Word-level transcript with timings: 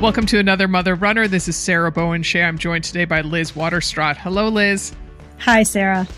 Welcome 0.00 0.24
to 0.26 0.38
another 0.38 0.66
Mother 0.66 0.94
Runner. 0.94 1.28
This 1.28 1.46
is 1.46 1.56
Sarah 1.56 1.92
Bowen 1.92 2.22
Shea. 2.22 2.42
I'm 2.42 2.56
joined 2.56 2.84
today 2.84 3.04
by 3.04 3.20
Liz 3.20 3.52
Waterstraat. 3.52 4.16
Hello, 4.16 4.48
Liz. 4.48 4.94
Hi, 5.40 5.62
Sarah. 5.62 6.08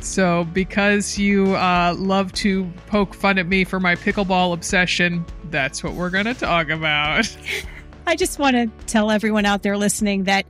So, 0.00 0.48
because 0.52 1.16
you 1.16 1.54
uh, 1.54 1.94
love 1.96 2.32
to 2.32 2.68
poke 2.88 3.14
fun 3.14 3.38
at 3.38 3.46
me 3.46 3.62
for 3.62 3.78
my 3.78 3.94
pickleball 3.94 4.52
obsession, 4.52 5.24
that's 5.44 5.84
what 5.84 5.92
we're 5.92 6.10
going 6.10 6.24
to 6.24 6.34
talk 6.34 6.70
about. 6.70 7.36
I 8.06 8.16
just 8.16 8.40
want 8.40 8.56
to 8.56 8.66
tell 8.88 9.12
everyone 9.12 9.46
out 9.46 9.62
there 9.62 9.76
listening 9.76 10.24
that 10.24 10.44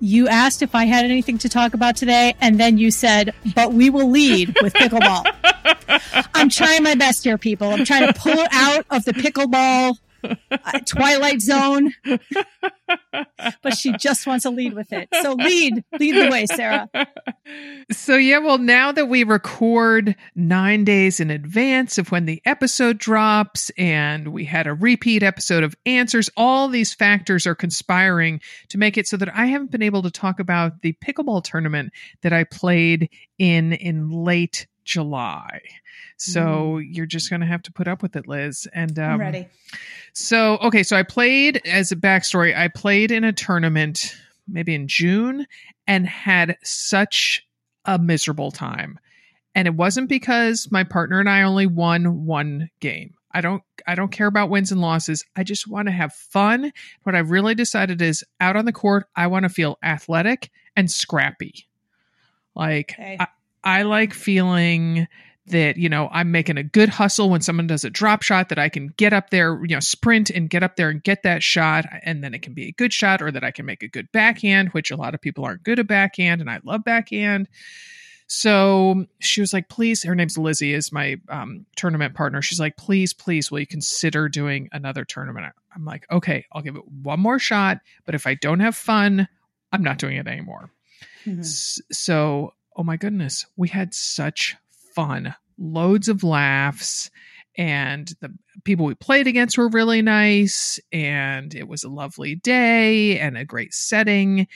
you 0.00 0.26
asked 0.26 0.62
if 0.62 0.74
I 0.74 0.86
had 0.86 1.04
anything 1.04 1.36
to 1.36 1.50
talk 1.50 1.74
about 1.74 1.96
today, 1.96 2.34
and 2.40 2.58
then 2.58 2.78
you 2.78 2.90
said, 2.90 3.34
but 3.54 3.74
we 3.74 3.90
will 3.90 4.08
lead 4.08 4.56
with 4.62 4.72
pickleball. 4.72 5.26
I'm 6.34 6.48
trying 6.48 6.82
my 6.82 6.94
best 6.94 7.24
here, 7.24 7.36
people. 7.36 7.68
I'm 7.68 7.84
trying 7.84 8.10
to 8.10 8.18
pull 8.18 8.32
it 8.32 8.48
out 8.52 8.86
of 8.88 9.04
the 9.04 9.12
pickleball 9.12 9.98
Uh, 10.24 10.78
Twilight 10.86 11.40
Zone. 11.40 11.92
but 13.62 13.76
she 13.76 13.92
just 13.96 14.26
wants 14.26 14.44
to 14.44 14.50
lead 14.50 14.74
with 14.74 14.92
it. 14.92 15.08
So 15.22 15.32
lead, 15.32 15.84
lead 15.98 16.14
the 16.14 16.30
way, 16.30 16.46
Sarah. 16.46 16.88
So, 17.90 18.16
yeah, 18.16 18.38
well, 18.38 18.58
now 18.58 18.92
that 18.92 19.08
we 19.08 19.24
record 19.24 20.14
nine 20.34 20.84
days 20.84 21.20
in 21.20 21.30
advance 21.30 21.98
of 21.98 22.10
when 22.12 22.26
the 22.26 22.40
episode 22.44 22.98
drops, 22.98 23.70
and 23.76 24.28
we 24.28 24.44
had 24.44 24.66
a 24.66 24.74
repeat 24.74 25.22
episode 25.22 25.64
of 25.64 25.74
answers, 25.84 26.30
all 26.36 26.68
these 26.68 26.94
factors 26.94 27.46
are 27.46 27.54
conspiring 27.54 28.40
to 28.68 28.78
make 28.78 28.96
it 28.96 29.06
so 29.06 29.16
that 29.16 29.34
I 29.34 29.46
haven't 29.46 29.70
been 29.70 29.82
able 29.82 30.02
to 30.02 30.10
talk 30.10 30.40
about 30.40 30.82
the 30.82 30.96
pickleball 31.04 31.44
tournament 31.44 31.92
that 32.22 32.32
I 32.32 32.44
played 32.44 33.10
in 33.38 33.72
in 33.72 34.10
late 34.10 34.66
July. 34.84 35.60
So 36.16 36.42
mm. 36.42 36.88
you're 36.90 37.06
just 37.06 37.30
going 37.30 37.40
to 37.40 37.46
have 37.46 37.62
to 37.62 37.72
put 37.72 37.88
up 37.88 38.02
with 38.02 38.16
it, 38.16 38.26
Liz. 38.28 38.66
And 38.72 38.98
um, 38.98 39.12
I'm 39.12 39.20
ready. 39.20 39.48
So, 40.12 40.58
okay, 40.58 40.82
so 40.82 40.96
I 40.96 41.02
played 41.02 41.60
as 41.66 41.92
a 41.92 41.96
backstory, 41.96 42.56
I 42.56 42.68
played 42.68 43.10
in 43.10 43.24
a 43.24 43.32
tournament 43.32 44.14
maybe 44.48 44.74
in 44.74 44.88
June 44.88 45.46
and 45.86 46.06
had 46.06 46.56
such 46.62 47.46
a 47.84 47.98
miserable 47.98 48.50
time. 48.50 48.98
And 49.54 49.68
it 49.68 49.74
wasn't 49.74 50.08
because 50.08 50.68
my 50.70 50.84
partner 50.84 51.20
and 51.20 51.28
I 51.28 51.42
only 51.42 51.66
won 51.66 52.24
one 52.24 52.70
game. 52.80 53.14
I 53.34 53.40
don't 53.40 53.62
I 53.86 53.94
don't 53.94 54.12
care 54.12 54.26
about 54.26 54.50
wins 54.50 54.72
and 54.72 54.80
losses. 54.80 55.24
I 55.36 55.42
just 55.42 55.66
want 55.66 55.88
to 55.88 55.92
have 55.92 56.12
fun. 56.12 56.72
What 57.02 57.14
I've 57.14 57.30
really 57.30 57.54
decided 57.54 58.00
is 58.02 58.24
out 58.40 58.56
on 58.56 58.66
the 58.66 58.72
court, 58.72 59.06
I 59.16 59.26
want 59.26 59.44
to 59.44 59.48
feel 59.48 59.78
athletic 59.82 60.50
and 60.76 60.90
scrappy. 60.90 61.66
Like 62.54 62.94
okay. 62.98 63.16
I, 63.18 63.26
I 63.64 63.82
like 63.82 64.12
feeling 64.12 65.08
that 65.46 65.76
you 65.76 65.88
know 65.88 66.08
i'm 66.12 66.30
making 66.30 66.56
a 66.56 66.62
good 66.62 66.88
hustle 66.88 67.28
when 67.28 67.40
someone 67.40 67.66
does 67.66 67.84
a 67.84 67.90
drop 67.90 68.22
shot 68.22 68.48
that 68.48 68.58
i 68.58 68.68
can 68.68 68.88
get 68.96 69.12
up 69.12 69.30
there 69.30 69.58
you 69.64 69.74
know 69.74 69.80
sprint 69.80 70.30
and 70.30 70.48
get 70.48 70.62
up 70.62 70.76
there 70.76 70.88
and 70.88 71.02
get 71.02 71.24
that 71.24 71.42
shot 71.42 71.84
and 72.04 72.22
then 72.22 72.32
it 72.32 72.42
can 72.42 72.54
be 72.54 72.68
a 72.68 72.72
good 72.72 72.92
shot 72.92 73.20
or 73.20 73.30
that 73.32 73.42
i 73.42 73.50
can 73.50 73.66
make 73.66 73.82
a 73.82 73.88
good 73.88 74.10
backhand 74.12 74.68
which 74.68 74.92
a 74.92 74.96
lot 74.96 75.14
of 75.14 75.20
people 75.20 75.44
aren't 75.44 75.64
good 75.64 75.80
at 75.80 75.86
backhand 75.88 76.40
and 76.40 76.48
i 76.48 76.60
love 76.64 76.84
backhand. 76.84 77.48
So 78.28 79.04
she 79.18 79.42
was 79.42 79.52
like 79.52 79.68
please 79.68 80.04
her 80.04 80.14
name's 80.14 80.38
lizzie 80.38 80.72
is 80.72 80.90
my 80.90 81.16
um, 81.28 81.66
tournament 81.76 82.14
partner. 82.14 82.40
She's 82.40 82.60
like 82.60 82.76
please 82.76 83.12
please 83.12 83.50
will 83.50 83.60
you 83.60 83.66
consider 83.66 84.28
doing 84.28 84.70
another 84.72 85.04
tournament? 85.04 85.52
I'm 85.74 85.84
like 85.84 86.06
okay 86.10 86.46
i'll 86.52 86.62
give 86.62 86.76
it 86.76 86.88
one 86.88 87.20
more 87.20 87.38
shot 87.38 87.78
but 88.06 88.14
if 88.14 88.26
i 88.26 88.34
don't 88.34 88.60
have 88.60 88.76
fun 88.76 89.28
i'm 89.72 89.82
not 89.82 89.98
doing 89.98 90.16
it 90.16 90.26
anymore. 90.26 90.70
Mm-hmm. 91.26 91.42
So 91.42 92.54
oh 92.76 92.84
my 92.84 92.96
goodness 92.96 93.44
we 93.56 93.68
had 93.68 93.92
such 93.92 94.56
fun, 94.94 95.34
loads 95.58 96.08
of 96.08 96.22
laughs, 96.22 97.10
and 97.56 98.12
the 98.20 98.30
people 98.64 98.86
we 98.86 98.94
played 98.94 99.26
against 99.26 99.58
were 99.58 99.68
really 99.68 100.02
nice, 100.02 100.80
and 100.92 101.54
it 101.54 101.68
was 101.68 101.84
a 101.84 101.90
lovely 101.90 102.34
day 102.34 103.18
and 103.18 103.36
a 103.36 103.44
great 103.44 103.74
setting. 103.74 104.46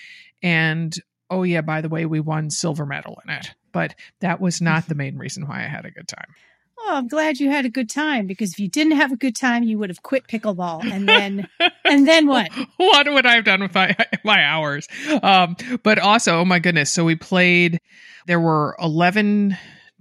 And 0.42 0.94
oh, 1.30 1.42
yeah, 1.42 1.60
by 1.60 1.80
the 1.80 1.88
way, 1.88 2.06
we 2.06 2.20
won 2.20 2.50
silver 2.50 2.86
medal 2.86 3.20
in 3.26 3.34
it. 3.34 3.50
But 3.72 3.94
that 4.20 4.41
was 4.41 4.60
not 4.60 4.88
the 4.88 4.94
main 4.94 5.19
reason 5.19 5.47
why 5.47 5.64
I 5.64 5.69
had 5.69 5.84
a 5.84 5.91
good 5.91 6.08
time. 6.08 6.34
Oh, 6.78 6.94
I'm 6.97 7.08
glad 7.08 7.41
you 7.41 7.50
had 7.50 7.64
a 7.64 7.70
good 7.70 7.91
time 7.91 8.26
because 8.26 8.53
if 8.53 8.58
you 8.58 8.68
didn't 8.68 8.97
have 8.97 9.12
a 9.12 9.16
good 9.16 9.34
time, 9.34 9.64
you 9.64 9.78
would 9.78 9.91
have 9.91 10.03
quit 10.03 10.28
pickleball. 10.28 10.84
And 10.84 11.08
then, 11.08 11.48
and 11.84 12.06
then 12.06 12.26
what? 12.26 12.48
what 12.76 13.12
would 13.12 13.26
I 13.26 13.34
have 13.34 13.44
done 13.44 13.60
with 13.60 13.74
my, 13.74 13.97
my 14.24 14.42
hours? 14.44 14.86
Um, 15.22 15.56
but 15.82 15.98
also, 15.98 16.41
oh 16.41 16.44
my 16.44 16.58
goodness. 16.58 16.92
So 16.92 17.04
we 17.04 17.16
played, 17.16 17.80
there 18.26 18.41
were 18.41 18.76
11 18.78 19.56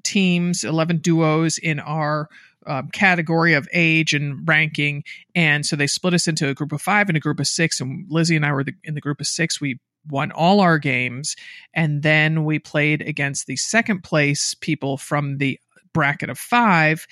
teams, 0.06 0.64
11 0.64 1.00
duos 1.00 1.58
in 1.58 1.80
our 1.80 2.30
um, 2.66 2.90
category 2.90 3.54
of 3.54 3.68
age 3.74 4.14
and 4.14 4.48
ranking. 4.48 5.04
And 5.36 5.66
so 5.66 5.76
they 5.76 5.88
split 5.88 6.14
us 6.14 6.28
into 6.28 6.48
a 6.48 6.54
group 6.54 6.72
of 6.72 6.82
five 6.82 7.10
and 7.10 7.18
a 7.18 7.22
group 7.22 7.40
of 7.40 7.48
six. 7.48 7.82
And 7.82 8.06
Lizzie 8.10 8.36
and 8.36 8.46
I 8.46 8.54
were 8.54 8.64
the, 8.64 8.74
in 8.84 8.96
the 8.96 9.02
group 9.02 9.20
of 9.20 9.28
six. 9.28 9.60
We 9.60 9.80
won 10.10 10.32
all 10.32 10.62
our 10.62 10.78
games. 10.78 11.36
And 11.74 12.04
then 12.04 12.46
we 12.46 12.60
played 12.60 13.02
against 13.02 13.48
the 13.48 13.58
second 13.58 14.04
place 14.04 14.54
people 14.54 14.98
from 14.98 15.38
the 15.38 15.60
bracket 15.94 16.30
of 16.30 16.38
five 16.38 17.08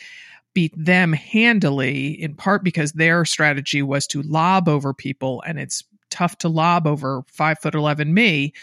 beat 0.53 0.73
them 0.77 1.13
handily 1.13 2.09
in 2.21 2.35
part 2.35 2.63
because 2.63 2.91
their 2.91 3.25
strategy 3.25 3.81
was 3.81 4.05
to 4.05 4.21
lob 4.21 4.69
over 4.69 4.93
people 4.93 5.41
and 5.47 5.59
it's 5.59 5.83
tough 6.09 6.37
to 6.37 6.47
lob 6.47 6.85
over 6.85 7.23
five 7.27 7.57
foot 7.59 7.73
11 7.73 8.13
me 8.13 8.53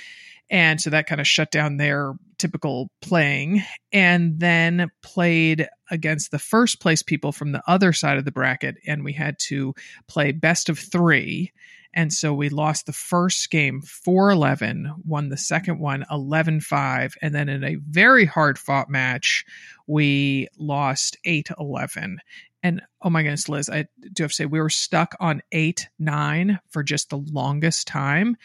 and 0.51 0.81
so 0.81 0.91
that 0.91 1.07
kind 1.07 1.21
of 1.21 1.29
shut 1.29 1.53
down 1.53 1.77
their 1.77 2.15
typical 2.39 2.91
playing. 3.01 3.63
And 3.93 4.41
then 4.41 4.91
played 5.03 5.69
against 5.91 6.31
the 6.31 6.39
first 6.39 6.81
place 6.81 7.03
people 7.03 7.31
from 7.31 7.53
the 7.53 7.63
other 7.69 7.93
side 7.93 8.19
of 8.19 8.25
the 8.25 8.33
bracket. 8.33 8.77
And 8.87 9.05
we 9.05 9.13
had 9.13 9.39
to 9.47 9.75
play 10.09 10.33
best 10.33 10.69
of 10.69 10.79
three. 10.79 11.53
And 11.93 12.13
so 12.13 12.33
we 12.33 12.49
lost 12.49 12.87
the 12.87 12.93
first 12.93 13.51
game 13.51 13.81
4 13.83 14.31
11, 14.31 14.93
won 15.05 15.29
the 15.29 15.37
second 15.37 15.81
one 15.81 16.05
11 16.11 16.61
5. 16.61 17.15
And 17.23 17.35
then 17.35 17.49
in 17.49 17.65
a 17.65 17.77
very 17.77 18.25
hard 18.25 18.59
fought 18.59 18.89
match, 18.89 19.45
we 19.87 20.49
lost 20.57 21.17
8 21.25 21.49
11. 21.59 22.19
And 22.63 22.83
oh 23.03 23.11
my 23.11 23.23
goodness, 23.23 23.49
Liz, 23.49 23.71
I 23.71 23.87
do 24.13 24.25
have 24.25 24.31
to 24.31 24.35
say, 24.35 24.47
we 24.47 24.61
were 24.61 24.71
stuck 24.71 25.17
on 25.19 25.43
8 25.51 25.89
9 25.99 26.61
for 26.69 26.83
just 26.83 27.11
the 27.11 27.25
longest 27.33 27.89
time. 27.89 28.37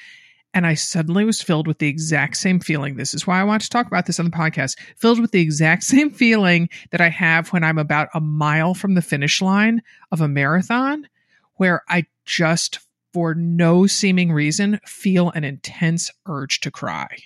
And 0.56 0.66
I 0.66 0.74
suddenly 0.74 1.26
was 1.26 1.42
filled 1.42 1.68
with 1.68 1.80
the 1.80 1.90
exact 1.90 2.38
same 2.38 2.62
feeling. 2.62 2.96
This 2.96 3.14
is 3.14 3.28
why 3.28 3.42
I 3.42 3.44
want 3.44 3.62
to 3.64 3.70
talk 3.70 3.88
about 3.88 4.06
this 4.06 4.20
on 4.20 4.26
the 4.26 4.32
podcast. 4.32 4.80
Filled 4.96 5.20
with 5.20 5.32
the 5.32 5.42
exact 5.42 5.84
same 5.94 6.10
feeling 6.10 6.70
that 6.92 7.02
I 7.02 7.10
have 7.10 7.50
when 7.50 7.64
I'm 7.64 7.78
about 7.78 8.08
a 8.14 8.22
mile 8.22 8.74
from 8.74 8.96
the 8.96 9.02
finish 9.02 9.42
line 9.42 9.82
of 10.12 10.22
a 10.22 10.30
marathon, 10.30 11.08
where 11.56 11.84
I 11.90 12.06
just, 12.26 12.80
for 13.14 13.36
no 13.36 13.86
seeming 13.86 14.32
reason, 14.32 14.80
feel 14.86 15.30
an 15.32 15.44
intense 15.44 16.10
urge 16.26 16.62
to 16.62 16.72
cry. 16.72 17.18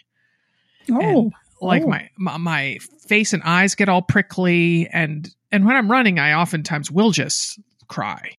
Oh. 0.92 1.00
And 1.00 1.34
like 1.62 1.84
oh. 1.84 1.88
my, 1.88 2.10
my 2.18 2.38
my 2.38 2.78
face 3.06 3.34
and 3.34 3.44
eyes 3.44 3.76
get 3.76 3.90
all 3.90 4.02
prickly 4.02 4.88
and 4.92 5.30
and 5.52 5.66
when 5.66 5.76
I'm 5.76 5.92
running 5.92 6.20
I 6.20 6.34
oftentimes 6.34 6.90
will 6.90 7.12
just 7.12 7.60
cry 7.88 8.32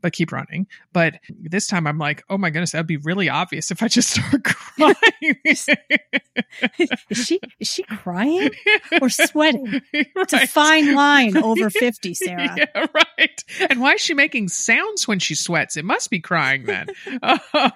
but 0.00 0.12
keep 0.12 0.32
running. 0.32 0.66
But 0.92 1.14
this 1.28 1.66
time 1.66 1.86
I'm 1.86 1.98
like, 1.98 2.24
oh 2.28 2.38
my 2.38 2.50
goodness, 2.50 2.72
that'd 2.72 2.86
be 2.86 2.96
really 2.98 3.28
obvious 3.28 3.70
if 3.70 3.82
I 3.82 3.88
just 3.88 4.10
start 4.20 4.44
crying. 4.44 4.94
is 5.44 5.68
she 7.12 7.40
is 7.58 7.68
she 7.68 7.82
crying 7.84 8.50
or 9.00 9.08
sweating? 9.08 9.82
It's 9.92 10.32
a 10.32 10.46
fine 10.46 10.94
line 10.94 11.36
over 11.42 11.70
50, 11.70 12.14
Sarah. 12.14 12.56
Yeah, 12.56 12.86
right. 12.94 13.44
And 13.70 13.80
why 13.80 13.92
is 13.92 14.00
she 14.00 14.14
making 14.14 14.48
sounds 14.48 15.06
when 15.06 15.18
she 15.18 15.34
sweats? 15.34 15.76
It 15.76 15.84
must 15.84 16.10
be 16.10 16.20
crying 16.20 16.64
then. 16.64 16.88
Uh, 17.22 17.70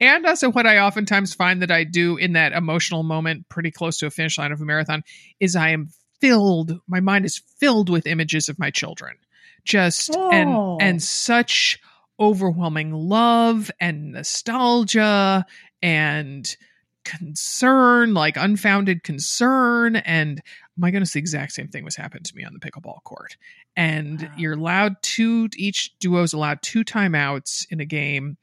and 0.00 0.24
also, 0.24 0.50
what 0.50 0.66
I 0.66 0.78
oftentimes 0.78 1.34
find 1.34 1.60
that 1.62 1.70
I 1.70 1.84
do 1.84 2.16
in 2.16 2.32
that 2.34 2.52
emotional 2.52 3.02
moment, 3.02 3.48
pretty 3.48 3.70
close 3.70 3.98
to 3.98 4.06
a 4.06 4.10
finish 4.10 4.38
line 4.38 4.52
of 4.52 4.60
a 4.60 4.64
marathon, 4.64 5.02
is 5.40 5.56
I 5.56 5.70
am 5.70 5.90
filled. 6.20 6.80
My 6.86 7.00
mind 7.00 7.24
is 7.24 7.42
filled 7.58 7.90
with 7.90 8.06
images 8.06 8.48
of 8.48 8.58
my 8.58 8.70
children, 8.70 9.16
just 9.64 10.10
Oh. 10.16 10.30
and 10.30 10.82
and 10.82 11.02
such 11.02 11.78
overwhelming 12.18 12.92
love 12.92 13.70
and 13.80 14.12
nostalgia 14.12 15.44
and 15.82 16.56
concern, 17.04 18.14
like 18.14 18.36
unfounded 18.36 19.02
concern. 19.04 19.96
And 19.96 20.40
my 20.76 20.90
goodness, 20.90 21.12
the 21.14 21.18
exact 21.18 21.52
same 21.52 21.68
thing 21.68 21.84
was 21.84 21.96
happened 21.96 22.24
to 22.26 22.36
me 22.36 22.44
on 22.44 22.52
the 22.52 22.60
pickleball 22.60 23.02
court. 23.04 23.36
And 23.76 24.22
Wow. 24.22 24.28
you're 24.36 24.52
allowed 24.54 24.96
two, 25.02 25.48
each 25.56 25.96
duo 25.98 26.22
is 26.22 26.32
allowed 26.32 26.60
two 26.62 26.84
timeouts 26.84 27.66
in 27.70 27.80
a 27.80 27.84
game. 27.86 28.36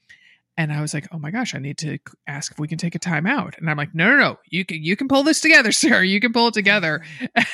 And 0.59 0.73
I 0.73 0.81
was 0.81 0.91
like, 0.91 1.07
oh 1.11 1.19
my 1.19 1.29
gosh, 1.29 1.53
I 1.53 1.59
need 1.59 1.77
to 1.79 1.99
ask 2.25 2.51
if 2.51 2.57
we 2.57 2.67
can 2.67 2.79
take 2.79 2.95
a 2.95 2.99
timeout. 2.99 3.57
And 3.59 3.69
I'm 3.69 3.77
like, 3.77 3.93
no, 3.93 4.09
no, 4.09 4.17
no, 4.17 4.37
you 4.49 4.65
can, 4.65 4.83
you 4.83 4.95
can 4.95 5.07
pull 5.07 5.21
this 5.21 5.39
together, 5.39 5.71
Sarah. 5.83 6.05
You 6.05 6.19
can 6.19 6.33
pull 6.33 6.47
it 6.47 6.55
together. 6.55 7.03
and 7.35 7.45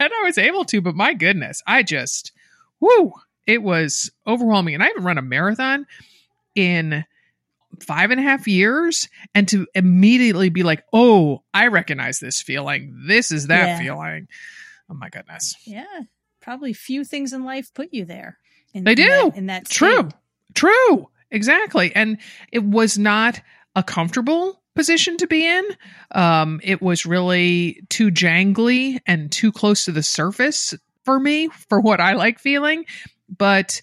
I 0.00 0.22
was 0.24 0.38
able 0.38 0.64
to, 0.66 0.80
but 0.80 0.96
my 0.96 1.14
goodness, 1.14 1.62
I 1.68 1.84
just, 1.84 2.32
whoo, 2.80 3.12
it 3.46 3.62
was 3.62 4.10
overwhelming. 4.26 4.74
And 4.74 4.82
I 4.82 4.86
haven't 4.88 5.04
run 5.04 5.18
a 5.18 5.22
marathon 5.22 5.86
in 6.54 7.04
five 7.80 8.10
and 8.10 8.20
a 8.20 8.22
half 8.22 8.46
years. 8.48 9.08
And 9.34 9.46
to 9.48 9.66
immediately 9.74 10.48
be 10.48 10.62
like, 10.62 10.84
oh, 10.92 11.42
I 11.52 11.66
recognize 11.68 12.18
this 12.18 12.40
feeling. 12.40 13.04
This 13.06 13.30
is 13.30 13.48
that 13.48 13.66
Yeah. 13.66 13.78
feeling. 13.78 14.28
Oh 14.90 14.94
my 14.94 15.08
goodness. 15.10 15.54
Yeah. 15.64 15.84
Probably 16.40 16.72
few 16.72 17.04
things 17.04 17.32
in 17.32 17.44
life 17.44 17.72
put 17.74 17.88
you 17.92 18.04
there. 18.04 18.38
In, 18.72 18.84
They 18.84 18.94
do. 18.94 19.04
that- 19.06 19.36
in 19.36 19.46
that 19.46 19.66
True. 19.68 20.08
True. 20.54 21.08
Exactly. 21.30 21.94
And 21.94 22.18
it 22.52 22.62
was 22.64 22.96
not 22.98 23.40
a 23.74 23.82
comfortable 23.82 24.62
position 24.74 25.16
to 25.18 25.26
be 25.26 25.46
in. 25.46 25.64
Um, 26.12 26.60
it 26.62 26.80
was 26.80 27.04
really 27.04 27.82
too 27.88 28.10
jangly 28.10 28.98
and 29.06 29.30
too 29.32 29.50
close 29.50 29.84
to 29.86 29.92
the 29.92 30.02
surface 30.02 30.72
for 31.06 31.18
me 31.18 31.48
for 31.48 31.80
what 31.80 32.00
I 32.00 32.12
like 32.12 32.38
feeling. 32.38 32.84
But, 33.34 33.80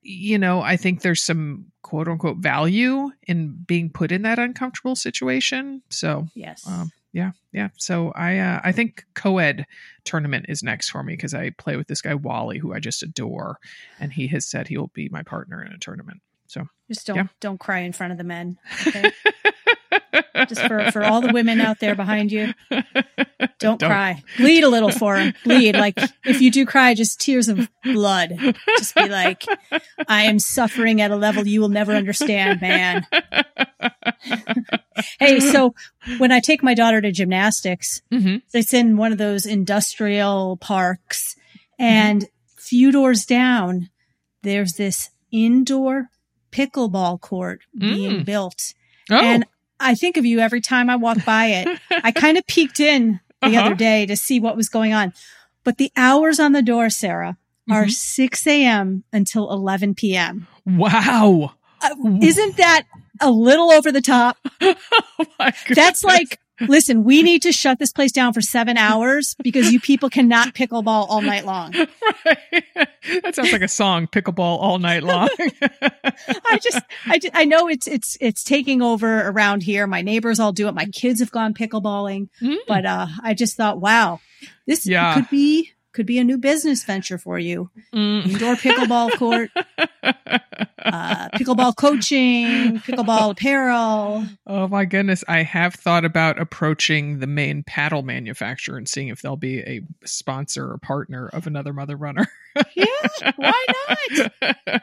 you 0.00 0.38
know, 0.38 0.62
I 0.62 0.76
think 0.78 1.02
there's 1.02 1.20
some 1.22 1.66
quote 1.82 2.08
unquote 2.08 2.38
value 2.38 3.10
in 3.26 3.52
being 3.66 3.90
put 3.90 4.10
in 4.12 4.22
that 4.22 4.38
uncomfortable 4.38 4.96
situation. 4.96 5.82
So, 5.90 6.28
Yes. 6.34 6.66
um, 6.66 6.90
yeah, 7.12 7.32
yeah. 7.52 7.68
So 7.76 8.12
I, 8.12 8.38
uh, 8.38 8.60
I 8.62 8.72
think 8.72 9.04
co-ed 9.14 9.66
tournament 10.04 10.46
is 10.48 10.62
next 10.62 10.90
for 10.90 11.02
me 11.02 11.14
because 11.14 11.34
I 11.34 11.50
play 11.50 11.76
with 11.76 11.88
this 11.88 12.00
guy 12.00 12.14
Wally, 12.14 12.58
who 12.58 12.72
I 12.72 12.78
just 12.78 13.02
adore, 13.02 13.58
and 13.98 14.12
he 14.12 14.28
has 14.28 14.46
said 14.48 14.68
he 14.68 14.78
will 14.78 14.92
be 14.94 15.08
my 15.10 15.22
partner 15.24 15.62
in 15.62 15.72
a 15.72 15.78
tournament. 15.78 16.20
So 16.46 16.64
Just 16.88 17.06
don't 17.06 17.16
yeah. 17.16 17.26
don't 17.40 17.58
cry 17.58 17.80
in 17.80 17.92
front 17.92 18.12
of 18.12 18.18
the 18.18 18.24
men. 18.24 18.58
Okay? 18.86 19.10
Just 20.48 20.62
for, 20.66 20.90
for 20.90 21.04
all 21.04 21.20
the 21.20 21.32
women 21.32 21.60
out 21.60 21.78
there 21.80 21.94
behind 21.94 22.32
you, 22.32 22.52
don't, 22.70 23.78
Don't. 23.78 23.80
cry. 23.82 24.22
Bleed 24.36 24.64
a 24.64 24.68
little 24.68 24.90
for 24.90 25.16
him. 25.16 25.34
Bleed. 25.44 25.74
Like 25.76 25.98
if 26.24 26.40
you 26.40 26.50
do 26.50 26.64
cry, 26.66 26.94
just 26.94 27.20
tears 27.20 27.48
of 27.48 27.68
blood. 27.84 28.32
Just 28.78 28.94
be 28.94 29.08
like, 29.08 29.44
I 30.08 30.22
am 30.24 30.38
suffering 30.38 31.00
at 31.00 31.10
a 31.10 31.16
level 31.16 31.46
you 31.46 31.60
will 31.60 31.68
never 31.68 31.92
understand, 31.92 32.60
man. 32.60 33.06
Hey, 35.18 35.40
so 35.40 35.74
when 36.18 36.30
I 36.32 36.40
take 36.40 36.62
my 36.62 36.74
daughter 36.74 37.00
to 37.00 37.10
gymnastics, 37.12 38.02
hmm 38.12 38.36
it's 38.52 38.74
in 38.74 38.96
one 38.96 39.12
of 39.12 39.18
those 39.18 39.46
industrial 39.46 40.56
parks 40.58 41.36
and 41.78 42.26
few 42.58 42.92
doors 42.92 43.24
down 43.24 43.88
there's 44.42 44.74
this 44.74 45.10
indoor 45.32 46.08
pickleball 46.52 47.20
court 47.20 47.60
being 47.76 48.20
Mm. 48.20 48.24
built 48.24 48.74
Oh, 49.10 49.16
and 49.16 49.44
i 49.80 49.94
think 49.94 50.16
of 50.16 50.24
you 50.26 50.38
every 50.38 50.60
time 50.60 50.88
i 50.90 50.96
walk 50.96 51.24
by 51.24 51.46
it 51.46 51.80
i 52.04 52.12
kind 52.12 52.36
of 52.38 52.46
peeked 52.46 52.78
in 52.80 53.18
the 53.42 53.56
Uh-huh. 53.56 53.60
other 53.66 53.74
day 53.74 54.06
to 54.06 54.16
see 54.16 54.38
what 54.38 54.56
was 54.56 54.68
going 54.68 54.92
on 54.92 55.12
but 55.64 55.78
the 55.78 55.90
hours 55.96 56.38
on 56.38 56.52
the 56.52 56.62
door 56.62 56.90
sarah 56.90 57.36
are 57.70 57.84
Mhm. 57.86 57.90
6 57.92 58.46
a.m 58.46 59.04
until 59.12 59.50
11 59.50 59.94
p.m 59.94 60.46
wow. 60.66 61.54
uh, 61.82 61.94
isn't 62.22 62.56
that 62.58 62.82
a 63.20 63.30
little 63.30 63.70
over 63.70 63.90
the 63.92 64.00
top 64.02 64.36
Oh 64.60 65.26
my 65.38 65.52
That's 65.68 66.02
like, 66.04 66.38
listen, 66.60 67.04
we 67.04 67.22
need 67.22 67.42
to 67.42 67.52
shut 67.52 67.78
this 67.78 67.92
place 67.92 68.12
down 68.12 68.32
for 68.32 68.40
seven 68.40 68.76
hours 68.76 69.34
because 69.42 69.72
you 69.72 69.80
people 69.80 70.10
cannot 70.10 70.54
pickleball 70.54 71.06
all 71.08 71.22
night 71.22 71.44
long. 71.44 71.74
Right. 72.26 73.22
that 73.22 73.34
sounds 73.34 73.50
like 73.52 73.62
a 73.62 73.68
song, 73.68 74.06
pickleball 74.06 74.38
all 74.60 74.78
night 74.78 75.02
long. 75.02 75.28
I 75.82 76.58
just, 76.62 76.80
I, 77.06 77.18
ju- 77.18 77.30
I 77.32 77.44
know 77.46 77.68
it's, 77.68 77.86
it's, 77.86 78.16
it's 78.20 78.44
taking 78.44 78.82
over 78.82 79.26
around 79.28 79.62
here. 79.62 79.86
My 79.86 80.02
neighbors 80.02 80.38
all 80.38 80.52
do 80.52 80.68
it. 80.68 80.74
My 80.74 80.84
kids 80.86 81.20
have 81.20 81.30
gone 81.30 81.54
pickleballing, 81.54 82.28
Mm. 82.42 82.56
but, 82.68 82.84
uh, 82.84 83.06
I 83.22 83.34
just 83.34 83.56
thought, 83.56 83.80
wow, 83.80 84.20
this 84.66 84.86
Yeah. 84.86 85.14
could 85.14 85.30
be, 85.30 85.70
could 85.92 86.06
be 86.06 86.18
a 86.18 86.24
new 86.24 86.38
business 86.38 86.84
venture 86.84 87.18
for 87.18 87.38
you. 87.38 87.70
Mm. 87.94 88.26
Indoor 88.26 88.54
pickleball 88.54 89.10
court, 89.18 89.50
uh, 90.84 91.28
pickleball 91.30 91.76
coaching, 91.76 92.78
pickleball 92.80 93.32
apparel. 93.32 94.26
Oh 94.46 94.68
my 94.68 94.84
goodness. 94.84 95.24
I 95.28 95.42
have 95.42 95.74
thought 95.74 96.04
about 96.04 96.40
approaching 96.40 97.18
the 97.18 97.26
main 97.26 97.62
paddle 97.62 98.02
manufacturer 98.02 98.76
and 98.76 98.88
seeing 98.88 99.08
if 99.08 99.22
they'll 99.22 99.36
be 99.36 99.60
a 99.60 99.82
sponsor 100.04 100.70
or 100.70 100.78
partner 100.78 101.28
of 101.28 101.46
another 101.46 101.72
mother 101.72 101.96
runner. 101.96 102.28
Yeah. 102.74 103.32
Why 103.36 103.66
not? 104.40 104.80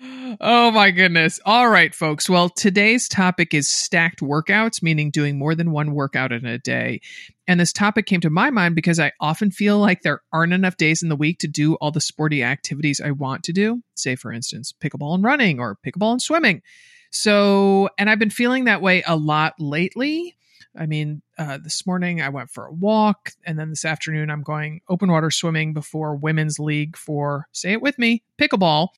oh 0.40 0.70
my 0.70 0.90
goodness. 0.90 1.40
All 1.44 1.68
right, 1.68 1.94
folks. 1.94 2.28
Well, 2.28 2.48
today's 2.48 3.08
topic 3.08 3.54
is 3.54 3.68
stacked 3.68 4.20
workouts, 4.20 4.82
meaning 4.82 5.10
doing 5.10 5.38
more 5.38 5.54
than 5.54 5.70
one 5.70 5.94
workout 5.94 6.32
in 6.32 6.44
a 6.44 6.58
day. 6.58 7.00
And 7.46 7.60
this 7.60 7.72
topic 7.72 8.06
came 8.06 8.20
to 8.22 8.30
my 8.30 8.50
mind 8.50 8.74
because 8.74 8.98
I 8.98 9.12
often 9.20 9.50
feel 9.50 9.78
like 9.78 10.02
there 10.02 10.22
aren't 10.32 10.52
enough 10.52 10.76
days 10.76 11.02
in 11.02 11.08
the 11.08 11.16
week 11.16 11.38
to 11.40 11.48
do 11.48 11.74
all 11.74 11.90
the 11.90 12.00
sporty 12.00 12.42
activities 12.42 13.00
I 13.00 13.10
want 13.10 13.44
to 13.44 13.52
do. 13.52 13.82
Say, 13.94 14.16
for 14.16 14.32
instance, 14.32 14.72
pickleball 14.72 15.14
and 15.14 15.24
running 15.24 15.60
or 15.60 15.78
pickleball 15.86 16.12
and 16.12 16.22
swimming. 16.22 16.62
So, 17.10 17.88
and 17.98 18.10
I've 18.10 18.18
been 18.18 18.30
feeling 18.30 18.64
that 18.64 18.82
way 18.82 19.02
a 19.06 19.16
lot 19.16 19.54
lately. 19.58 20.36
I 20.76 20.86
mean, 20.86 21.22
uh, 21.38 21.58
this 21.58 21.86
morning 21.86 22.20
I 22.20 22.28
went 22.28 22.50
for 22.50 22.66
a 22.66 22.72
walk, 22.72 23.30
and 23.44 23.58
then 23.58 23.70
this 23.70 23.84
afternoon 23.84 24.30
I'm 24.30 24.42
going 24.42 24.80
open 24.88 25.10
water 25.10 25.30
swimming 25.30 25.72
before 25.72 26.16
women's 26.16 26.58
league 26.58 26.96
for, 26.96 27.46
say 27.52 27.72
it 27.72 27.82
with 27.82 27.98
me, 27.98 28.22
pickleball. 28.40 28.88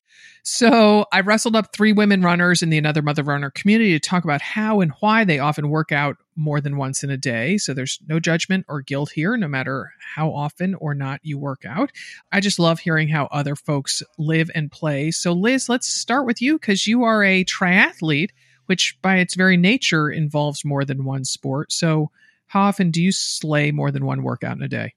So 0.43 1.05
I 1.11 1.21
wrestled 1.21 1.55
up 1.55 1.73
three 1.73 1.93
women 1.93 2.21
runners 2.21 2.61
in 2.61 2.69
the 2.69 2.77
Another 2.77 3.01
Mother 3.01 3.23
Runner 3.23 3.51
community 3.51 3.91
to 3.91 3.99
talk 3.99 4.23
about 4.23 4.41
how 4.41 4.81
and 4.81 4.91
why 4.99 5.23
they 5.23 5.39
often 5.39 5.69
work 5.69 5.91
out 5.91 6.17
more 6.35 6.61
than 6.61 6.77
once 6.77 7.03
in 7.03 7.09
a 7.09 7.17
day. 7.17 7.57
So 7.57 7.73
there's 7.73 7.99
no 8.07 8.19
judgment 8.19 8.65
or 8.67 8.81
guilt 8.81 9.11
here, 9.11 9.35
no 9.37 9.47
matter 9.47 9.91
how 10.15 10.29
often 10.29 10.75
or 10.75 10.93
not 10.93 11.19
you 11.23 11.37
work 11.37 11.63
out. 11.65 11.91
I 12.31 12.39
just 12.39 12.59
love 12.59 12.79
hearing 12.79 13.09
how 13.09 13.25
other 13.25 13.55
folks 13.55 14.01
live 14.17 14.49
and 14.55 14.71
play. 14.71 15.11
So, 15.11 15.33
Liz, 15.33 15.69
let's 15.69 15.87
start 15.87 16.25
with 16.25 16.41
you 16.41 16.57
because 16.57 16.87
you 16.87 17.03
are 17.03 17.23
a 17.23 17.43
triathlete, 17.43 18.29
which 18.67 18.97
by 19.01 19.17
its 19.17 19.35
very 19.35 19.57
nature 19.57 20.09
involves 20.09 20.63
more 20.63 20.85
than 20.85 21.03
one 21.03 21.25
sport. 21.25 21.71
So, 21.73 22.11
how 22.47 22.61
often 22.61 22.91
do 22.91 23.01
you 23.01 23.11
slay 23.11 23.71
more 23.71 23.91
than 23.91 24.05
one 24.05 24.23
workout 24.23 24.55
in 24.55 24.63
a 24.63 24.67
day? 24.69 24.93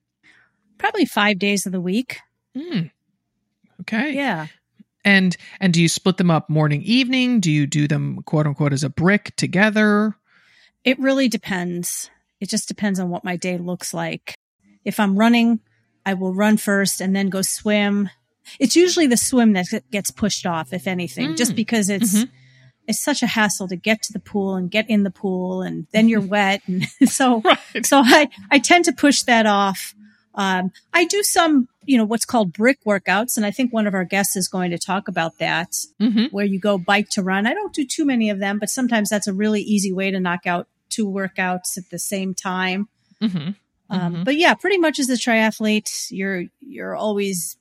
Probably 0.79 1.05
five 1.05 1.39
days 1.39 1.67
of 1.67 1.73
the 1.73 1.81
week. 1.81 2.19
Mm. 2.57 2.91
Okay. 3.81 4.13
Yeah. 4.15 4.47
And 5.05 5.37
and 5.61 5.73
do 5.73 5.81
you 5.83 5.89
split 5.89 6.17
them 6.19 6.31
up 6.31 6.49
morning 6.51 6.83
evening? 6.83 7.41
Do 7.41 7.51
you 7.51 7.67
do 7.67 7.89
them 7.89 8.23
quote 8.25 8.47
unquote 8.47 8.73
as 8.73 8.85
a 8.85 8.91
brick 8.91 9.35
together? 9.37 10.15
It 10.85 10.99
really 10.99 11.29
depends. 11.29 12.11
It 12.41 12.49
just 12.49 12.69
depends 12.69 12.99
on 13.01 13.11
what 13.11 13.25
my 13.25 13.37
day 13.37 13.59
looks 13.59 13.93
like. 13.95 14.35
If 14.85 14.99
I'm 15.01 15.17
running, 15.17 15.61
I 16.07 16.15
will 16.15 16.35
run 16.35 16.57
first 16.57 17.01
and 17.01 17.15
then 17.15 17.29
go 17.29 17.43
swim. 17.43 18.09
It's 18.59 18.77
usually 18.77 19.07
the 19.07 19.17
swim 19.17 19.53
that 19.53 19.67
gets 19.91 20.11
pushed 20.11 20.47
off, 20.47 20.73
if 20.73 20.87
anything, 20.87 21.31
Mm. 21.31 21.37
just 21.37 21.55
because 21.55 21.89
it's 21.91 22.15
Mhm. 22.25 22.31
It's 22.87 23.03
such 23.03 23.23
a 23.23 23.27
hassle 23.27 23.69
to 23.69 23.77
get 23.77 24.03
to 24.03 24.13
the 24.13 24.21
pool 24.21 24.55
and 24.57 24.71
get 24.71 24.89
in 24.91 25.03
the 25.05 25.11
pool, 25.11 25.63
and 25.63 25.87
then 25.93 26.09
you're 26.09 26.21
wet, 26.27 26.63
and 26.67 26.85
so 27.09 27.41
Right. 27.43 27.85
so 27.87 28.01
I 28.05 28.29
I 28.51 28.59
tend 28.59 28.85
to 28.87 28.93
push 28.93 29.23
that 29.23 29.47
off. 29.47 29.95
Um, 30.35 30.71
I 30.95 31.05
do 31.07 31.23
some, 31.25 31.69
you 31.85 31.99
know, 31.99 32.05
what's 32.05 32.25
called 32.25 32.53
brick 32.53 32.79
workouts, 32.87 33.37
and 33.37 33.45
I 33.45 33.51
think 33.51 33.73
one 33.73 33.87
of 33.89 33.95
our 33.95 34.05
guests 34.05 34.37
is 34.37 34.47
going 34.49 34.71
to 34.71 34.79
talk 34.79 35.09
about 35.09 35.39
that 35.39 35.75
hmm 35.99 36.27
where 36.31 36.45
you 36.47 36.61
go 36.61 36.79
bike 36.79 37.09
to 37.11 37.23
run. 37.23 37.47
I 37.47 37.55
don't 37.55 37.75
do 37.75 37.85
too 37.85 38.05
many 38.05 38.31
of 38.31 38.39
them, 38.39 38.59
but 38.59 38.71
sometimes 38.71 39.09
that's 39.11 39.27
a 39.27 39.33
really 39.35 39.61
easy 39.63 39.93
way 39.93 40.11
to 40.11 40.21
knock 40.21 40.47
out 40.47 40.69
two 40.89 41.07
workouts 41.07 41.77
at 41.77 41.91
the 41.91 41.99
same 41.99 42.35
time. 42.35 42.89
hmm 43.21 43.51
Um, 43.91 44.15
Mhm. 44.15 44.25
But 44.25 44.37
yeah, 44.37 44.55
pretty 44.55 44.79
much 44.79 45.01
as 45.01 45.09
a 45.11 45.15
triathlete, 45.15 45.91
you're 46.11 46.45
you're 46.61 46.95
always 46.95 47.57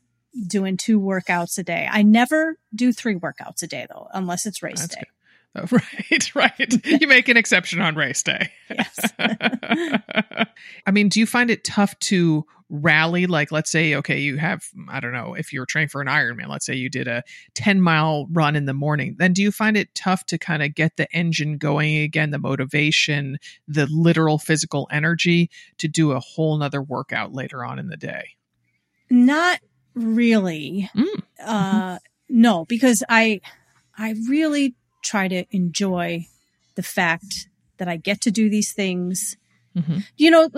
doing 0.48 0.77
two 0.77 1.00
workouts 1.00 1.57
a 1.57 1.63
day. 1.63 1.88
I 1.91 2.03
never 2.03 2.57
do 2.74 2.91
three 2.93 3.15
workouts 3.15 3.63
a 3.63 3.67
day 3.67 3.86
though, 3.89 4.07
unless 4.13 4.45
it's 4.45 4.62
race 4.62 4.79
That's 4.81 4.95
day. 4.95 5.01
good. 5.01 5.07
Oh, 5.55 5.65
right, 5.71 6.36
right. 6.36 6.86
You 6.86 7.07
make 7.07 7.27
an 7.27 7.38
exception 7.38 7.81
on 7.81 7.95
race 7.95 8.21
day. 8.21 8.51
Yes. 8.69 9.12
I 10.86 10.91
mean, 10.91 11.09
do 11.09 11.19
you 11.19 11.25
find 11.25 11.50
it 11.50 11.63
tough 11.63 11.98
to 12.00 12.45
rally? 12.69 13.25
Like, 13.25 13.51
let's 13.51 13.71
say, 13.71 13.95
okay, 13.95 14.19
you 14.19 14.38
have, 14.38 14.63
I 14.88 15.00
don't 15.00 15.12
know, 15.12 15.33
if 15.33 15.51
you're 15.51 15.65
training 15.65 15.89
for 15.89 16.01
an 16.01 16.07
Ironman, 16.07 16.50
let's 16.50 16.67
say 16.67 16.75
you 16.75 16.89
did 16.89 17.07
a 17.07 17.24
10 17.55 17.81
mile 17.81 18.27
run 18.31 18.55
in 18.55 18.65
the 18.65 18.75
morning, 18.75 19.15
then 19.17 19.33
do 19.33 19.41
you 19.41 19.51
find 19.51 19.75
it 19.75 19.93
tough 19.95 20.24
to 20.27 20.38
kind 20.38 20.62
of 20.62 20.75
get 20.75 20.98
the 20.98 21.07
engine 21.15 21.57
going 21.57 21.98
again, 21.98 22.29
the 22.29 22.38
motivation, 22.38 23.39
the 23.67 23.88
literal 23.89 24.38
physical 24.38 24.88
energy 24.91 25.50
to 25.79 25.88
do 25.88 26.12
a 26.12 26.19
whole 26.19 26.57
nother 26.57 26.81
workout 26.81 27.33
later 27.33 27.65
on 27.65 27.79
in 27.79 27.88
the 27.88 27.98
day? 27.98 28.36
Not 29.09 29.59
really. 29.93 30.89
Mm. 30.96 31.22
Uh, 31.43 32.00
no, 32.29 32.65
because 32.65 33.03
I, 33.10 33.41
I 33.98 34.15
really 34.29 34.75
try 35.03 35.27
to 35.27 35.46
enjoy 35.51 36.25
the 36.75 36.84
fact 36.84 37.48
that 37.77 37.88
I 37.88 37.98
get 37.98 38.22
to 38.22 38.31
do 38.31 38.50
these 38.50 38.74
things. 38.74 39.36
Mhm. 39.77 40.03
You 40.17 40.31
know, 40.31 40.50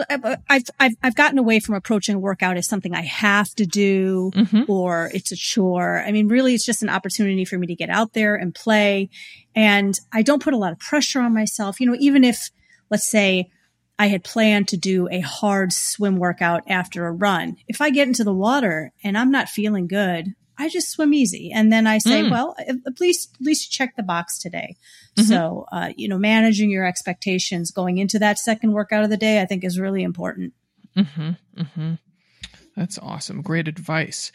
I've, 0.49 0.63
I've, 0.79 0.93
I've 1.03 1.15
gotten 1.15 1.37
away 1.37 1.59
from 1.59 1.75
approaching 1.75 2.15
a 2.15 2.19
workout 2.19 2.57
as 2.57 2.67
something 2.67 2.95
I 2.95 3.01
have 3.01 3.49
to 3.55 3.65
do 3.65 4.31
Mhm. 4.33 4.69
or 4.69 5.11
it's 5.13 5.31
a 5.31 5.35
chore. 5.35 5.99
I 6.05 6.11
mean, 6.11 6.27
really, 6.29 6.53
it's 6.55 6.65
just 6.65 6.81
an 6.81 6.89
opportunity 6.89 7.43
for 7.45 7.57
me 7.57 7.67
to 7.67 7.75
get 7.75 7.89
out 7.89 8.13
there 8.13 8.35
and 8.35 8.55
play. 8.55 9.09
And 9.53 9.93
I 10.13 10.21
don't 10.21 10.41
put 10.41 10.53
a 10.53 10.57
lot 10.57 10.71
of 10.71 10.79
pressure 10.79 11.19
on 11.19 11.33
myself. 11.33 11.79
You 11.81 11.87
know, 11.87 11.97
even 11.99 12.23
if, 12.23 12.49
let's 12.89 13.09
say, 13.09 13.49
I 13.99 14.07
had 14.07 14.23
planned 14.23 14.67
to 14.69 14.77
do 14.77 15.07
a 15.11 15.19
hard 15.19 15.71
swim 15.73 16.17
workout 16.17 16.63
after 16.67 17.05
a 17.05 17.11
run. 17.11 17.57
If 17.67 17.81
I 17.81 17.89
get 17.91 18.07
into 18.07 18.23
the 18.23 18.33
water 18.33 18.91
and 19.03 19.17
I'm 19.17 19.31
not 19.31 19.49
feeling 19.49 19.87
good, 19.87 20.33
I 20.57 20.69
just 20.69 20.89
swim 20.91 21.13
easy. 21.13 21.51
And 21.51 21.71
then 21.71 21.87
I 21.87 21.97
say, 21.97 22.21
Mm. 22.21 22.31
well, 22.31 22.55
at 22.59 22.99
least, 22.99 23.35
at 23.39 23.45
least 23.45 23.71
check 23.71 23.95
the 23.95 24.03
box 24.03 24.37
today. 24.37 24.75
Mhm. 25.17 25.23
So, 25.23 25.65
uh, 25.71 25.91
you 25.95 26.07
know, 26.07 26.17
managing 26.17 26.69
your 26.69 26.85
expectations 26.85 27.71
going 27.71 27.97
into 27.97 28.19
that 28.19 28.39
second 28.39 28.73
workout 28.73 29.03
of 29.03 29.09
the 29.09 29.17
day, 29.17 29.41
I 29.41 29.45
think 29.45 29.63
is 29.63 29.79
really 29.79 30.03
important. 30.03 30.53
Mm-hmm, 30.95 31.31
mm-hmm. 31.57 31.93
That's 32.75 32.97
awesome. 32.99 33.41
Great 33.41 33.67
advice. 33.67 34.31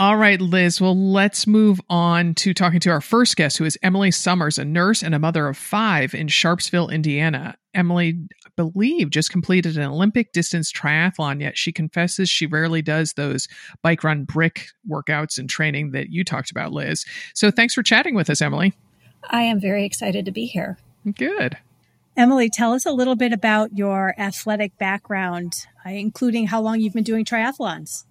All 0.00 0.16
right, 0.16 0.40
Liz. 0.40 0.80
Well, 0.80 0.96
let's 0.96 1.46
move 1.46 1.78
on 1.90 2.34
to 2.36 2.54
talking 2.54 2.80
to 2.80 2.90
our 2.90 3.02
first 3.02 3.36
guest, 3.36 3.58
who 3.58 3.66
is 3.66 3.76
Emily 3.82 4.10
Summers, 4.10 4.56
a 4.56 4.64
nurse 4.64 5.02
and 5.02 5.14
a 5.14 5.18
mother 5.18 5.46
of 5.46 5.58
five 5.58 6.14
in 6.14 6.28
Sharpsville, 6.28 6.90
Indiana. 6.90 7.54
Emily, 7.74 8.18
I 8.46 8.50
believe, 8.56 9.10
just 9.10 9.30
completed 9.30 9.76
an 9.76 9.82
Olympic 9.82 10.32
distance 10.32 10.72
triathlon, 10.72 11.42
yet 11.42 11.58
she 11.58 11.70
confesses 11.70 12.30
she 12.30 12.46
rarely 12.46 12.80
does 12.80 13.12
those 13.12 13.46
bike 13.82 14.02
run 14.02 14.24
brick 14.24 14.68
workouts 14.88 15.36
and 15.36 15.50
training 15.50 15.90
that 15.90 16.08
you 16.08 16.24
talked 16.24 16.50
about, 16.50 16.72
Liz. 16.72 17.04
So 17.34 17.50
thanks 17.50 17.74
for 17.74 17.82
chatting 17.82 18.14
with 18.14 18.30
us, 18.30 18.40
Emily. 18.40 18.72
I 19.28 19.42
am 19.42 19.60
very 19.60 19.84
excited 19.84 20.24
to 20.24 20.32
be 20.32 20.46
here. 20.46 20.78
Good. 21.14 21.58
Emily, 22.16 22.48
tell 22.48 22.72
us 22.72 22.86
a 22.86 22.92
little 22.92 23.16
bit 23.16 23.34
about 23.34 23.76
your 23.76 24.14
athletic 24.16 24.78
background, 24.78 25.66
uh, 25.84 25.90
including 25.90 26.46
how 26.46 26.62
long 26.62 26.80
you've 26.80 26.94
been 26.94 27.04
doing 27.04 27.26
triathlons. 27.26 28.06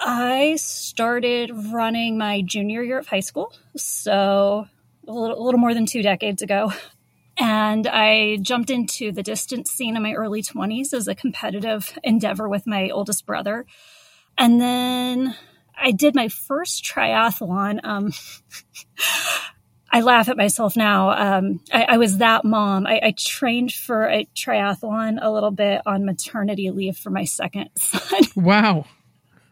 I 0.00 0.56
started 0.56 1.52
running 1.72 2.16
my 2.16 2.40
junior 2.40 2.82
year 2.82 2.98
of 2.98 3.06
high 3.06 3.20
school, 3.20 3.52
so 3.76 4.66
a 5.06 5.12
little, 5.12 5.40
a 5.40 5.42
little 5.42 5.60
more 5.60 5.74
than 5.74 5.86
two 5.86 6.02
decades 6.02 6.42
ago. 6.42 6.72
And 7.38 7.86
I 7.86 8.38
jumped 8.40 8.70
into 8.70 9.12
the 9.12 9.22
distance 9.22 9.70
scene 9.70 9.96
in 9.96 10.02
my 10.02 10.12
early 10.12 10.42
20s 10.42 10.92
as 10.92 11.08
a 11.08 11.14
competitive 11.14 11.98
endeavor 12.02 12.48
with 12.48 12.66
my 12.66 12.90
oldest 12.90 13.24
brother. 13.26 13.66
And 14.36 14.60
then 14.60 15.36
I 15.76 15.92
did 15.92 16.14
my 16.14 16.28
first 16.28 16.84
triathlon. 16.84 17.80
Um, 17.82 18.12
I 19.92 20.02
laugh 20.02 20.28
at 20.28 20.36
myself 20.36 20.76
now. 20.76 21.10
Um, 21.10 21.60
I, 21.72 21.84
I 21.90 21.96
was 21.98 22.18
that 22.18 22.44
mom. 22.44 22.86
I, 22.86 23.00
I 23.02 23.14
trained 23.16 23.72
for 23.72 24.08
a 24.08 24.26
triathlon 24.36 25.18
a 25.20 25.30
little 25.30 25.50
bit 25.50 25.82
on 25.84 26.04
maternity 26.04 26.70
leave 26.70 26.96
for 26.96 27.10
my 27.10 27.24
second 27.24 27.70
son. 27.76 28.20
Wow. 28.36 28.84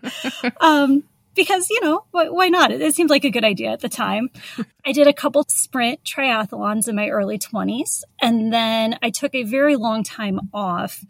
um, 0.61 1.05
because 1.35 1.71
you 1.71 1.81
know 1.83 2.05
why, 2.11 2.29
why 2.29 2.49
not? 2.49 2.71
It, 2.71 2.83
it 2.83 2.95
seemed 2.95 3.11
like 3.11 3.25
a 3.25 3.31
good 3.31 3.45
idea 3.45 3.71
at 3.71 3.81
the 3.81 3.89
time. 3.89 4.31
I 4.87 4.93
did 4.93 5.07
a 5.07 5.13
couple 5.13 5.45
sprint 5.49 6.03
triathlons 6.05 6.89
in 6.89 6.97
my 6.97 7.09
early 7.09 7.39
twenties, 7.39 8.05
and 8.21 8.53
then 8.53 8.99
I 9.03 9.11
took 9.11 9.35
a 9.35 9.45
very 9.45 9.77
long 9.77 10.03
time 10.03 10.41
off. 10.53 11.05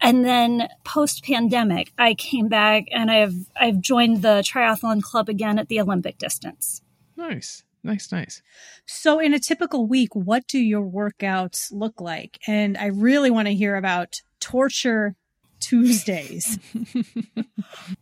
And 0.00 0.24
then 0.24 0.68
post 0.84 1.24
pandemic, 1.24 1.92
I 1.96 2.14
came 2.14 2.48
back 2.48 2.84
and 2.92 3.10
I've 3.10 3.34
I've 3.56 3.80
joined 3.80 4.22
the 4.22 4.42
triathlon 4.42 5.02
club 5.02 5.28
again 5.28 5.58
at 5.58 5.68
the 5.68 5.80
Olympic 5.80 6.18
distance. 6.18 6.82
Nice. 7.16 7.62
Nice, 7.84 8.10
nice. 8.10 8.42
So, 8.86 9.20
in 9.20 9.34
a 9.34 9.38
typical 9.38 9.86
week, 9.86 10.14
what 10.14 10.46
do 10.46 10.58
your 10.58 10.82
workouts 10.82 11.70
look 11.70 12.00
like? 12.00 12.38
And 12.46 12.78
I 12.78 12.86
really 12.86 13.30
want 13.30 13.46
to 13.46 13.54
hear 13.54 13.76
about 13.76 14.22
Torture 14.40 15.16
Tuesdays. 15.64 16.58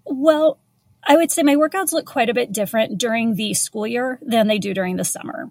Well, 0.05 0.59
I 1.05 1.17
would 1.17 1.33
say 1.33 1.43
my 1.43 1.57
workouts 1.57 1.93
look 1.93 2.07
quite 2.07 2.29
a 2.29 2.35
bit 2.35 2.53
different 2.53 2.99
during 2.99 3.35
the 3.35 3.55
school 3.55 3.87
year 3.87 4.19
than 4.23 4.47
they 4.47 4.59
do 4.59 4.73
during 4.75 4.97
the 4.97 5.05
summer. 5.05 5.51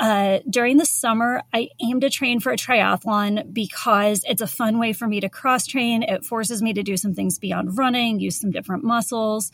Uh, 0.00 0.38
during 0.48 0.76
the 0.76 0.86
summer, 0.86 1.42
I 1.52 1.68
aim 1.80 2.00
to 2.00 2.10
train 2.10 2.40
for 2.40 2.52
a 2.52 2.56
triathlon 2.56 3.52
because 3.52 4.24
it's 4.28 4.42
a 4.42 4.46
fun 4.46 4.78
way 4.78 4.92
for 4.92 5.06
me 5.06 5.20
to 5.20 5.28
cross 5.28 5.66
train. 5.66 6.02
It 6.02 6.24
forces 6.24 6.62
me 6.62 6.72
to 6.74 6.82
do 6.82 6.96
some 6.96 7.14
things 7.14 7.38
beyond 7.38 7.78
running, 7.78 8.20
use 8.20 8.40
some 8.40 8.50
different 8.50 8.84
muscles. 8.84 9.50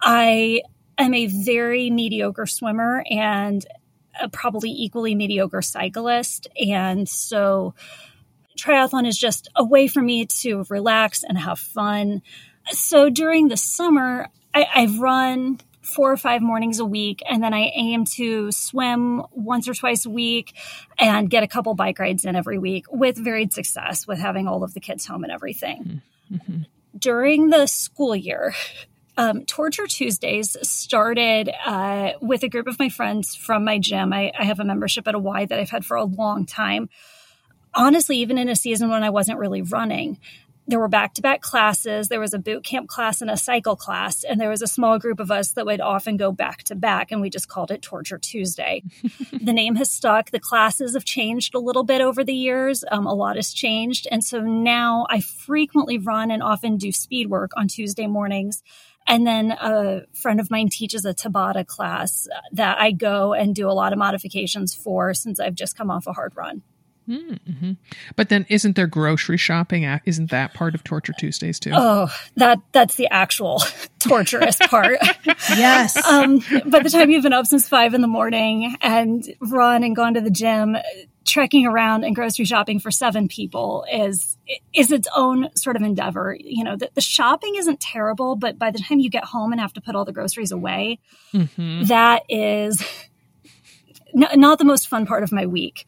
I 0.00 0.62
am 0.98 1.14
a 1.14 1.26
very 1.26 1.90
mediocre 1.90 2.46
swimmer 2.46 3.04
and 3.08 3.64
probably 4.32 4.70
equally 4.70 5.14
mediocre 5.14 5.62
cyclist. 5.62 6.46
And 6.60 7.08
so 7.08 7.74
triathlon 8.58 9.06
is 9.06 9.18
just 9.18 9.48
a 9.54 9.64
way 9.64 9.88
for 9.88 10.02
me 10.02 10.26
to 10.26 10.64
relax 10.68 11.24
and 11.24 11.38
have 11.38 11.58
fun. 11.58 12.22
So 12.70 13.10
during 13.10 13.48
the 13.48 13.56
summer, 13.56 14.28
I, 14.54 14.66
I've 14.74 14.98
run 14.98 15.60
four 15.82 16.10
or 16.10 16.16
five 16.16 16.40
mornings 16.40 16.78
a 16.78 16.84
week, 16.84 17.22
and 17.28 17.42
then 17.42 17.52
I 17.52 17.70
aim 17.74 18.06
to 18.16 18.50
swim 18.50 19.22
once 19.32 19.68
or 19.68 19.74
twice 19.74 20.06
a 20.06 20.10
week 20.10 20.54
and 20.98 21.28
get 21.28 21.42
a 21.42 21.46
couple 21.46 21.74
bike 21.74 21.98
rides 21.98 22.24
in 22.24 22.36
every 22.36 22.58
week 22.58 22.86
with 22.90 23.22
varied 23.22 23.52
success 23.52 24.06
with 24.06 24.18
having 24.18 24.48
all 24.48 24.64
of 24.64 24.72
the 24.72 24.80
kids 24.80 25.04
home 25.04 25.24
and 25.24 25.32
everything. 25.32 26.00
During 26.96 27.50
the 27.50 27.66
school 27.66 28.16
year, 28.16 28.54
um, 29.16 29.44
Torture 29.44 29.86
Tuesdays 29.86 30.56
started 30.62 31.50
uh, 31.66 32.12
with 32.22 32.42
a 32.44 32.48
group 32.48 32.66
of 32.66 32.78
my 32.78 32.88
friends 32.88 33.34
from 33.34 33.64
my 33.64 33.78
gym. 33.78 34.12
I, 34.12 34.32
I 34.38 34.44
have 34.44 34.60
a 34.60 34.64
membership 34.64 35.06
at 35.06 35.14
a 35.14 35.18
Y 35.18 35.44
that 35.44 35.58
I've 35.60 35.70
had 35.70 35.84
for 35.84 35.96
a 35.96 36.04
long 36.04 36.46
time. 36.46 36.88
Honestly, 37.74 38.18
even 38.18 38.38
in 38.38 38.48
a 38.48 38.56
season 38.56 38.88
when 38.88 39.02
I 39.02 39.10
wasn't 39.10 39.38
really 39.38 39.62
running, 39.62 40.18
there 40.66 40.78
were 40.78 40.88
back 40.88 41.14
to 41.14 41.22
back 41.22 41.42
classes. 41.42 42.08
There 42.08 42.20
was 42.20 42.32
a 42.32 42.38
boot 42.38 42.64
camp 42.64 42.88
class 42.88 43.20
and 43.20 43.30
a 43.30 43.36
cycle 43.36 43.76
class. 43.76 44.24
And 44.24 44.40
there 44.40 44.48
was 44.48 44.62
a 44.62 44.66
small 44.66 44.98
group 44.98 45.20
of 45.20 45.30
us 45.30 45.52
that 45.52 45.66
would 45.66 45.80
often 45.80 46.16
go 46.16 46.32
back 46.32 46.62
to 46.64 46.74
back. 46.74 47.12
And 47.12 47.20
we 47.20 47.28
just 47.28 47.48
called 47.48 47.70
it 47.70 47.82
Torture 47.82 48.18
Tuesday. 48.18 48.82
the 49.32 49.52
name 49.52 49.74
has 49.76 49.90
stuck. 49.90 50.30
The 50.30 50.40
classes 50.40 50.94
have 50.94 51.04
changed 51.04 51.54
a 51.54 51.58
little 51.58 51.84
bit 51.84 52.00
over 52.00 52.24
the 52.24 52.34
years. 52.34 52.82
Um, 52.90 53.06
a 53.06 53.14
lot 53.14 53.36
has 53.36 53.52
changed. 53.52 54.08
And 54.10 54.24
so 54.24 54.40
now 54.40 55.06
I 55.10 55.20
frequently 55.20 55.98
run 55.98 56.30
and 56.30 56.42
often 56.42 56.78
do 56.78 56.92
speed 56.92 57.28
work 57.28 57.50
on 57.56 57.68
Tuesday 57.68 58.06
mornings. 58.06 58.62
And 59.06 59.26
then 59.26 59.50
a 59.52 60.06
friend 60.14 60.40
of 60.40 60.50
mine 60.50 60.70
teaches 60.70 61.04
a 61.04 61.12
Tabata 61.12 61.66
class 61.66 62.26
that 62.52 62.78
I 62.80 62.90
go 62.92 63.34
and 63.34 63.54
do 63.54 63.68
a 63.68 63.72
lot 63.72 63.92
of 63.92 63.98
modifications 63.98 64.74
for 64.74 65.12
since 65.12 65.38
I've 65.38 65.54
just 65.54 65.76
come 65.76 65.90
off 65.90 66.06
a 66.06 66.14
hard 66.14 66.32
run. 66.36 66.62
Mm-hmm. 67.08 67.72
But 68.16 68.28
then, 68.28 68.46
isn't 68.48 68.76
there 68.76 68.86
grocery 68.86 69.36
shopping? 69.36 69.84
At, 69.84 70.02
isn't 70.04 70.30
that 70.30 70.54
part 70.54 70.74
of 70.74 70.84
Torture 70.84 71.12
Tuesdays 71.18 71.60
too? 71.60 71.72
Oh, 71.74 72.08
that 72.36 72.60
that's 72.72 72.94
the 72.96 73.08
actual 73.10 73.62
torturous 73.98 74.56
part. 74.56 74.98
yes. 75.50 76.02
um, 76.06 76.38
by 76.66 76.80
the 76.80 76.90
time 76.90 77.10
you've 77.10 77.22
been 77.22 77.32
up 77.32 77.46
since 77.46 77.68
five 77.68 77.94
in 77.94 78.00
the 78.00 78.08
morning 78.08 78.76
and 78.80 79.24
run 79.40 79.82
and 79.82 79.94
gone 79.94 80.14
to 80.14 80.20
the 80.20 80.30
gym, 80.30 80.76
trekking 81.26 81.66
around 81.66 82.04
and 82.04 82.14
grocery 82.14 82.44
shopping 82.44 82.78
for 82.80 82.90
seven 82.90 83.28
people 83.28 83.84
is 83.92 84.36
is 84.74 84.90
its 84.92 85.08
own 85.14 85.48
sort 85.56 85.76
of 85.76 85.82
endeavor. 85.82 86.36
You 86.38 86.64
know, 86.64 86.76
the, 86.76 86.90
the 86.94 87.00
shopping 87.00 87.56
isn't 87.56 87.80
terrible, 87.80 88.36
but 88.36 88.58
by 88.58 88.70
the 88.70 88.78
time 88.78 88.98
you 89.00 89.10
get 89.10 89.24
home 89.24 89.52
and 89.52 89.60
have 89.60 89.72
to 89.74 89.80
put 89.80 89.94
all 89.94 90.04
the 90.04 90.12
groceries 90.12 90.52
away, 90.52 90.98
Mm-hmm. 91.34 91.84
that 91.84 92.22
is 92.28 92.82
n- 94.14 94.40
not 94.40 94.58
the 94.58 94.64
most 94.64 94.88
fun 94.88 95.06
part 95.06 95.22
of 95.22 95.32
my 95.32 95.46
week. 95.46 95.86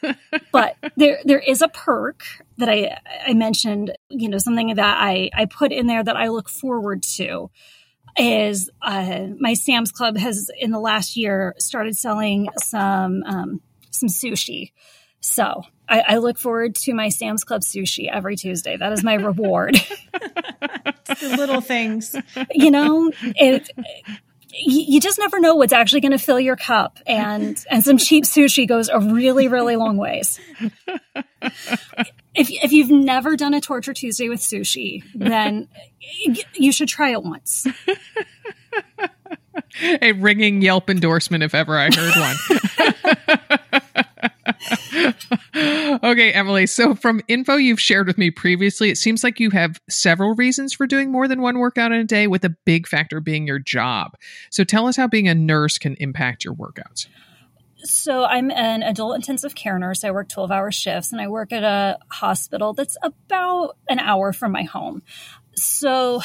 but 0.52 0.76
there 0.96 1.18
there 1.24 1.38
is 1.38 1.62
a 1.62 1.68
perk 1.68 2.22
that 2.58 2.68
I 2.68 2.98
I 3.26 3.34
mentioned, 3.34 3.96
you 4.08 4.28
know, 4.28 4.38
something 4.38 4.74
that 4.74 4.96
I 4.98 5.30
I 5.34 5.46
put 5.46 5.72
in 5.72 5.86
there 5.86 6.02
that 6.02 6.16
I 6.16 6.28
look 6.28 6.48
forward 6.48 7.02
to 7.16 7.50
is 8.18 8.70
uh, 8.82 9.26
my 9.38 9.54
Sam's 9.54 9.92
Club 9.92 10.16
has 10.16 10.50
in 10.58 10.70
the 10.70 10.80
last 10.80 11.16
year 11.16 11.54
started 11.58 11.96
selling 11.96 12.48
some 12.62 13.22
um, 13.24 13.60
some 13.90 14.08
sushi. 14.08 14.72
So 15.20 15.62
I, 15.88 16.00
I 16.00 16.16
look 16.18 16.38
forward 16.38 16.74
to 16.76 16.94
my 16.94 17.08
Sam's 17.08 17.44
Club 17.44 17.62
sushi 17.62 18.08
every 18.10 18.36
Tuesday. 18.36 18.76
That 18.76 18.92
is 18.92 19.02
my 19.02 19.14
reward. 19.14 19.76
the 20.12 21.34
little 21.36 21.60
things. 21.60 22.14
You 22.52 22.70
know, 22.70 23.10
it 23.22 23.70
you 24.50 25.00
just 25.00 25.18
never 25.18 25.40
know 25.40 25.54
what's 25.54 25.72
actually 25.72 26.00
going 26.00 26.12
to 26.12 26.18
fill 26.18 26.40
your 26.40 26.56
cup 26.56 26.98
and 27.06 27.64
and 27.70 27.84
some 27.84 27.98
cheap 27.98 28.24
sushi 28.24 28.66
goes 28.66 28.88
a 28.88 28.98
really 28.98 29.48
really 29.48 29.76
long 29.76 29.96
ways. 29.96 30.40
If, 32.34 32.50
if 32.50 32.72
you've 32.72 32.90
never 32.90 33.36
done 33.36 33.54
a 33.54 33.60
torture 33.60 33.92
tuesday 33.92 34.28
with 34.28 34.40
sushi 34.40 35.02
then 35.14 35.68
you 36.54 36.72
should 36.72 36.88
try 36.88 37.10
it 37.10 37.22
once. 37.22 37.66
A 40.02 40.12
ringing 40.12 40.62
yelp 40.62 40.88
endorsement 40.88 41.42
if 41.42 41.54
ever 41.54 41.76
i 41.76 41.90
heard 41.94 42.16
one 42.16 42.94
okay 46.08 46.32
emily 46.32 46.66
so 46.66 46.94
from 46.94 47.20
info 47.28 47.56
you've 47.56 47.80
shared 47.80 48.06
with 48.06 48.18
me 48.18 48.30
previously 48.30 48.90
it 48.90 48.96
seems 48.96 49.22
like 49.22 49.38
you 49.38 49.50
have 49.50 49.80
several 49.88 50.34
reasons 50.34 50.72
for 50.72 50.86
doing 50.86 51.12
more 51.12 51.28
than 51.28 51.42
one 51.42 51.58
workout 51.58 51.92
in 51.92 52.00
a 52.00 52.04
day 52.04 52.26
with 52.26 52.44
a 52.44 52.56
big 52.64 52.86
factor 52.86 53.20
being 53.20 53.46
your 53.46 53.58
job 53.58 54.12
so 54.50 54.64
tell 54.64 54.86
us 54.86 54.96
how 54.96 55.06
being 55.06 55.28
a 55.28 55.34
nurse 55.34 55.78
can 55.78 55.94
impact 55.96 56.44
your 56.44 56.54
workouts 56.54 57.06
so 57.84 58.24
I'm 58.24 58.50
an 58.50 58.82
adult 58.82 59.14
intensive 59.14 59.54
care 59.54 59.78
nurse. 59.78 60.02
I 60.02 60.10
work 60.10 60.28
12 60.28 60.50
hour 60.50 60.72
shifts 60.72 61.12
and 61.12 61.20
I 61.20 61.28
work 61.28 61.52
at 61.52 61.62
a 61.62 61.98
hospital 62.10 62.72
that's 62.72 62.96
about 63.02 63.76
an 63.88 64.00
hour 64.00 64.32
from 64.32 64.50
my 64.50 64.64
home. 64.64 65.02
So, 65.54 66.20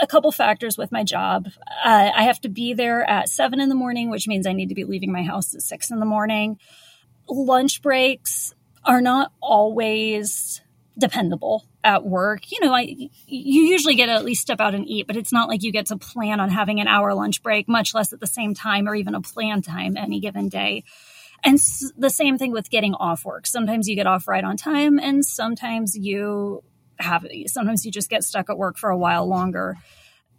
a 0.00 0.06
couple 0.06 0.30
factors 0.32 0.78
with 0.78 0.92
my 0.92 1.02
job. 1.02 1.48
Uh, 1.84 2.10
I 2.14 2.24
have 2.24 2.40
to 2.42 2.48
be 2.48 2.74
there 2.74 3.08
at 3.08 3.28
seven 3.28 3.60
in 3.60 3.68
the 3.68 3.74
morning, 3.74 4.10
which 4.10 4.28
means 4.28 4.46
I 4.46 4.52
need 4.52 4.68
to 4.68 4.74
be 4.74 4.84
leaving 4.84 5.12
my 5.12 5.22
house 5.22 5.54
at 5.54 5.62
six 5.62 5.90
in 5.90 5.98
the 5.98 6.06
morning. 6.06 6.58
Lunch 7.28 7.82
breaks 7.82 8.54
are 8.84 9.00
not 9.00 9.32
always 9.40 10.60
dependable 10.98 11.64
at 11.84 12.04
work. 12.04 12.50
You 12.50 12.60
know, 12.60 12.72
I 12.72 12.82
you 12.82 13.10
usually 13.62 13.94
get 13.94 14.06
to 14.06 14.12
at 14.12 14.24
least 14.24 14.42
step 14.42 14.60
out 14.60 14.74
and 14.74 14.86
eat, 14.86 15.06
but 15.06 15.16
it's 15.16 15.32
not 15.32 15.48
like 15.48 15.62
you 15.62 15.72
get 15.72 15.86
to 15.86 15.96
plan 15.96 16.40
on 16.40 16.50
having 16.50 16.80
an 16.80 16.88
hour 16.88 17.14
lunch 17.14 17.42
break, 17.42 17.68
much 17.68 17.94
less 17.94 18.12
at 18.12 18.20
the 18.20 18.26
same 18.26 18.54
time 18.54 18.88
or 18.88 18.94
even 18.94 19.14
a 19.14 19.20
planned 19.20 19.64
time 19.64 19.96
any 19.96 20.20
given 20.20 20.48
day. 20.48 20.84
And 21.44 21.58
the 21.96 22.10
same 22.10 22.38
thing 22.38 22.52
with 22.52 22.70
getting 22.70 22.94
off 22.94 23.24
work. 23.24 23.46
Sometimes 23.46 23.88
you 23.88 23.96
get 23.96 24.06
off 24.06 24.28
right 24.28 24.44
on 24.44 24.56
time, 24.56 25.00
and 25.00 25.24
sometimes 25.24 25.96
you 25.96 26.62
have 26.98 27.26
sometimes 27.46 27.84
you 27.84 27.90
just 27.90 28.10
get 28.10 28.22
stuck 28.22 28.48
at 28.48 28.58
work 28.58 28.76
for 28.76 28.90
a 28.90 28.96
while 28.96 29.26
longer. 29.26 29.76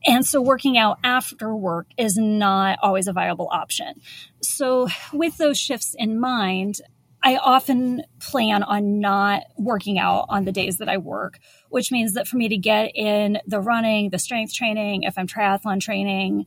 And 0.05 0.25
so 0.25 0.41
working 0.41 0.77
out 0.77 0.99
after 1.03 1.55
work 1.55 1.87
is 1.97 2.17
not 2.17 2.79
always 2.81 3.07
a 3.07 3.13
viable 3.13 3.47
option. 3.51 4.01
So 4.41 4.87
with 5.13 5.37
those 5.37 5.57
shifts 5.57 5.95
in 5.97 6.19
mind, 6.19 6.81
I 7.23 7.37
often 7.37 8.03
plan 8.19 8.63
on 8.63 8.99
not 8.99 9.43
working 9.57 9.97
out 9.97 10.25
on 10.27 10.43
the 10.43 10.51
days 10.51 10.77
that 10.77 10.89
I 10.89 10.97
work, 10.97 11.39
which 11.69 11.91
means 11.91 12.13
that 12.13 12.27
for 12.27 12.35
me 12.35 12.49
to 12.49 12.57
get 12.57 12.91
in 12.95 13.39
the 13.47 13.61
running, 13.61 14.09
the 14.09 14.19
strength 14.19 14.53
training, 14.53 15.03
if 15.03 15.17
I'm 15.17 15.27
triathlon 15.27 15.79
training, 15.79 16.45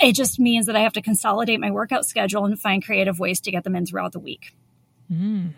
it 0.00 0.14
just 0.14 0.40
means 0.40 0.66
that 0.66 0.76
I 0.76 0.80
have 0.80 0.94
to 0.94 1.02
consolidate 1.02 1.60
my 1.60 1.70
workout 1.70 2.06
schedule 2.06 2.46
and 2.46 2.58
find 2.58 2.84
creative 2.84 3.18
ways 3.18 3.40
to 3.42 3.50
get 3.50 3.64
them 3.64 3.76
in 3.76 3.84
throughout 3.84 4.12
the 4.12 4.18
week. 4.18 4.54
Mm. 5.12 5.52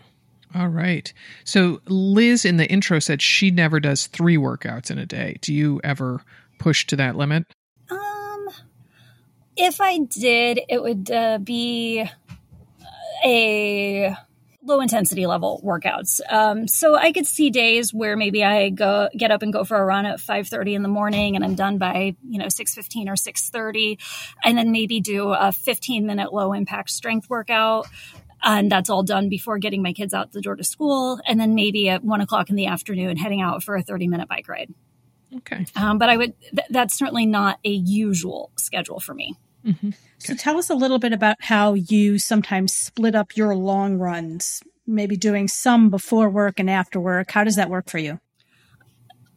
All 0.54 0.68
right. 0.68 1.12
So 1.44 1.80
Liz 1.86 2.44
in 2.44 2.56
the 2.56 2.68
intro 2.68 2.98
said 2.98 3.22
she 3.22 3.52
never 3.52 3.78
does 3.78 4.08
three 4.08 4.36
workouts 4.36 4.90
in 4.90 4.98
a 4.98 5.06
day. 5.06 5.38
Do 5.42 5.54
you 5.54 5.80
ever 5.84 6.24
push 6.58 6.86
to 6.88 6.96
that 6.96 7.14
limit? 7.14 7.44
Um, 7.88 8.48
if 9.56 9.80
I 9.80 9.98
did, 9.98 10.60
it 10.68 10.82
would 10.82 11.08
uh, 11.10 11.38
be 11.38 12.04
a 13.24 14.16
low 14.62 14.80
intensity 14.80 15.26
level 15.26 15.60
workouts. 15.64 16.20
Um, 16.28 16.68
so 16.68 16.96
I 16.96 17.12
could 17.12 17.26
see 17.26 17.50
days 17.50 17.94
where 17.94 18.16
maybe 18.16 18.44
I 18.44 18.70
go 18.70 19.08
get 19.16 19.30
up 19.30 19.42
and 19.42 19.52
go 19.52 19.64
for 19.64 19.76
a 19.76 19.84
run 19.84 20.06
at 20.06 20.20
5:30 20.20 20.74
in 20.74 20.82
the 20.82 20.88
morning 20.88 21.36
and 21.36 21.44
I'm 21.44 21.54
done 21.54 21.78
by, 21.78 22.14
you 22.28 22.38
know, 22.38 22.46
6:15 22.46 23.08
or 23.08 23.16
6:30 23.16 23.98
and 24.44 24.58
then 24.58 24.70
maybe 24.72 25.00
do 25.00 25.30
a 25.32 25.52
15 25.52 26.06
minute 26.06 26.32
low 26.32 26.52
impact 26.52 26.90
strength 26.90 27.28
workout. 27.30 27.86
And 28.42 28.70
that's 28.72 28.88
all 28.88 29.02
done 29.02 29.28
before 29.28 29.58
getting 29.58 29.82
my 29.82 29.92
kids 29.92 30.14
out 30.14 30.32
the 30.32 30.40
door 30.40 30.56
to 30.56 30.64
school. 30.64 31.20
And 31.26 31.38
then 31.38 31.54
maybe 31.54 31.88
at 31.90 32.02
one 32.02 32.20
o'clock 32.20 32.48
in 32.48 32.56
the 32.56 32.66
afternoon, 32.66 33.18
heading 33.18 33.42
out 33.42 33.62
for 33.62 33.76
a 33.76 33.82
30 33.82 34.08
minute 34.08 34.28
bike 34.28 34.48
ride. 34.48 34.72
Okay. 35.36 35.66
Um, 35.76 35.98
but 35.98 36.08
I 36.08 36.16
would, 36.16 36.34
th- 36.40 36.68
that's 36.70 36.96
certainly 36.96 37.26
not 37.26 37.58
a 37.64 37.70
usual 37.70 38.50
schedule 38.56 38.98
for 38.98 39.14
me. 39.14 39.36
Mm-hmm. 39.64 39.88
Okay. 39.88 39.96
So 40.18 40.34
tell 40.34 40.58
us 40.58 40.70
a 40.70 40.74
little 40.74 40.98
bit 40.98 41.12
about 41.12 41.36
how 41.40 41.74
you 41.74 42.18
sometimes 42.18 42.74
split 42.74 43.14
up 43.14 43.36
your 43.36 43.54
long 43.54 43.96
runs, 43.96 44.62
maybe 44.86 45.16
doing 45.16 45.48
some 45.48 45.90
before 45.90 46.28
work 46.28 46.58
and 46.58 46.70
after 46.70 47.00
work. 47.00 47.30
How 47.30 47.44
does 47.44 47.56
that 47.56 47.70
work 47.70 47.88
for 47.88 47.98
you? 47.98 48.20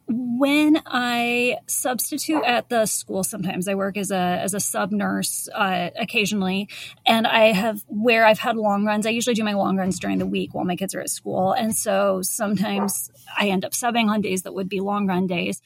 when 0.06 0.82
I 0.86 1.58
substitute 1.66 2.42
at 2.44 2.68
the 2.68 2.86
school, 2.86 3.24
sometimes 3.24 3.68
I 3.68 3.74
work 3.74 3.96
as 3.96 4.10
a 4.10 4.16
as 4.16 4.52
a 4.52 4.60
sub 4.60 4.92
nurse 4.92 5.48
uh, 5.54 5.90
occasionally, 5.98 6.68
and 7.06 7.26
I 7.26 7.52
have 7.52 7.84
where 7.88 8.26
I've 8.26 8.38
had 8.38 8.56
long 8.56 8.84
runs. 8.84 9.06
I 9.06 9.10
usually 9.10 9.34
do 9.34 9.44
my 9.44 9.54
long 9.54 9.76
runs 9.76 9.98
during 9.98 10.18
the 10.18 10.26
week 10.26 10.54
while 10.54 10.64
my 10.64 10.76
kids 10.76 10.94
are 10.94 11.00
at 11.00 11.10
school, 11.10 11.52
and 11.52 11.74
so 11.74 12.20
sometimes 12.22 13.10
I 13.38 13.48
end 13.48 13.64
up 13.64 13.72
subbing 13.72 14.08
on 14.08 14.20
days 14.20 14.42
that 14.42 14.54
would 14.54 14.68
be 14.68 14.80
long 14.80 15.06
run 15.06 15.26
days, 15.26 15.62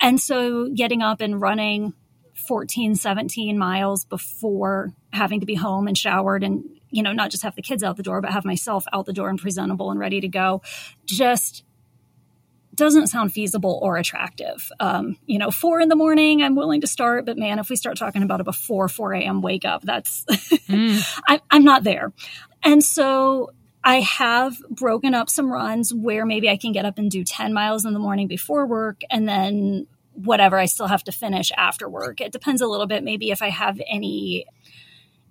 and 0.00 0.20
so 0.20 0.68
getting 0.68 1.02
up 1.02 1.20
and 1.20 1.40
running 1.40 1.92
14, 2.46 2.94
17 2.94 3.58
miles 3.58 4.04
before 4.04 4.92
having 5.12 5.40
to 5.40 5.46
be 5.46 5.54
home 5.54 5.88
and 5.88 5.96
showered 5.96 6.42
and, 6.42 6.64
you 6.90 7.02
know, 7.02 7.12
not 7.12 7.30
just 7.30 7.42
have 7.42 7.54
the 7.54 7.62
kids 7.62 7.82
out 7.82 7.96
the 7.96 8.02
door, 8.02 8.20
but 8.20 8.32
have 8.32 8.44
myself 8.44 8.84
out 8.92 9.06
the 9.06 9.12
door 9.12 9.28
and 9.28 9.38
presentable 9.38 9.90
and 9.90 10.00
ready 10.00 10.20
to 10.20 10.28
go 10.28 10.62
just 11.04 11.64
doesn't 12.74 13.08
sound 13.08 13.32
feasible 13.32 13.78
or 13.82 13.96
attractive. 13.96 14.70
Um, 14.80 15.16
you 15.26 15.38
know, 15.38 15.50
four 15.50 15.80
in 15.80 15.88
the 15.88 15.96
morning, 15.96 16.42
I'm 16.42 16.54
willing 16.54 16.80
to 16.80 16.86
start, 16.86 17.26
but 17.26 17.36
man, 17.36 17.58
if 17.58 17.68
we 17.68 17.76
start 17.76 17.98
talking 17.98 18.22
about 18.22 18.40
a 18.40 18.44
before 18.44 18.88
4 18.88 19.14
a.m. 19.14 19.42
wake 19.42 19.64
up, 19.64 19.82
that's, 19.82 20.24
mm. 20.30 21.20
I, 21.26 21.40
I'm 21.50 21.64
not 21.64 21.84
there. 21.84 22.12
And 22.64 22.82
so 22.82 23.50
I 23.84 24.00
have 24.00 24.58
broken 24.70 25.14
up 25.14 25.28
some 25.28 25.52
runs 25.52 25.92
where 25.92 26.24
maybe 26.24 26.48
I 26.48 26.56
can 26.56 26.72
get 26.72 26.84
up 26.84 26.98
and 26.98 27.10
do 27.10 27.24
10 27.24 27.52
miles 27.52 27.84
in 27.84 27.92
the 27.92 27.98
morning 27.98 28.28
before 28.28 28.66
work 28.66 29.02
and 29.10 29.28
then 29.28 29.86
whatever 30.14 30.58
I 30.58 30.66
still 30.66 30.88
have 30.88 31.04
to 31.04 31.12
finish 31.12 31.50
after 31.56 31.88
work. 31.88 32.20
It 32.20 32.32
depends 32.32 32.60
a 32.60 32.66
little 32.66 32.86
bit, 32.86 33.02
maybe 33.02 33.30
if 33.30 33.42
I 33.42 33.50
have 33.50 33.80
any 33.86 34.46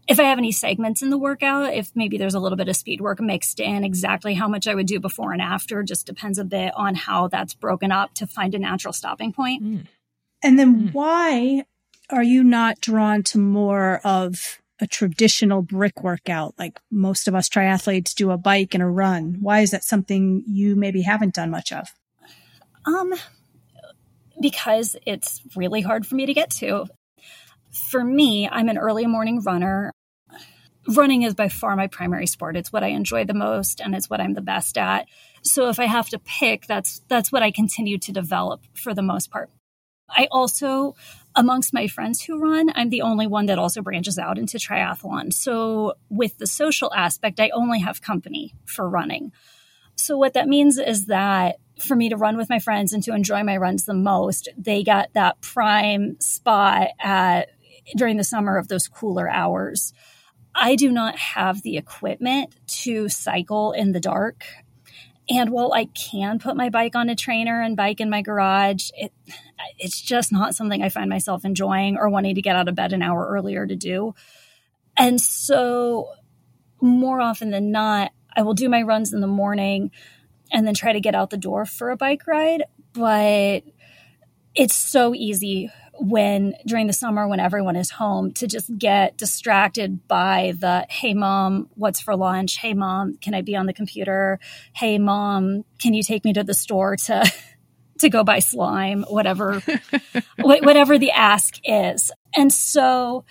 if 0.07 0.19
I 0.19 0.23
have 0.23 0.39
any 0.39 0.51
segments 0.51 1.01
in 1.01 1.09
the 1.09 1.17
workout, 1.17 1.73
if 1.73 1.91
maybe 1.95 2.17
there's 2.17 2.33
a 2.33 2.39
little 2.39 2.57
bit 2.57 2.67
of 2.67 2.75
speed 2.75 3.01
work 3.01 3.21
mixed 3.21 3.59
in, 3.59 3.83
exactly 3.83 4.33
how 4.33 4.47
much 4.47 4.67
I 4.67 4.75
would 4.75 4.87
do 4.87 4.99
before 4.99 5.31
and 5.31 5.41
after 5.41 5.83
just 5.83 6.05
depends 6.05 6.39
a 6.39 6.43
bit 6.43 6.73
on 6.75 6.95
how 6.95 7.27
that's 7.27 7.53
broken 7.53 7.91
up 7.91 8.13
to 8.15 8.27
find 8.27 8.55
a 8.55 8.59
natural 8.59 8.93
stopping 8.93 9.31
point. 9.31 9.63
Mm. 9.63 9.87
And 10.43 10.59
then 10.59 10.89
mm. 10.89 10.93
why 10.93 11.65
are 12.09 12.23
you 12.23 12.43
not 12.43 12.81
drawn 12.81 13.23
to 13.23 13.37
more 13.37 14.01
of 14.03 14.59
a 14.81 14.87
traditional 14.87 15.61
brick 15.61 16.03
workout 16.03 16.55
like 16.57 16.79
most 16.89 17.27
of 17.27 17.35
us 17.35 17.47
triathletes 17.47 18.15
do 18.15 18.31
a 18.31 18.37
bike 18.37 18.73
and 18.73 18.83
a 18.83 18.87
run? 18.87 19.37
Why 19.39 19.61
is 19.61 19.71
that 19.71 19.83
something 19.83 20.43
you 20.47 20.75
maybe 20.75 21.03
haven't 21.03 21.35
done 21.35 21.51
much 21.51 21.71
of? 21.71 21.87
Um 22.85 23.13
because 24.41 24.95
it's 25.05 25.41
really 25.55 25.81
hard 25.81 26.05
for 26.05 26.15
me 26.15 26.25
to 26.25 26.33
get 26.33 26.49
to. 26.51 26.85
For 27.89 28.03
me, 28.03 28.49
I'm 28.49 28.69
an 28.69 28.77
early 28.77 29.07
morning 29.07 29.41
runner. 29.41 29.91
Running 30.87 31.21
is 31.21 31.35
by 31.35 31.47
far 31.47 31.75
my 31.75 31.87
primary 31.87 32.27
sport. 32.27 32.57
It's 32.57 32.73
what 32.73 32.83
I 32.83 32.87
enjoy 32.87 33.25
the 33.25 33.33
most 33.33 33.79
and 33.79 33.95
it's 33.95 34.09
what 34.09 34.19
I'm 34.19 34.33
the 34.33 34.41
best 34.41 34.77
at. 34.77 35.07
So 35.43 35.69
if 35.69 35.79
I 35.79 35.85
have 35.85 36.09
to 36.09 36.19
pick, 36.19 36.67
that's 36.67 37.01
that's 37.07 37.31
what 37.31 37.43
I 37.43 37.51
continue 37.51 37.97
to 37.99 38.11
develop 38.11 38.63
for 38.73 38.93
the 38.93 39.01
most 39.01 39.31
part. 39.31 39.49
I 40.09 40.27
also 40.31 40.95
amongst 41.35 41.73
my 41.73 41.87
friends 41.87 42.21
who 42.21 42.39
run, 42.39 42.71
I'm 42.75 42.89
the 42.89 43.03
only 43.03 43.27
one 43.27 43.45
that 43.45 43.57
also 43.57 43.81
branches 43.81 44.17
out 44.17 44.37
into 44.37 44.57
triathlon. 44.57 45.31
So 45.31 45.93
with 46.09 46.37
the 46.37 46.47
social 46.47 46.93
aspect, 46.93 47.39
I 47.39 47.49
only 47.53 47.79
have 47.79 48.01
company 48.01 48.53
for 48.65 48.89
running. 48.89 49.31
So 49.95 50.17
what 50.17 50.33
that 50.33 50.47
means 50.47 50.77
is 50.77 51.05
that 51.05 51.57
for 51.81 51.95
me 51.95 52.09
to 52.09 52.17
run 52.17 52.37
with 52.37 52.49
my 52.49 52.59
friends 52.59 52.93
and 52.93 53.03
to 53.03 53.13
enjoy 53.13 53.43
my 53.43 53.57
runs 53.57 53.85
the 53.85 53.93
most, 53.93 54.49
they 54.57 54.83
got 54.83 55.13
that 55.13 55.41
prime 55.41 56.19
spot 56.19 56.89
at 56.99 57.49
during 57.95 58.17
the 58.17 58.23
summer 58.23 58.57
of 58.57 58.67
those 58.67 58.87
cooler 58.87 59.29
hours. 59.29 59.93
I 60.53 60.75
do 60.75 60.91
not 60.91 61.17
have 61.17 61.61
the 61.61 61.77
equipment 61.77 62.53
to 62.83 63.09
cycle 63.09 63.71
in 63.71 63.91
the 63.91 63.99
dark. 63.99 64.43
And 65.29 65.49
while 65.49 65.71
I 65.73 65.85
can 65.85 66.39
put 66.39 66.57
my 66.57 66.69
bike 66.69 66.95
on 66.95 67.09
a 67.09 67.15
trainer 67.15 67.61
and 67.61 67.77
bike 67.77 68.01
in 68.01 68.09
my 68.09 68.21
garage, 68.21 68.89
it, 68.95 69.13
it's 69.77 70.01
just 70.01 70.31
not 70.31 70.55
something 70.55 70.83
I 70.83 70.89
find 70.89 71.09
myself 71.09 71.45
enjoying 71.45 71.97
or 71.97 72.09
wanting 72.09 72.35
to 72.35 72.41
get 72.41 72.55
out 72.55 72.67
of 72.67 72.75
bed 72.75 72.91
an 72.91 73.01
hour 73.01 73.27
earlier 73.29 73.65
to 73.65 73.75
do. 73.75 74.13
And 74.97 75.21
so, 75.21 76.09
more 76.81 77.21
often 77.21 77.51
than 77.51 77.71
not, 77.71 78.11
I 78.35 78.41
will 78.41 78.53
do 78.53 78.67
my 78.67 78.81
runs 78.81 79.13
in 79.13 79.21
the 79.21 79.27
morning 79.27 79.91
and 80.51 80.65
then 80.65 80.73
try 80.73 80.93
to 80.93 80.99
get 80.99 81.15
out 81.15 81.29
the 81.29 81.37
door 81.37 81.65
for 81.65 81.89
a 81.89 81.97
bike 81.97 82.27
ride. 82.27 82.63
But 82.93 83.63
it's 84.53 84.75
so 84.75 85.15
easy 85.15 85.71
when 85.99 86.53
during 86.65 86.87
the 86.87 86.93
summer 86.93 87.27
when 87.27 87.39
everyone 87.39 87.75
is 87.75 87.91
home 87.91 88.31
to 88.33 88.47
just 88.47 88.75
get 88.77 89.17
distracted 89.17 90.07
by 90.07 90.53
the 90.57 90.85
hey 90.89 91.13
mom 91.13 91.69
what's 91.75 91.99
for 91.99 92.15
lunch 92.15 92.57
hey 92.57 92.73
mom 92.73 93.15
can 93.17 93.35
i 93.35 93.41
be 93.41 93.55
on 93.55 93.67
the 93.67 93.73
computer 93.73 94.39
hey 94.73 94.97
mom 94.97 95.63
can 95.79 95.93
you 95.93 96.01
take 96.01 96.25
me 96.25 96.33
to 96.33 96.43
the 96.43 96.55
store 96.55 96.95
to 96.95 97.23
to 98.01 98.09
go 98.09 98.23
buy 98.23 98.39
slime, 98.39 99.03
whatever, 99.07 99.61
whatever 100.39 100.99
the 100.99 101.11
ask 101.11 101.57
is. 101.63 102.11
And 102.35 102.51
so, 102.51 103.23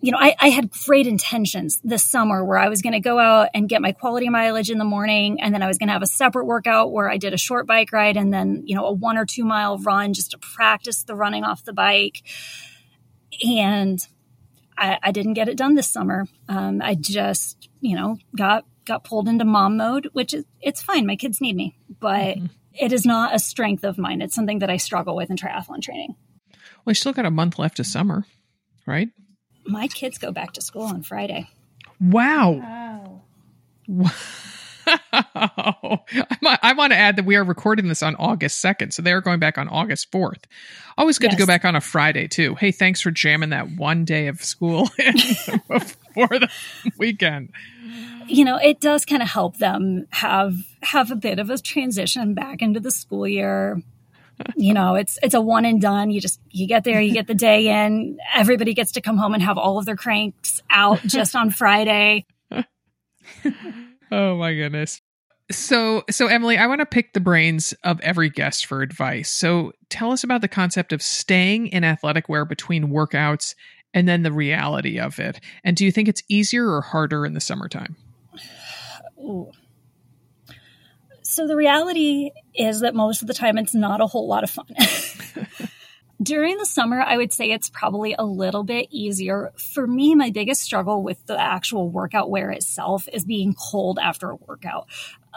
you 0.00 0.12
know, 0.12 0.18
I, 0.18 0.34
I, 0.40 0.48
had 0.48 0.70
great 0.70 1.06
intentions 1.06 1.78
this 1.84 2.06
summer 2.06 2.42
where 2.42 2.58
I 2.58 2.68
was 2.68 2.80
going 2.80 2.94
to 2.94 3.00
go 3.00 3.18
out 3.18 3.50
and 3.52 3.68
get 3.68 3.82
my 3.82 3.92
quality 3.92 4.30
mileage 4.30 4.70
in 4.70 4.78
the 4.78 4.84
morning. 4.84 5.40
And 5.42 5.52
then 5.52 5.62
I 5.62 5.66
was 5.66 5.76
going 5.76 5.88
to 5.88 5.92
have 5.92 6.02
a 6.02 6.06
separate 6.06 6.46
workout 6.46 6.90
where 6.90 7.10
I 7.10 7.18
did 7.18 7.34
a 7.34 7.38
short 7.38 7.66
bike 7.66 7.92
ride 7.92 8.16
and 8.16 8.32
then, 8.32 8.62
you 8.64 8.74
know, 8.74 8.86
a 8.86 8.92
one 8.92 9.18
or 9.18 9.26
two 9.26 9.44
mile 9.44 9.78
run 9.78 10.14
just 10.14 10.30
to 10.30 10.38
practice 10.38 11.02
the 11.02 11.14
running 11.14 11.44
off 11.44 11.64
the 11.64 11.74
bike. 11.74 12.22
And 13.46 14.04
I, 14.76 14.98
I 15.02 15.12
didn't 15.12 15.34
get 15.34 15.48
it 15.48 15.58
done 15.58 15.74
this 15.74 15.90
summer. 15.90 16.26
Um, 16.48 16.80
I 16.82 16.94
just, 16.94 17.68
you 17.80 17.94
know, 17.94 18.16
got 18.34 18.64
got 18.86 19.04
pulled 19.04 19.28
into 19.28 19.44
mom 19.44 19.76
mode, 19.76 20.08
which 20.14 20.32
is 20.32 20.44
it's 20.60 20.80
fine. 20.80 21.06
My 21.06 21.16
kids 21.16 21.40
need 21.40 21.56
me, 21.56 21.76
but 22.00 22.36
mm-hmm. 22.36 22.46
it 22.72 22.92
is 22.92 23.04
not 23.04 23.34
a 23.34 23.38
strength 23.38 23.84
of 23.84 23.98
mine. 23.98 24.22
It's 24.22 24.34
something 24.34 24.60
that 24.60 24.70
I 24.70 24.78
struggle 24.78 25.14
with 25.14 25.30
in 25.30 25.36
triathlon 25.36 25.82
training. 25.82 26.16
Well, 26.84 26.92
you 26.92 26.94
still 26.94 27.12
got 27.12 27.26
a 27.26 27.30
month 27.30 27.58
left 27.58 27.78
of 27.78 27.86
summer, 27.86 28.24
right? 28.86 29.10
My 29.70 29.86
kids 29.86 30.18
go 30.18 30.32
back 30.32 30.52
to 30.54 30.60
school 30.60 30.82
on 30.82 31.02
Friday. 31.02 31.48
Wow. 32.00 33.20
Wow. 33.86 34.10
I 35.12 36.74
want 36.76 36.92
to 36.92 36.98
add 36.98 37.16
that 37.16 37.24
we 37.24 37.36
are 37.36 37.44
recording 37.44 37.86
this 37.86 38.02
on 38.02 38.16
August 38.16 38.64
2nd. 38.64 38.92
So 38.92 39.02
they're 39.02 39.20
going 39.20 39.38
back 39.38 39.58
on 39.58 39.68
August 39.68 40.10
4th. 40.10 40.42
Always 40.98 41.18
good 41.18 41.30
yes. 41.30 41.34
to 41.36 41.38
go 41.38 41.46
back 41.46 41.64
on 41.64 41.76
a 41.76 41.80
Friday, 41.80 42.26
too. 42.26 42.56
Hey, 42.56 42.72
thanks 42.72 43.00
for 43.00 43.12
jamming 43.12 43.50
that 43.50 43.70
one 43.70 44.04
day 44.04 44.26
of 44.26 44.42
school 44.42 44.88
before 45.68 46.28
the 46.28 46.50
weekend. 46.98 47.50
You 48.26 48.44
know, 48.44 48.56
it 48.56 48.80
does 48.80 49.04
kind 49.04 49.22
of 49.22 49.28
help 49.28 49.58
them 49.58 50.06
have 50.10 50.56
have 50.82 51.12
a 51.12 51.16
bit 51.16 51.38
of 51.38 51.48
a 51.50 51.58
transition 51.58 52.34
back 52.34 52.60
into 52.60 52.80
the 52.80 52.90
school 52.90 53.26
year. 53.26 53.82
You 54.56 54.74
know, 54.74 54.94
it's 54.94 55.18
it's 55.22 55.34
a 55.34 55.40
one 55.40 55.64
and 55.64 55.80
done. 55.80 56.10
You 56.10 56.20
just 56.20 56.40
you 56.50 56.66
get 56.66 56.84
there, 56.84 57.00
you 57.00 57.12
get 57.12 57.26
the 57.26 57.34
day 57.34 57.84
in. 57.84 58.18
Everybody 58.34 58.74
gets 58.74 58.92
to 58.92 59.00
come 59.00 59.16
home 59.16 59.34
and 59.34 59.42
have 59.42 59.58
all 59.58 59.78
of 59.78 59.86
their 59.86 59.96
cranks 59.96 60.62
out 60.70 61.00
just 61.02 61.34
on 61.36 61.50
Friday. 61.50 62.26
oh 64.10 64.36
my 64.36 64.54
goodness. 64.54 65.00
So, 65.50 66.04
so 66.08 66.28
Emily, 66.28 66.56
I 66.56 66.66
want 66.66 66.78
to 66.78 66.86
pick 66.86 67.12
the 67.12 67.20
brains 67.20 67.74
of 67.82 68.00
every 68.00 68.30
guest 68.30 68.66
for 68.66 68.82
advice. 68.82 69.32
So, 69.32 69.72
tell 69.88 70.12
us 70.12 70.22
about 70.22 70.42
the 70.42 70.48
concept 70.48 70.92
of 70.92 71.02
staying 71.02 71.68
in 71.68 71.82
athletic 71.82 72.28
wear 72.28 72.44
between 72.44 72.88
workouts 72.88 73.56
and 73.92 74.08
then 74.08 74.22
the 74.22 74.32
reality 74.32 75.00
of 75.00 75.18
it. 75.18 75.40
And 75.64 75.76
do 75.76 75.84
you 75.84 75.90
think 75.90 76.08
it's 76.08 76.22
easier 76.28 76.70
or 76.70 76.80
harder 76.80 77.26
in 77.26 77.34
the 77.34 77.40
summertime? 77.40 77.96
Ooh. 79.18 79.50
So, 81.30 81.46
the 81.46 81.54
reality 81.54 82.32
is 82.56 82.80
that 82.80 82.92
most 82.92 83.22
of 83.22 83.28
the 83.28 83.34
time 83.34 83.56
it's 83.56 83.72
not 83.72 84.00
a 84.00 84.08
whole 84.08 84.26
lot 84.26 84.42
of 84.42 84.50
fun. 84.50 84.66
During 86.20 86.58
the 86.58 86.66
summer, 86.66 87.00
I 87.00 87.18
would 87.18 87.32
say 87.32 87.52
it's 87.52 87.70
probably 87.70 88.16
a 88.18 88.24
little 88.24 88.64
bit 88.64 88.88
easier. 88.90 89.52
For 89.56 89.86
me, 89.86 90.16
my 90.16 90.30
biggest 90.30 90.60
struggle 90.60 91.04
with 91.04 91.24
the 91.26 91.40
actual 91.40 91.88
workout 91.88 92.30
wear 92.30 92.50
itself 92.50 93.08
is 93.12 93.24
being 93.24 93.54
cold 93.54 94.00
after 94.02 94.30
a 94.30 94.34
workout. 94.34 94.88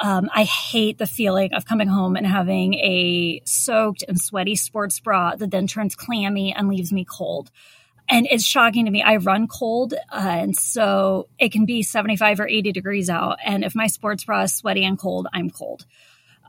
Um, 0.01 0.32
I 0.34 0.45
hate 0.45 0.97
the 0.97 1.06
feeling 1.06 1.53
of 1.53 1.67
coming 1.67 1.89
home 1.89 2.15
and 2.15 2.25
having 2.25 2.73
a 2.73 3.43
soaked 3.45 4.03
and 4.08 4.19
sweaty 4.19 4.56
sports 4.56 4.99
bra 4.99 5.36
that 5.36 5.51
then 5.51 5.67
turns 5.67 5.95
clammy 5.95 6.56
and 6.56 6.69
leaves 6.69 6.91
me 6.91 7.06
cold. 7.06 7.51
And 8.13 8.28
it's 8.30 8.43
shocking 8.43 8.86
to 8.86 8.91
me. 8.91 9.02
I 9.02 9.15
run 9.15 9.47
cold, 9.47 9.95
uh, 9.95 9.97
and 10.12 10.56
so 10.56 11.30
it 11.39 11.52
can 11.52 11.65
be 11.65 11.82
75 11.82 12.41
or 12.41 12.47
80 12.47 12.71
degrees 12.71 13.10
out. 13.10 13.39
And 13.43 13.63
if 13.63 13.73
my 13.73 13.88
sports 13.88 14.23
bra 14.23 14.43
is 14.43 14.54
sweaty 14.54 14.86
and 14.86 14.99
cold, 14.99 15.26
I'm 15.34 15.49
cold. 15.49 15.88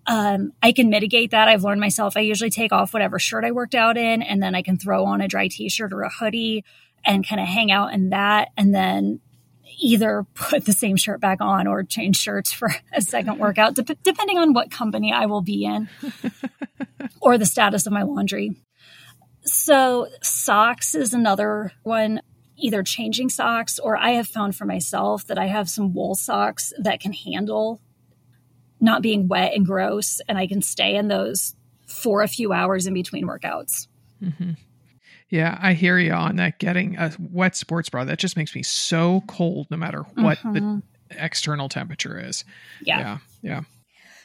Um, 0.07 0.53
I 0.63 0.73
can 0.73 0.91
mitigate 0.91 1.31
that. 1.31 1.49
I've 1.49 1.65
learned 1.65 1.81
myself. 1.81 2.19
I 2.19 2.21
usually 2.21 2.51
take 2.51 2.71
off 2.71 2.93
whatever 2.93 3.19
shirt 3.19 3.47
I 3.47 3.53
worked 3.53 3.75
out 3.75 3.97
in, 3.97 4.21
and 4.21 4.43
then 4.43 4.55
I 4.55 4.61
can 4.61 4.77
throw 4.77 5.07
on 5.07 5.23
a 5.23 5.27
dry 5.27 5.49
t-shirt 5.49 5.95
or 5.95 6.03
a 6.03 6.11
hoodie 6.11 6.67
and 7.03 7.27
kind 7.27 7.41
of 7.41 7.49
hang 7.49 7.73
out 7.73 7.95
in 7.95 8.11
that, 8.11 8.51
and 8.59 8.75
then 8.75 9.21
either 9.81 10.27
put 10.35 10.67
the 10.67 10.73
same 10.75 10.97
shirt 10.97 11.19
back 11.19 11.41
on 11.41 11.67
or 11.67 11.83
change 11.83 12.19
shirts 12.19 12.53
for 12.53 12.75
a 12.93 13.01
second 13.01 13.39
workout, 13.39 13.75
de- 13.75 13.97
depending 14.03 14.37
on 14.37 14.53
what 14.53 14.71
company 14.71 15.15
I 15.15 15.25
will 15.25 15.41
be 15.41 15.65
in 15.65 15.89
or 17.23 17.39
the 17.39 17.47
status 17.47 17.87
of 17.87 17.95
my 17.95 18.03
laundry. 18.03 18.55
So, 19.45 20.09
socks 20.23 20.95
is 20.95 21.15
another 21.15 21.73
one. 21.83 22.21
Either 22.57 22.83
changing 22.83 23.29
socks, 23.29 23.79
or 23.79 23.97
I 23.97 24.11
have 24.11 24.29
found 24.29 24.55
for 24.57 24.65
myself 24.65 25.27
that 25.27 25.39
I 25.39 25.47
have 25.47 25.69
some 25.69 25.93
wool 25.93 26.15
socks 26.15 26.73
that 26.79 27.01
can 27.01 27.13
handle 27.13 27.81
not 28.81 29.03
being 29.03 29.29
wet 29.29 29.55
and 29.55 29.67
gross, 29.67 30.21
and 30.29 30.39
I 30.39 30.47
can 30.47 30.63
stay 30.63 30.95
in 30.95 31.09
those 31.09 31.57
for 31.87 32.23
a 32.23 32.29
few 32.29 32.53
hours 32.53 32.87
in 32.87 32.95
between 32.95 33.27
workouts. 33.27 33.89
Mm-hmm. 34.23 34.53
Yeah, 35.29 35.59
I 35.61 35.73
hear 35.73 35.99
you 35.99 36.13
on 36.13 36.37
that. 36.37 36.59
Getting 36.59 36.97
a 36.97 37.13
wet 37.19 37.57
sports 37.57 37.89
bra 37.89 38.05
that 38.05 38.19
just 38.19 38.37
makes 38.37 38.55
me 38.55 38.63
so 38.63 39.23
cold, 39.27 39.67
no 39.71 39.77
matter 39.77 40.03
what 40.15 40.39
mm-hmm. 40.39 40.53
the 40.53 40.83
external 41.11 41.69
temperature 41.69 42.19
is. 42.19 42.45
Yeah. 42.83 42.99
yeah, 42.99 43.19
yeah. 43.43 43.61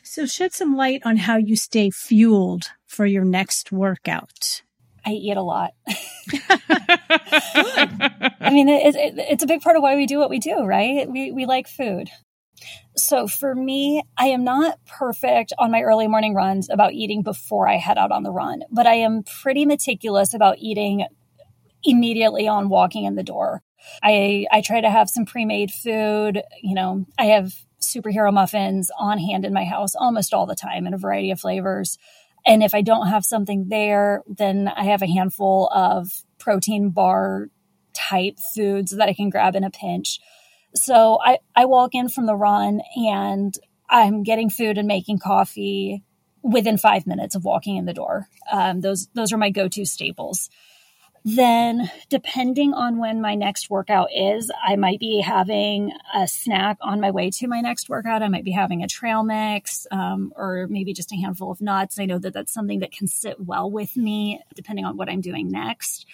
So, 0.03 0.25
shed 0.25 0.53
some 0.53 0.75
light 0.75 1.01
on 1.05 1.17
how 1.17 1.37
you 1.37 1.55
stay 1.55 1.89
fueled 1.89 2.65
for 2.85 3.05
your 3.05 3.25
next 3.25 3.71
workout. 3.71 4.61
I 5.05 5.11
eat 5.11 5.37
a 5.37 5.41
lot. 5.41 5.71
I 8.41 8.49
mean, 8.51 8.69
it, 8.69 8.95
it, 8.95 9.13
it's 9.17 9.43
a 9.43 9.47
big 9.47 9.61
part 9.61 9.75
of 9.75 9.81
why 9.83 9.95
we 9.95 10.05
do 10.05 10.19
what 10.19 10.29
we 10.29 10.39
do, 10.39 10.63
right? 10.63 11.09
We 11.09 11.31
we 11.31 11.45
like 11.45 11.67
food. 11.67 12.09
So 12.95 13.27
for 13.27 13.55
me, 13.55 14.03
I 14.17 14.27
am 14.27 14.43
not 14.43 14.77
perfect 14.85 15.53
on 15.57 15.71
my 15.71 15.81
early 15.81 16.07
morning 16.07 16.33
runs 16.33 16.69
about 16.69 16.93
eating 16.93 17.23
before 17.23 17.67
I 17.67 17.77
head 17.77 17.97
out 17.97 18.11
on 18.11 18.23
the 18.23 18.31
run, 18.31 18.63
but 18.71 18.85
I 18.87 18.95
am 18.95 19.23
pretty 19.23 19.65
meticulous 19.65 20.33
about 20.33 20.57
eating 20.59 21.05
immediately 21.83 22.47
on 22.47 22.69
walking 22.69 23.05
in 23.05 23.15
the 23.15 23.23
door. 23.23 23.61
I 24.03 24.45
I 24.51 24.61
try 24.61 24.81
to 24.81 24.89
have 24.89 25.09
some 25.09 25.25
pre-made 25.25 25.71
food, 25.71 26.41
you 26.61 26.75
know, 26.75 27.05
I 27.17 27.25
have 27.27 27.53
superhero 27.81 28.33
muffins 28.33 28.91
on 28.99 29.17
hand 29.17 29.45
in 29.45 29.53
my 29.53 29.63
house 29.63 29.95
almost 29.95 30.33
all 30.33 30.45
the 30.45 30.55
time 30.55 30.85
in 30.85 30.93
a 30.93 30.97
variety 30.97 31.31
of 31.31 31.39
flavors. 31.39 31.97
And 32.45 32.63
if 32.63 32.73
I 32.73 32.81
don't 32.81 33.07
have 33.07 33.25
something 33.25 33.67
there, 33.69 34.23
then 34.27 34.67
I 34.67 34.85
have 34.85 35.01
a 35.01 35.07
handful 35.07 35.67
of 35.73 36.09
protein 36.39 36.89
bar 36.89 37.49
type 37.93 38.37
foods 38.55 38.91
that 38.91 39.09
I 39.09 39.13
can 39.13 39.29
grab 39.29 39.55
in 39.55 39.63
a 39.63 39.69
pinch. 39.69 40.19
So 40.75 41.19
I, 41.23 41.39
I 41.55 41.65
walk 41.65 41.93
in 41.93 42.09
from 42.09 42.25
the 42.25 42.35
run 42.35 42.81
and 42.95 43.53
I'm 43.89 44.23
getting 44.23 44.49
food 44.49 44.77
and 44.77 44.87
making 44.87 45.19
coffee 45.19 46.03
within 46.41 46.77
five 46.77 47.05
minutes 47.05 47.35
of 47.35 47.43
walking 47.43 47.75
in 47.75 47.85
the 47.85 47.93
door. 47.93 48.27
Um, 48.51 48.81
those 48.81 49.07
those 49.13 49.33
are 49.33 49.37
my 49.37 49.49
go 49.49 49.67
to 49.67 49.85
staples. 49.85 50.49
Then, 51.35 51.91
depending 52.09 52.73
on 52.73 52.97
when 52.97 53.21
my 53.21 53.35
next 53.35 53.69
workout 53.69 54.09
is, 54.11 54.49
I 54.65 54.75
might 54.77 54.99
be 54.99 55.21
having 55.21 55.91
a 56.15 56.27
snack 56.27 56.77
on 56.81 56.99
my 56.99 57.11
way 57.11 57.29
to 57.29 57.47
my 57.47 57.61
next 57.61 57.87
workout. 57.87 58.23
I 58.23 58.29
might 58.29 58.43
be 58.43 58.51
having 58.51 58.81
a 58.81 58.87
trail 58.87 59.21
mix 59.21 59.85
um, 59.91 60.33
or 60.35 60.65
maybe 60.71 60.91
just 60.91 61.11
a 61.11 61.17
handful 61.17 61.51
of 61.51 61.61
nuts. 61.61 61.99
I 61.99 62.05
know 62.05 62.17
that 62.17 62.33
that's 62.33 62.51
something 62.51 62.79
that 62.79 62.91
can 62.91 63.05
sit 63.05 63.39
well 63.39 63.69
with 63.69 63.95
me 63.95 64.41
depending 64.55 64.85
on 64.85 64.97
what 64.97 65.07
I'm 65.07 65.21
doing 65.21 65.51
next. 65.51 66.07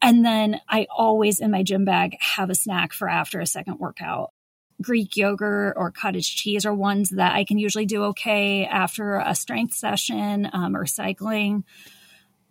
And 0.00 0.24
then 0.24 0.58
I 0.66 0.86
always 0.96 1.38
in 1.38 1.50
my 1.50 1.62
gym 1.62 1.84
bag 1.84 2.16
have 2.20 2.48
a 2.48 2.54
snack 2.54 2.94
for 2.94 3.10
after 3.10 3.40
a 3.40 3.46
second 3.46 3.78
workout. 3.78 4.32
Greek 4.80 5.18
yogurt 5.18 5.74
or 5.76 5.90
cottage 5.90 6.34
cheese 6.34 6.64
are 6.64 6.74
ones 6.74 7.10
that 7.10 7.34
I 7.34 7.44
can 7.44 7.58
usually 7.58 7.84
do 7.84 8.04
okay 8.04 8.64
after 8.64 9.16
a 9.16 9.34
strength 9.34 9.74
session 9.74 10.48
um, 10.50 10.74
or 10.74 10.86
cycling. 10.86 11.64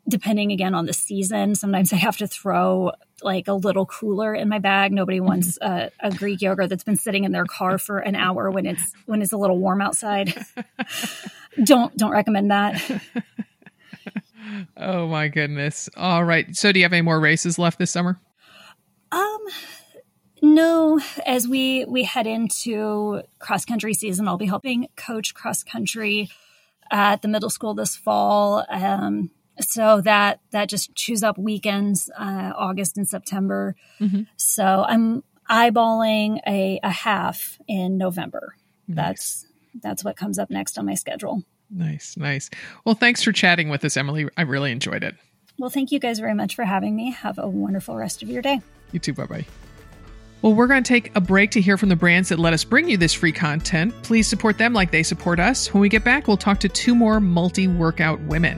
Depending 0.08 0.52
again 0.52 0.74
on 0.74 0.86
the 0.86 0.94
season, 0.94 1.56
sometimes 1.56 1.94
I 1.94 1.98
have 1.98 2.18
to 2.18 2.28
throw 2.28 2.92
like 3.22 3.48
a 3.48 3.54
little 3.54 3.86
cooler 3.86 4.34
in 4.34 4.50
my 4.50 4.60
bag. 4.60 4.92
Nobody 4.92 5.20
wants 5.20 5.58
a, 5.62 5.92
a 6.00 6.12
Greek 6.12 6.42
yogurt 6.42 6.70
that's 6.70 6.84
been 6.84 6.96
sitting 6.96 7.26
in 7.26 7.32
their 7.32 7.46
car 7.46 7.78
for 7.78 8.00
an 8.00 8.16
hour 8.16 8.50
when 8.50 8.66
it's 8.66 8.94
when 9.06 9.22
it's 9.22 9.34
a 9.34 9.38
little 9.38 9.58
warm 9.58 9.82
outside. 9.82 10.34
don't 11.64 11.96
don't 11.98 12.12
recommend 12.12 12.52
that 12.52 13.02
oh 14.78 15.08
my 15.08 15.28
goodness. 15.28 15.90
All 15.98 16.24
right. 16.24 16.56
So 16.56 16.72
do 16.72 16.80
you 16.80 16.86
have 16.86 16.94
any 16.94 17.02
more 17.02 17.20
races 17.20 17.60
left 17.60 17.80
this 17.80 17.92
summer? 17.92 18.20
Um 19.12 19.40
no, 20.42 21.02
as 21.26 21.48
we 21.48 21.86
we 21.86 22.04
head 22.04 22.26
into 22.26 23.22
cross 23.40 23.66
country 23.66 23.94
season, 23.94 24.28
I'll 24.28 24.38
be 24.38 24.46
helping 24.46 24.88
coach 24.96 25.34
cross 25.34 25.64
country 25.64 26.30
at 26.92 27.22
the 27.22 27.28
middle 27.28 27.50
school 27.50 27.74
this 27.74 27.96
fall. 27.96 28.66
Um, 28.70 29.32
so 29.62 30.02
that 30.02 30.40
that 30.52 30.70
just 30.70 30.94
chews 30.96 31.24
up 31.24 31.38
weekends, 31.38 32.10
uh, 32.18 32.54
August 32.56 32.98
and 32.98 33.08
September. 33.08 33.76
Mm-hmm. 34.00 34.24
So 34.38 34.86
I'm 34.88 35.24
eyeballing 35.50 36.40
a, 36.48 36.80
a 36.84 36.90
half 36.90 37.60
in 37.68 37.98
November. 37.98 38.56
Nice. 38.88 38.96
That's 38.96 39.46
that's 39.82 40.04
what 40.04 40.18
comes 40.18 40.40
up 40.40 40.50
next 40.50 40.78
on 40.78 40.86
my 40.86 40.96
schedule. 40.96 41.44
Nice, 41.72 42.18
nice. 42.18 42.50
Well, 42.84 42.96
thanks 42.96 43.22
for 43.22 43.32
chatting 43.32 43.70
with 43.70 43.86
us, 43.86 43.96
Emily. 43.96 44.28
I 44.36 44.42
really 44.42 44.72
enjoyed 44.72 45.04
it. 45.04 45.16
Well, 45.60 45.70
thank 45.70 45.92
you 45.92 46.00
guys 46.00 46.20
very 46.20 46.34
much 46.34 46.56
for 46.56 46.64
having 46.64 46.96
me. 46.96 47.12
Have 47.12 47.38
a 47.38 47.48
wonderful 47.48 47.96
rest 47.96 48.24
of 48.24 48.30
your 48.30 48.42
day. 48.42 48.62
You 48.92 49.00
too. 49.00 49.14
Bye 49.14 49.26
bye. 49.26 49.46
Well, 50.42 50.54
we're 50.54 50.68
going 50.68 50.82
to 50.84 50.88
take 50.88 51.14
a 51.16 51.22
break 51.22 51.52
to 51.52 51.62
hear 51.62 51.78
from 51.78 51.90
the 51.90 51.98
brands 51.98 52.30
that 52.30 52.40
let 52.40 52.54
us 52.54 52.64
bring 52.64 52.90
you 52.90 52.96
this 52.96 53.14
free 53.14 53.34
content. 53.34 53.94
Please 54.04 54.26
support 54.26 54.58
them 54.58 54.74
like 54.74 54.92
they 54.92 55.04
support 55.04 55.38
us. 55.38 55.74
When 55.74 55.82
we 55.82 55.90
get 55.90 56.06
back, 56.06 56.28
we'll 56.28 56.38
talk 56.38 56.62
to 56.62 56.70
two 56.70 56.96
more 56.96 57.20
multi 57.20 57.68
workout 57.68 58.22
women. 58.22 58.58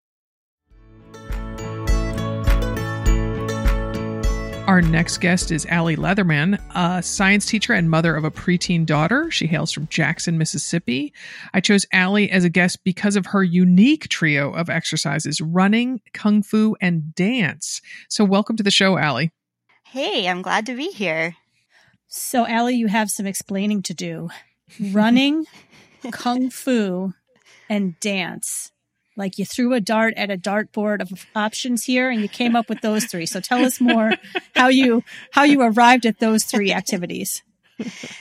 Our 4.71 4.81
next 4.81 5.17
guest 5.17 5.51
is 5.51 5.65
Allie 5.65 5.97
Leatherman, 5.97 6.57
a 6.73 7.03
science 7.03 7.45
teacher 7.45 7.73
and 7.73 7.89
mother 7.89 8.15
of 8.15 8.23
a 8.23 8.31
preteen 8.31 8.85
daughter. 8.85 9.29
She 9.29 9.45
hails 9.45 9.73
from 9.73 9.87
Jackson, 9.87 10.37
Mississippi. 10.37 11.11
I 11.53 11.59
chose 11.59 11.85
Allie 11.91 12.31
as 12.31 12.45
a 12.45 12.49
guest 12.49 12.81
because 12.85 13.17
of 13.17 13.25
her 13.25 13.43
unique 13.43 14.07
trio 14.07 14.53
of 14.53 14.69
exercises 14.69 15.41
running, 15.41 15.99
kung 16.13 16.41
fu, 16.41 16.77
and 16.79 17.13
dance. 17.13 17.81
So, 18.07 18.23
welcome 18.23 18.55
to 18.55 18.63
the 18.63 18.71
show, 18.71 18.97
Allie. 18.97 19.33
Hey, 19.83 20.29
I'm 20.29 20.41
glad 20.41 20.65
to 20.67 20.77
be 20.77 20.87
here. 20.87 21.35
So, 22.07 22.47
Allie, 22.47 22.77
you 22.77 22.87
have 22.87 23.11
some 23.11 23.25
explaining 23.25 23.83
to 23.83 23.93
do 23.93 24.29
running, 24.79 25.47
kung 26.13 26.49
fu, 26.49 27.11
and 27.67 27.99
dance 27.99 28.71
like 29.15 29.37
you 29.37 29.45
threw 29.45 29.73
a 29.73 29.81
dart 29.81 30.13
at 30.17 30.31
a 30.31 30.37
dartboard 30.37 31.01
of 31.01 31.25
options 31.35 31.83
here 31.83 32.09
and 32.09 32.21
you 32.21 32.27
came 32.27 32.55
up 32.55 32.69
with 32.69 32.81
those 32.81 33.05
three. 33.05 33.25
So 33.25 33.39
tell 33.39 33.63
us 33.63 33.81
more 33.81 34.13
how 34.55 34.67
you 34.67 35.03
how 35.31 35.43
you 35.43 35.61
arrived 35.61 36.05
at 36.05 36.19
those 36.19 36.43
three 36.43 36.71
activities. 36.71 37.43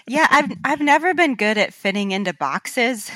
Yeah, 0.07 0.27
I've 0.31 0.53
I've 0.65 0.81
never 0.81 1.15
been 1.15 1.35
good 1.35 1.59
at 1.59 1.73
fitting 1.73 2.13
into 2.13 2.33
boxes, 2.35 3.11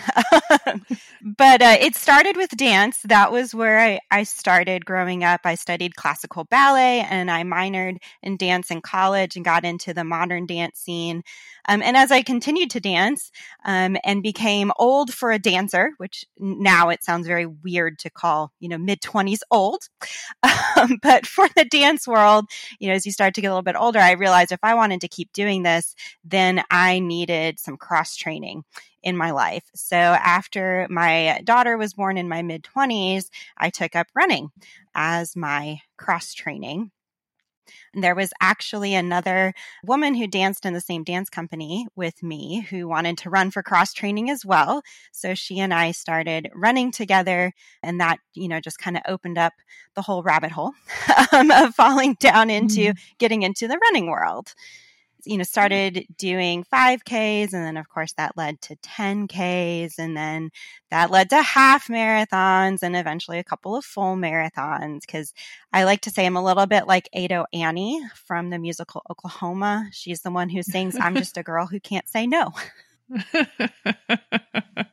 but 1.22 1.62
uh, 1.62 1.76
it 1.80 1.94
started 1.94 2.36
with 2.36 2.50
dance. 2.50 3.00
That 3.02 3.32
was 3.32 3.54
where 3.54 3.80
I, 3.80 4.00
I 4.10 4.22
started 4.24 4.84
growing 4.84 5.24
up. 5.24 5.42
I 5.44 5.54
studied 5.54 5.96
classical 5.96 6.44
ballet 6.44 7.00
and 7.00 7.30
I 7.30 7.42
minored 7.42 7.98
in 8.22 8.36
dance 8.36 8.70
in 8.70 8.80
college 8.80 9.36
and 9.36 9.44
got 9.44 9.64
into 9.64 9.94
the 9.94 10.04
modern 10.04 10.46
dance 10.46 10.78
scene. 10.78 11.22
Um, 11.66 11.82
and 11.82 11.96
as 11.96 12.12
I 12.12 12.22
continued 12.22 12.70
to 12.72 12.80
dance 12.80 13.30
um, 13.64 13.96
and 14.04 14.22
became 14.22 14.70
old 14.78 15.12
for 15.12 15.32
a 15.32 15.38
dancer, 15.38 15.92
which 15.96 16.26
now 16.38 16.90
it 16.90 17.02
sounds 17.02 17.26
very 17.26 17.46
weird 17.46 17.98
to 18.00 18.10
call, 18.10 18.52
you 18.60 18.68
know, 18.68 18.78
mid 18.78 19.00
20s 19.00 19.40
old. 19.50 19.88
Um, 20.76 20.98
but 21.02 21.24
for 21.24 21.46
the 21.54 21.64
dance 21.64 22.06
world, 22.06 22.46
you 22.80 22.88
know, 22.88 22.94
as 22.94 23.06
you 23.06 23.12
start 23.12 23.34
to 23.34 23.40
get 23.40 23.46
a 23.46 23.50
little 23.50 23.62
bit 23.62 23.76
older, 23.78 24.00
I 24.00 24.12
realized 24.12 24.50
if 24.50 24.58
I 24.62 24.74
wanted 24.74 25.00
to 25.02 25.08
keep 25.08 25.32
doing 25.32 25.62
this, 25.62 25.94
then 26.34 26.62
I 26.70 26.98
needed 26.98 27.60
some 27.60 27.76
cross 27.76 28.16
training 28.16 28.64
in 29.02 29.16
my 29.16 29.30
life. 29.30 29.64
So 29.74 29.96
after 29.96 30.86
my 30.90 31.40
daughter 31.44 31.76
was 31.76 31.94
born 31.94 32.18
in 32.18 32.28
my 32.28 32.42
mid 32.42 32.64
20s, 32.64 33.26
I 33.56 33.70
took 33.70 33.94
up 33.94 34.08
running 34.14 34.50
as 34.94 35.36
my 35.36 35.80
cross 35.96 36.34
training. 36.34 36.90
There 37.94 38.14
was 38.14 38.32
actually 38.40 38.94
another 38.94 39.54
woman 39.84 40.14
who 40.14 40.26
danced 40.26 40.66
in 40.66 40.74
the 40.74 40.80
same 40.80 41.04
dance 41.04 41.30
company 41.30 41.86
with 41.94 42.22
me 42.22 42.66
who 42.68 42.88
wanted 42.88 43.18
to 43.18 43.30
run 43.30 43.50
for 43.50 43.62
cross 43.62 43.92
training 43.92 44.30
as 44.30 44.44
well. 44.44 44.82
So 45.12 45.34
she 45.34 45.60
and 45.60 45.72
I 45.72 45.92
started 45.92 46.50
running 46.54 46.90
together, 46.90 47.52
and 47.82 48.00
that, 48.00 48.18
you 48.34 48.48
know, 48.48 48.60
just 48.60 48.78
kind 48.78 48.96
of 48.96 49.02
opened 49.06 49.38
up 49.38 49.52
the 49.94 50.02
whole 50.02 50.22
rabbit 50.22 50.50
hole 50.50 50.72
um, 51.32 51.50
of 51.52 51.74
falling 51.74 52.16
down 52.18 52.50
into 52.50 52.80
mm-hmm. 52.80 52.98
getting 53.18 53.42
into 53.42 53.68
the 53.68 53.78
running 53.78 54.10
world 54.10 54.54
you 55.26 55.36
know, 55.36 55.44
started 55.44 56.06
doing 56.16 56.64
5Ks. 56.64 57.52
And 57.52 57.64
then, 57.64 57.76
of 57.76 57.88
course, 57.88 58.12
that 58.14 58.36
led 58.36 58.60
to 58.62 58.76
10Ks. 58.76 59.98
And 59.98 60.16
then 60.16 60.50
that 60.90 61.10
led 61.10 61.30
to 61.30 61.42
half 61.42 61.88
marathons 61.88 62.82
and 62.82 62.96
eventually 62.96 63.38
a 63.38 63.44
couple 63.44 63.76
of 63.76 63.84
full 63.84 64.16
marathons. 64.16 65.00
Because 65.02 65.32
I 65.72 65.84
like 65.84 66.00
to 66.02 66.10
say 66.10 66.26
I'm 66.26 66.36
a 66.36 66.44
little 66.44 66.66
bit 66.66 66.86
like 66.86 67.08
Ado 67.14 67.44
Annie 67.52 68.00
from 68.26 68.50
the 68.50 68.58
musical 68.58 69.02
Oklahoma. 69.10 69.88
She's 69.92 70.22
the 70.22 70.30
one 70.30 70.48
who 70.48 70.62
sings, 70.62 70.96
I'm 70.96 71.14
just 71.16 71.36
a 71.36 71.42
girl 71.42 71.66
who 71.66 71.80
can't 71.80 72.08
say 72.08 72.26
no. 72.26 72.52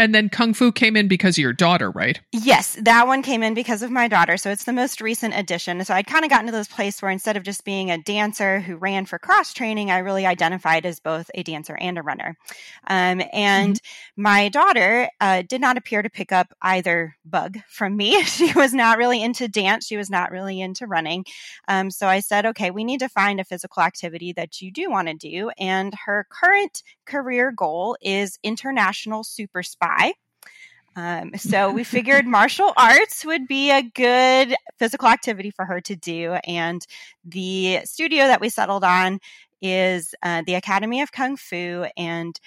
And 0.00 0.14
then 0.14 0.30
Kung 0.30 0.54
Fu 0.54 0.72
came 0.72 0.96
in 0.96 1.08
because 1.08 1.34
of 1.34 1.42
your 1.42 1.52
daughter, 1.52 1.90
right? 1.90 2.18
Yes, 2.32 2.74
that 2.80 3.06
one 3.06 3.20
came 3.20 3.42
in 3.42 3.52
because 3.52 3.82
of 3.82 3.90
my 3.90 4.08
daughter. 4.08 4.38
So 4.38 4.50
it's 4.50 4.64
the 4.64 4.72
most 4.72 5.02
recent 5.02 5.36
addition. 5.36 5.84
So 5.84 5.92
I'd 5.92 6.06
kind 6.06 6.24
of 6.24 6.30
gotten 6.30 6.46
to 6.46 6.52
this 6.52 6.68
place 6.68 7.02
where 7.02 7.10
instead 7.10 7.36
of 7.36 7.42
just 7.42 7.66
being 7.66 7.90
a 7.90 7.98
dancer 7.98 8.60
who 8.60 8.76
ran 8.76 9.04
for 9.04 9.18
cross 9.18 9.52
training, 9.52 9.90
I 9.90 9.98
really 9.98 10.24
identified 10.24 10.86
as 10.86 11.00
both 11.00 11.30
a 11.34 11.42
dancer 11.42 11.76
and 11.78 11.98
a 11.98 12.02
runner. 12.02 12.38
Um, 12.86 13.20
and 13.30 13.74
mm-hmm. 13.74 14.22
my 14.22 14.48
daughter 14.48 15.10
uh, 15.20 15.42
did 15.46 15.60
not 15.60 15.76
appear 15.76 16.00
to 16.00 16.08
pick 16.08 16.32
up 16.32 16.54
either 16.62 17.14
bug 17.26 17.58
from 17.68 17.94
me. 17.94 18.22
she 18.24 18.54
was 18.54 18.72
not 18.72 18.96
really 18.96 19.22
into 19.22 19.48
dance. 19.48 19.86
She 19.86 19.98
was 19.98 20.08
not 20.08 20.30
really 20.30 20.62
into 20.62 20.86
running. 20.86 21.26
Um, 21.68 21.90
so 21.90 22.06
I 22.06 22.20
said, 22.20 22.46
okay, 22.46 22.70
we 22.70 22.84
need 22.84 23.00
to 23.00 23.08
find 23.10 23.38
a 23.38 23.44
physical 23.44 23.82
activity 23.82 24.32
that 24.32 24.62
you 24.62 24.72
do 24.72 24.88
want 24.88 25.08
to 25.08 25.14
do. 25.14 25.50
And 25.58 25.92
her 26.06 26.26
current 26.30 26.82
career 27.04 27.52
goal 27.52 27.98
is 28.00 28.38
international 28.42 29.24
super 29.24 29.62
spy 29.62 29.89
um, 30.96 31.32
so 31.36 31.70
we 31.70 31.84
figured 31.84 32.26
martial 32.26 32.72
arts 32.76 33.24
would 33.24 33.46
be 33.46 33.70
a 33.70 33.82
good 33.82 34.54
physical 34.78 35.08
activity 35.08 35.50
for 35.50 35.64
her 35.64 35.80
to 35.82 35.96
do. 35.96 36.36
And 36.44 36.84
the 37.24 37.80
studio 37.84 38.26
that 38.26 38.40
we 38.40 38.48
settled 38.48 38.84
on 38.84 39.20
is 39.62 40.14
uh, 40.22 40.42
the 40.46 40.54
Academy 40.54 41.02
of 41.02 41.12
Kung 41.12 41.36
Fu. 41.36 41.86
And 41.96 42.38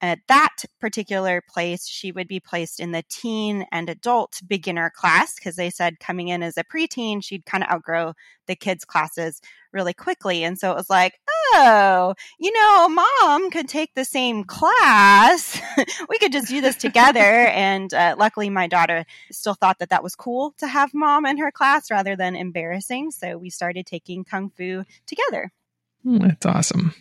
at 0.00 0.20
that 0.28 0.64
particular 0.80 1.42
place, 1.46 1.86
she 1.86 2.10
would 2.10 2.28
be 2.28 2.40
placed 2.40 2.80
in 2.80 2.92
the 2.92 3.04
teen 3.08 3.66
and 3.70 3.90
adult 3.90 4.40
beginner 4.46 4.90
class 4.90 5.34
because 5.34 5.56
they 5.56 5.70
said 5.70 6.00
coming 6.00 6.28
in 6.28 6.42
as 6.42 6.56
a 6.56 6.64
preteen, 6.64 7.22
she'd 7.22 7.44
kind 7.44 7.62
of 7.62 7.70
outgrow 7.70 8.14
the 8.46 8.56
kids' 8.56 8.84
classes 8.84 9.40
really 9.72 9.92
quickly. 9.92 10.42
And 10.42 10.58
so 10.58 10.70
it 10.70 10.76
was 10.76 10.90
like, 10.90 11.20
oh, 11.54 12.14
you 12.38 12.52
know, 12.52 12.88
mom 12.88 13.50
could 13.50 13.68
take 13.68 13.94
the 13.94 14.04
same 14.04 14.44
class. 14.44 15.60
we 16.08 16.18
could 16.18 16.32
just 16.32 16.48
do 16.48 16.60
this 16.60 16.76
together. 16.76 17.20
and 17.20 17.92
uh, 17.92 18.16
luckily, 18.18 18.50
my 18.50 18.66
daughter 18.66 19.04
still 19.30 19.54
thought 19.54 19.78
that 19.80 19.90
that 19.90 20.02
was 20.02 20.16
cool 20.16 20.54
to 20.58 20.66
have 20.66 20.94
mom 20.94 21.26
in 21.26 21.38
her 21.38 21.52
class 21.52 21.90
rather 21.90 22.16
than 22.16 22.36
embarrassing. 22.36 23.10
So 23.10 23.36
we 23.36 23.50
started 23.50 23.86
taking 23.86 24.24
Kung 24.24 24.50
Fu 24.50 24.84
together. 25.06 25.52
That's 26.04 26.46
awesome. 26.46 26.94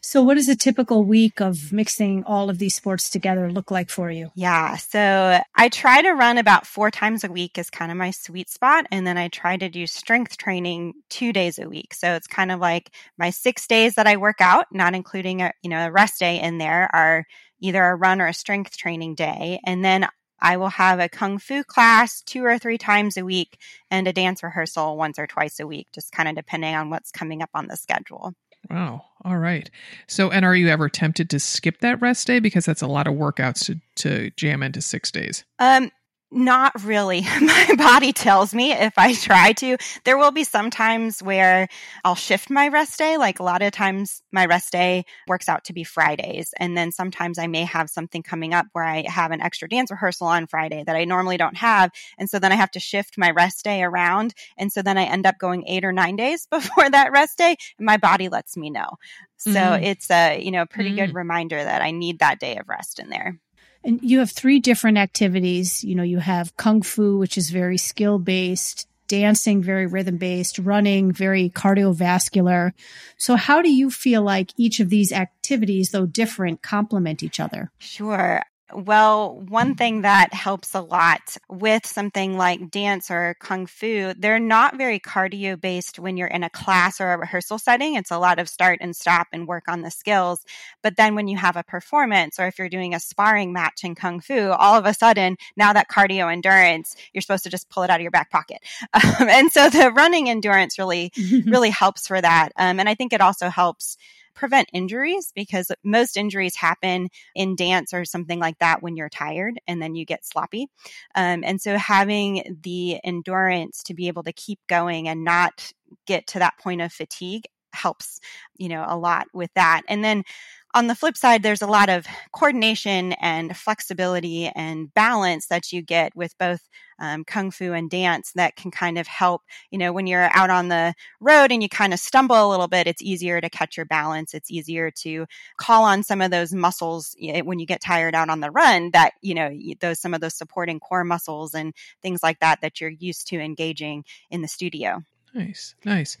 So, 0.00 0.22
what 0.22 0.34
does 0.34 0.48
a 0.48 0.56
typical 0.56 1.04
week 1.04 1.40
of 1.40 1.72
mixing 1.72 2.24
all 2.24 2.50
of 2.50 2.58
these 2.58 2.74
sports 2.74 3.10
together 3.10 3.50
look 3.50 3.70
like 3.70 3.90
for 3.90 4.10
you? 4.10 4.30
Yeah. 4.34 4.76
So, 4.76 5.40
I 5.54 5.68
try 5.68 6.02
to 6.02 6.12
run 6.12 6.38
about 6.38 6.66
four 6.66 6.90
times 6.90 7.24
a 7.24 7.32
week 7.32 7.58
is 7.58 7.70
kind 7.70 7.90
of 7.90 7.98
my 7.98 8.10
sweet 8.10 8.50
spot. 8.50 8.86
And 8.90 9.06
then 9.06 9.18
I 9.18 9.28
try 9.28 9.56
to 9.56 9.68
do 9.68 9.86
strength 9.86 10.36
training 10.36 10.94
two 11.08 11.32
days 11.32 11.58
a 11.58 11.68
week. 11.68 11.94
So, 11.94 12.14
it's 12.14 12.26
kind 12.26 12.50
of 12.50 12.60
like 12.60 12.90
my 13.18 13.30
six 13.30 13.66
days 13.66 13.94
that 13.94 14.06
I 14.06 14.16
work 14.16 14.40
out, 14.40 14.66
not 14.72 14.94
including 14.94 15.42
a, 15.42 15.52
you 15.62 15.70
know, 15.70 15.86
a 15.86 15.92
rest 15.92 16.20
day 16.20 16.40
in 16.40 16.58
there 16.58 16.88
are 16.94 17.26
either 17.60 17.82
a 17.84 17.96
run 17.96 18.20
or 18.20 18.26
a 18.26 18.34
strength 18.34 18.76
training 18.76 19.14
day. 19.14 19.60
And 19.64 19.84
then 19.84 20.08
I 20.42 20.56
will 20.56 20.70
have 20.70 20.98
a 20.98 21.08
kung 21.08 21.38
fu 21.38 21.62
class 21.62 22.20
two 22.20 22.44
or 22.44 22.58
three 22.58 22.76
times 22.76 23.16
a 23.16 23.24
week 23.24 23.58
and 23.90 24.08
a 24.08 24.12
dance 24.12 24.42
rehearsal 24.42 24.96
once 24.96 25.18
or 25.18 25.28
twice 25.28 25.60
a 25.60 25.66
week, 25.66 25.86
just 25.94 26.10
kind 26.10 26.28
of 26.28 26.34
depending 26.34 26.74
on 26.74 26.90
what's 26.90 27.12
coming 27.12 27.42
up 27.42 27.50
on 27.54 27.68
the 27.68 27.76
schedule. 27.76 28.34
Wow. 28.70 29.04
All 29.24 29.38
right. 29.38 29.70
So, 30.08 30.30
and 30.30 30.44
are 30.44 30.54
you 30.54 30.68
ever 30.68 30.88
tempted 30.88 31.30
to 31.30 31.38
skip 31.38 31.78
that 31.80 32.00
rest 32.00 32.26
day 32.26 32.40
because 32.40 32.64
that's 32.64 32.82
a 32.82 32.86
lot 32.86 33.06
of 33.06 33.14
workouts 33.14 33.64
to 33.66 33.80
to 33.96 34.30
jam 34.36 34.62
into 34.62 34.80
six 34.80 35.10
days? 35.10 35.44
Um, 35.58 35.90
not 36.32 36.82
really. 36.82 37.20
my 37.40 37.74
body 37.76 38.12
tells 38.12 38.54
me 38.54 38.72
if 38.72 38.94
I 38.96 39.14
try 39.14 39.52
to. 39.52 39.76
There 40.04 40.16
will 40.16 40.30
be 40.30 40.44
some 40.44 40.70
times 40.70 41.22
where 41.22 41.68
I'll 42.04 42.14
shift 42.14 42.50
my 42.50 42.68
rest 42.68 42.98
day. 42.98 43.16
Like 43.18 43.38
a 43.38 43.42
lot 43.42 43.62
of 43.62 43.72
times, 43.72 44.22
my 44.32 44.46
rest 44.46 44.72
day 44.72 45.04
works 45.28 45.48
out 45.48 45.64
to 45.64 45.72
be 45.72 45.84
Fridays. 45.84 46.54
And 46.58 46.76
then 46.76 46.90
sometimes 46.90 47.38
I 47.38 47.46
may 47.46 47.64
have 47.64 47.90
something 47.90 48.22
coming 48.22 48.54
up 48.54 48.66
where 48.72 48.84
I 48.84 49.04
have 49.08 49.30
an 49.30 49.40
extra 49.42 49.68
dance 49.68 49.90
rehearsal 49.90 50.26
on 50.26 50.46
Friday 50.46 50.82
that 50.84 50.96
I 50.96 51.04
normally 51.04 51.36
don't 51.36 51.56
have. 51.56 51.90
And 52.18 52.28
so 52.28 52.38
then 52.38 52.52
I 52.52 52.56
have 52.56 52.70
to 52.72 52.80
shift 52.80 53.18
my 53.18 53.30
rest 53.30 53.64
day 53.64 53.82
around. 53.82 54.34
And 54.56 54.72
so 54.72 54.82
then 54.82 54.98
I 54.98 55.04
end 55.04 55.26
up 55.26 55.38
going 55.38 55.64
eight 55.66 55.84
or 55.84 55.92
nine 55.92 56.16
days 56.16 56.46
before 56.50 56.88
that 56.88 57.12
rest 57.12 57.38
day. 57.38 57.56
And 57.78 57.86
my 57.86 57.98
body 57.98 58.28
lets 58.28 58.56
me 58.56 58.70
know. 58.70 58.88
So 59.36 59.50
mm. 59.50 59.82
it's 59.82 60.10
a, 60.10 60.40
you 60.40 60.52
know, 60.52 60.66
pretty 60.66 60.92
mm. 60.92 60.96
good 60.96 61.14
reminder 61.14 61.62
that 61.62 61.82
I 61.82 61.90
need 61.90 62.20
that 62.20 62.38
day 62.38 62.56
of 62.56 62.68
rest 62.68 63.00
in 63.00 63.10
there. 63.10 63.40
And 63.84 64.00
you 64.02 64.20
have 64.20 64.30
three 64.30 64.60
different 64.60 64.98
activities. 64.98 65.82
You 65.82 65.94
know, 65.94 66.02
you 66.02 66.18
have 66.18 66.56
kung 66.56 66.82
fu, 66.82 67.18
which 67.18 67.36
is 67.36 67.50
very 67.50 67.78
skill 67.78 68.18
based, 68.18 68.88
dancing 69.08 69.62
very 69.62 69.86
rhythm 69.86 70.16
based, 70.16 70.58
running 70.58 71.12
very 71.12 71.50
cardiovascular. 71.50 72.72
So 73.18 73.36
how 73.36 73.60
do 73.60 73.70
you 73.70 73.90
feel 73.90 74.22
like 74.22 74.50
each 74.56 74.80
of 74.80 74.88
these 74.88 75.12
activities, 75.12 75.90
though 75.90 76.06
different, 76.06 76.62
complement 76.62 77.22
each 77.22 77.40
other? 77.40 77.70
Sure. 77.78 78.42
Well, 78.74 79.40
one 79.48 79.74
thing 79.74 80.02
that 80.02 80.32
helps 80.32 80.74
a 80.74 80.80
lot 80.80 81.36
with 81.48 81.86
something 81.86 82.36
like 82.36 82.70
dance 82.70 83.10
or 83.10 83.36
kung 83.38 83.66
fu, 83.66 84.14
they're 84.14 84.38
not 84.38 84.76
very 84.76 84.98
cardio 84.98 85.60
based 85.60 85.98
when 85.98 86.16
you're 86.16 86.28
in 86.28 86.42
a 86.42 86.50
class 86.50 87.00
or 87.00 87.12
a 87.12 87.18
rehearsal 87.18 87.58
setting. 87.58 87.94
It's 87.94 88.10
a 88.10 88.18
lot 88.18 88.38
of 88.38 88.48
start 88.48 88.78
and 88.80 88.96
stop 88.96 89.28
and 89.32 89.46
work 89.46 89.64
on 89.68 89.82
the 89.82 89.90
skills. 89.90 90.44
But 90.82 90.96
then 90.96 91.14
when 91.14 91.28
you 91.28 91.36
have 91.36 91.56
a 91.56 91.62
performance 91.62 92.38
or 92.38 92.46
if 92.46 92.58
you're 92.58 92.68
doing 92.68 92.94
a 92.94 93.00
sparring 93.00 93.52
match 93.52 93.84
in 93.84 93.94
kung 93.94 94.20
fu, 94.20 94.50
all 94.50 94.76
of 94.76 94.86
a 94.86 94.94
sudden, 94.94 95.36
now 95.56 95.72
that 95.72 95.88
cardio 95.88 96.32
endurance, 96.32 96.96
you're 97.12 97.22
supposed 97.22 97.44
to 97.44 97.50
just 97.50 97.68
pull 97.68 97.82
it 97.82 97.90
out 97.90 98.00
of 98.00 98.02
your 98.02 98.10
back 98.10 98.30
pocket. 98.30 98.58
Um, 99.20 99.28
and 99.28 99.50
so 99.50 99.68
the 99.68 99.90
running 99.90 100.28
endurance 100.28 100.78
really, 100.78 101.12
really 101.46 101.70
helps 101.70 102.06
for 102.06 102.20
that. 102.20 102.50
Um, 102.56 102.78
and 102.78 102.88
I 102.88 102.94
think 102.94 103.12
it 103.12 103.20
also 103.20 103.48
helps 103.48 103.96
prevent 104.34 104.68
injuries 104.72 105.32
because 105.34 105.70
most 105.84 106.16
injuries 106.16 106.56
happen 106.56 107.08
in 107.34 107.56
dance 107.56 107.92
or 107.92 108.04
something 108.04 108.38
like 108.38 108.58
that 108.58 108.82
when 108.82 108.96
you're 108.96 109.08
tired 109.08 109.60
and 109.66 109.82
then 109.82 109.94
you 109.94 110.04
get 110.04 110.24
sloppy. 110.24 110.68
Um, 111.14 111.42
and 111.44 111.60
so 111.60 111.76
having 111.76 112.58
the 112.62 112.98
endurance 113.04 113.82
to 113.84 113.94
be 113.94 114.08
able 114.08 114.22
to 114.24 114.32
keep 114.32 114.58
going 114.68 115.08
and 115.08 115.24
not 115.24 115.72
get 116.06 116.26
to 116.28 116.38
that 116.38 116.58
point 116.58 116.80
of 116.80 116.92
fatigue 116.92 117.44
helps, 117.72 118.20
you 118.56 118.68
know, 118.68 118.84
a 118.86 118.96
lot 118.96 119.26
with 119.32 119.50
that. 119.54 119.82
And 119.88 120.04
then 120.04 120.24
on 120.74 120.86
the 120.86 120.94
flip 120.94 121.16
side, 121.16 121.42
there's 121.42 121.62
a 121.62 121.66
lot 121.66 121.88
of 121.88 122.06
coordination 122.32 123.12
and 123.14 123.56
flexibility 123.56 124.46
and 124.46 124.92
balance 124.94 125.46
that 125.48 125.72
you 125.72 125.82
get 125.82 126.16
with 126.16 126.36
both 126.38 126.60
um, 126.98 127.24
kung 127.24 127.50
fu 127.50 127.72
and 127.72 127.90
dance 127.90 128.32
that 128.36 128.56
can 128.56 128.70
kind 128.70 128.96
of 128.96 129.06
help. 129.06 129.42
You 129.70 129.78
know, 129.78 129.92
when 129.92 130.06
you're 130.06 130.30
out 130.32 130.50
on 130.50 130.68
the 130.68 130.94
road 131.20 131.52
and 131.52 131.62
you 131.62 131.68
kind 131.68 131.92
of 131.92 131.98
stumble 131.98 132.46
a 132.46 132.50
little 132.50 132.68
bit, 132.68 132.86
it's 132.86 133.02
easier 133.02 133.40
to 133.40 133.50
catch 133.50 133.76
your 133.76 133.86
balance. 133.86 134.34
It's 134.34 134.50
easier 134.50 134.90
to 135.02 135.26
call 135.58 135.84
on 135.84 136.02
some 136.02 136.22
of 136.22 136.30
those 136.30 136.54
muscles 136.54 137.14
when 137.18 137.58
you 137.58 137.66
get 137.66 137.82
tired 137.82 138.14
out 138.14 138.30
on 138.30 138.40
the 138.40 138.50
run. 138.50 138.90
That 138.92 139.12
you 139.20 139.34
know, 139.34 139.50
those 139.80 140.00
some 140.00 140.14
of 140.14 140.20
those 140.20 140.36
supporting 140.36 140.80
core 140.80 141.04
muscles 141.04 141.54
and 141.54 141.74
things 142.02 142.22
like 142.22 142.38
that 142.40 142.60
that 142.62 142.80
you're 142.80 142.90
used 142.90 143.28
to 143.28 143.40
engaging 143.40 144.04
in 144.30 144.40
the 144.42 144.48
studio. 144.48 145.02
Nice, 145.34 145.74
nice. 145.86 146.18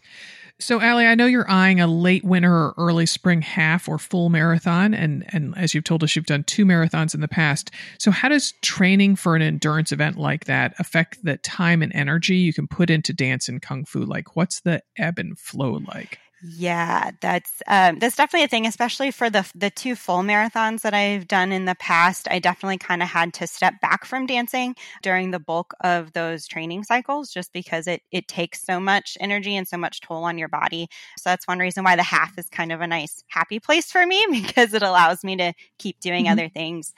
So, 0.58 0.80
Allie, 0.80 1.06
I 1.06 1.14
know 1.14 1.26
you're 1.26 1.50
eyeing 1.50 1.80
a 1.80 1.86
late 1.86 2.24
winter 2.24 2.50
or 2.50 2.74
early 2.78 3.04
spring 3.04 3.42
half 3.42 3.86
or 3.86 3.98
full 3.98 4.30
marathon, 4.30 4.94
and 4.94 5.24
and 5.34 5.56
as 5.56 5.74
you've 5.74 5.84
told 5.84 6.02
us, 6.02 6.16
you've 6.16 6.24
done 6.24 6.44
two 6.44 6.64
marathons 6.64 7.14
in 7.14 7.20
the 7.20 7.28
past. 7.28 7.70
So, 7.98 8.10
how 8.10 8.30
does 8.30 8.52
training 8.62 9.16
for 9.16 9.36
an 9.36 9.42
endurance 9.42 9.92
event 9.92 10.16
like 10.16 10.46
that 10.46 10.74
affect 10.78 11.22
the 11.24 11.36
time 11.38 11.82
and 11.82 11.94
energy 11.94 12.36
you 12.36 12.54
can 12.54 12.66
put 12.66 12.88
into 12.88 13.12
dance 13.12 13.48
and 13.48 13.60
kung 13.60 13.84
fu? 13.84 14.00
Like, 14.04 14.34
what's 14.34 14.60
the 14.60 14.82
ebb 14.96 15.18
and 15.18 15.38
flow 15.38 15.80
like? 15.86 16.18
Yeah, 16.44 17.12
that's 17.20 17.62
um, 17.68 18.00
that's 18.00 18.16
definitely 18.16 18.44
a 18.44 18.48
thing, 18.48 18.66
especially 18.66 19.12
for 19.12 19.30
the 19.30 19.48
the 19.54 19.70
two 19.70 19.94
full 19.94 20.22
marathons 20.22 20.80
that 20.80 20.92
I've 20.92 21.28
done 21.28 21.52
in 21.52 21.66
the 21.66 21.76
past. 21.76 22.26
I 22.28 22.40
definitely 22.40 22.78
kind 22.78 23.00
of 23.00 23.08
had 23.08 23.32
to 23.34 23.46
step 23.46 23.80
back 23.80 24.04
from 24.04 24.26
dancing 24.26 24.74
during 25.02 25.30
the 25.30 25.38
bulk 25.38 25.72
of 25.82 26.12
those 26.14 26.48
training 26.48 26.82
cycles, 26.82 27.30
just 27.30 27.52
because 27.52 27.86
it 27.86 28.02
it 28.10 28.26
takes 28.26 28.60
so 28.62 28.80
much 28.80 29.16
energy 29.20 29.54
and 29.54 29.68
so 29.68 29.76
much 29.76 30.00
toll 30.00 30.24
on 30.24 30.36
your 30.36 30.48
body. 30.48 30.88
So 31.16 31.30
that's 31.30 31.46
one 31.46 31.60
reason 31.60 31.84
why 31.84 31.94
the 31.94 32.02
half 32.02 32.36
is 32.36 32.48
kind 32.48 32.72
of 32.72 32.80
a 32.80 32.88
nice 32.88 33.22
happy 33.28 33.60
place 33.60 33.92
for 33.92 34.04
me 34.04 34.26
because 34.32 34.74
it 34.74 34.82
allows 34.82 35.22
me 35.22 35.36
to 35.36 35.52
keep 35.78 36.00
doing 36.00 36.24
mm-hmm. 36.24 36.32
other 36.32 36.48
things. 36.48 36.92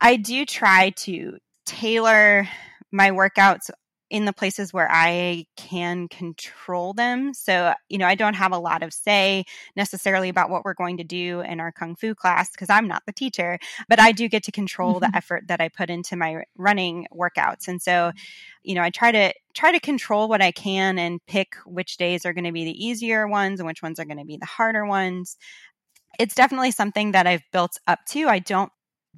I 0.00 0.14
do 0.16 0.46
try 0.46 0.90
to 0.90 1.38
tailor 1.66 2.48
my 2.92 3.10
workouts 3.10 3.70
in 4.10 4.24
the 4.24 4.32
places 4.32 4.72
where 4.72 4.88
I 4.90 5.46
can 5.56 6.08
control 6.08 6.92
them. 6.92 7.32
So, 7.32 7.72
you 7.88 7.96
know, 7.96 8.06
I 8.06 8.16
don't 8.16 8.34
have 8.34 8.52
a 8.52 8.58
lot 8.58 8.82
of 8.82 8.92
say 8.92 9.44
necessarily 9.76 10.28
about 10.28 10.50
what 10.50 10.64
we're 10.64 10.74
going 10.74 10.96
to 10.96 11.04
do 11.04 11.40
in 11.40 11.60
our 11.60 11.70
kung 11.70 11.94
fu 11.94 12.14
class 12.16 12.50
because 12.50 12.68
I'm 12.68 12.88
not 12.88 13.04
the 13.06 13.12
teacher, 13.12 13.58
but 13.88 14.00
I 14.00 14.10
do 14.10 14.28
get 14.28 14.42
to 14.44 14.52
control 14.52 14.94
mm-hmm. 14.94 15.10
the 15.12 15.16
effort 15.16 15.44
that 15.46 15.60
I 15.60 15.68
put 15.68 15.90
into 15.90 16.16
my 16.16 16.42
running 16.58 17.06
workouts. 17.14 17.68
And 17.68 17.80
so, 17.80 18.10
you 18.64 18.74
know, 18.74 18.82
I 18.82 18.90
try 18.90 19.12
to 19.12 19.32
try 19.54 19.70
to 19.72 19.80
control 19.80 20.28
what 20.28 20.42
I 20.42 20.50
can 20.50 20.98
and 20.98 21.24
pick 21.26 21.54
which 21.64 21.96
days 21.96 22.26
are 22.26 22.32
going 22.32 22.44
to 22.44 22.52
be 22.52 22.64
the 22.64 22.84
easier 22.84 23.28
ones 23.28 23.60
and 23.60 23.66
which 23.66 23.82
ones 23.82 24.00
are 24.00 24.04
going 24.04 24.18
to 24.18 24.24
be 24.24 24.36
the 24.36 24.46
harder 24.46 24.84
ones. 24.84 25.36
It's 26.18 26.34
definitely 26.34 26.72
something 26.72 27.12
that 27.12 27.28
I've 27.28 27.44
built 27.52 27.78
up 27.86 28.00
to. 28.08 28.26
I 28.26 28.40
don't 28.40 28.72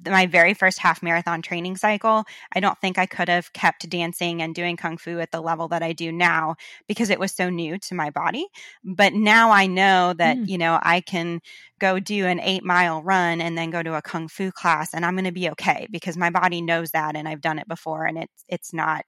my 0.05 0.25
very 0.25 0.53
first 0.53 0.79
half 0.79 1.03
marathon 1.03 1.41
training 1.41 1.77
cycle, 1.77 2.25
I 2.53 2.59
don't 2.59 2.77
think 2.79 2.97
I 2.97 3.05
could 3.05 3.29
have 3.29 3.53
kept 3.53 3.87
dancing 3.89 4.41
and 4.41 4.55
doing 4.55 4.77
kung 4.77 4.97
fu 4.97 5.19
at 5.19 5.31
the 5.31 5.41
level 5.41 5.67
that 5.69 5.83
I 5.83 5.93
do 5.93 6.11
now 6.11 6.55
because 6.87 7.09
it 7.09 7.19
was 7.19 7.31
so 7.31 7.49
new 7.49 7.77
to 7.79 7.95
my 7.95 8.09
body. 8.09 8.47
But 8.83 9.13
now 9.13 9.51
I 9.51 9.67
know 9.67 10.13
that, 10.13 10.37
mm. 10.37 10.47
you 10.47 10.57
know, 10.57 10.79
I 10.81 11.01
can 11.01 11.41
go 11.79 11.99
do 11.99 12.25
an 12.25 12.39
eight 12.39 12.63
mile 12.63 13.01
run 13.01 13.41
and 13.41 13.57
then 13.57 13.69
go 13.69 13.83
to 13.83 13.95
a 13.95 14.01
kung 14.01 14.27
fu 14.27 14.51
class 14.51 14.93
and 14.93 15.05
I'm 15.05 15.15
going 15.15 15.25
to 15.25 15.31
be 15.31 15.49
okay 15.51 15.87
because 15.91 16.17
my 16.17 16.29
body 16.29 16.61
knows 16.61 16.91
that 16.91 17.15
and 17.15 17.27
I've 17.27 17.41
done 17.41 17.59
it 17.59 17.67
before 17.67 18.05
and 18.05 18.17
it's, 18.17 18.45
it's 18.47 18.73
not 18.73 19.05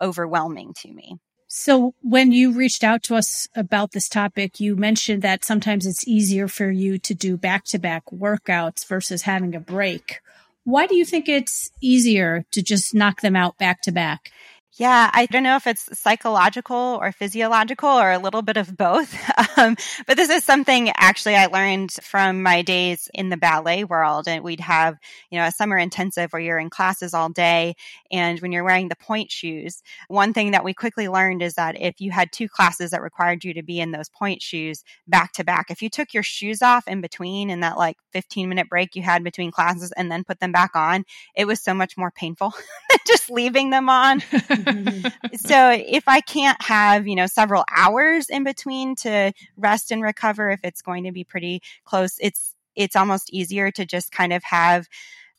overwhelming 0.00 0.74
to 0.82 0.92
me. 0.92 1.16
So, 1.48 1.94
when 2.02 2.32
you 2.32 2.52
reached 2.52 2.82
out 2.82 3.04
to 3.04 3.14
us 3.14 3.46
about 3.54 3.92
this 3.92 4.08
topic, 4.08 4.58
you 4.58 4.74
mentioned 4.74 5.22
that 5.22 5.44
sometimes 5.44 5.86
it's 5.86 6.06
easier 6.06 6.48
for 6.48 6.70
you 6.70 6.98
to 6.98 7.14
do 7.14 7.36
back 7.36 7.64
to 7.66 7.78
back 7.78 8.04
workouts 8.06 8.84
versus 8.84 9.22
having 9.22 9.54
a 9.54 9.60
break. 9.60 10.20
Why 10.66 10.88
do 10.88 10.96
you 10.96 11.04
think 11.04 11.28
it's 11.28 11.70
easier 11.80 12.44
to 12.50 12.60
just 12.60 12.92
knock 12.92 13.20
them 13.20 13.36
out 13.36 13.56
back 13.56 13.82
to 13.82 13.92
back? 13.92 14.32
Yeah, 14.78 15.10
I 15.14 15.24
don't 15.24 15.42
know 15.42 15.56
if 15.56 15.66
it's 15.66 15.98
psychological 15.98 16.98
or 17.00 17.10
physiological 17.10 17.88
or 17.88 18.12
a 18.12 18.18
little 18.18 18.42
bit 18.42 18.56
of 18.56 18.76
both. 18.76 19.14
Um, 19.58 19.74
but 20.06 20.18
this 20.18 20.28
is 20.28 20.44
something 20.44 20.90
actually 20.98 21.34
I 21.34 21.46
learned 21.46 21.90
from 22.02 22.42
my 22.42 22.60
days 22.60 23.08
in 23.14 23.30
the 23.30 23.38
ballet 23.38 23.84
world. 23.84 24.28
And 24.28 24.44
we'd 24.44 24.60
have, 24.60 24.98
you 25.30 25.38
know, 25.38 25.46
a 25.46 25.50
summer 25.50 25.78
intensive 25.78 26.30
where 26.30 26.42
you're 26.42 26.58
in 26.58 26.68
classes 26.68 27.14
all 27.14 27.30
day. 27.30 27.74
And 28.12 28.38
when 28.40 28.52
you're 28.52 28.64
wearing 28.64 28.88
the 28.88 28.96
pointe 28.96 29.30
shoes, 29.30 29.82
one 30.08 30.34
thing 30.34 30.50
that 30.50 30.62
we 30.62 30.74
quickly 30.74 31.08
learned 31.08 31.40
is 31.40 31.54
that 31.54 31.80
if 31.80 32.02
you 32.02 32.10
had 32.10 32.32
two 32.32 32.50
classes 32.50 32.90
that 32.90 33.00
required 33.00 33.44
you 33.44 33.54
to 33.54 33.62
be 33.62 33.80
in 33.80 33.92
those 33.92 34.10
pointe 34.10 34.42
shoes 34.42 34.84
back 35.08 35.32
to 35.34 35.44
back, 35.44 35.70
if 35.70 35.80
you 35.80 35.88
took 35.88 36.12
your 36.12 36.22
shoes 36.22 36.60
off 36.60 36.86
in 36.86 37.00
between 37.00 37.48
in 37.48 37.60
that 37.60 37.78
like 37.78 37.96
15 38.12 38.50
minute 38.50 38.68
break 38.68 38.94
you 38.94 39.00
had 39.00 39.24
between 39.24 39.50
classes 39.50 39.90
and 39.96 40.12
then 40.12 40.22
put 40.22 40.38
them 40.38 40.52
back 40.52 40.72
on, 40.76 41.06
it 41.34 41.46
was 41.46 41.62
so 41.62 41.72
much 41.72 41.96
more 41.96 42.10
painful 42.10 42.50
than 42.90 42.98
just 43.06 43.30
leaving 43.30 43.70
them 43.70 43.88
on. 43.88 44.22
so 45.36 45.70
if 45.70 46.04
I 46.06 46.20
can't 46.20 46.60
have, 46.62 47.06
you 47.06 47.14
know, 47.14 47.26
several 47.26 47.64
hours 47.74 48.28
in 48.28 48.44
between 48.44 48.96
to 48.96 49.32
rest 49.56 49.90
and 49.90 50.02
recover, 50.02 50.50
if 50.50 50.60
it's 50.64 50.82
going 50.82 51.04
to 51.04 51.12
be 51.12 51.24
pretty 51.24 51.62
close, 51.84 52.18
it's, 52.20 52.54
it's 52.74 52.96
almost 52.96 53.32
easier 53.32 53.70
to 53.70 53.84
just 53.84 54.12
kind 54.12 54.32
of 54.32 54.42
have, 54.44 54.86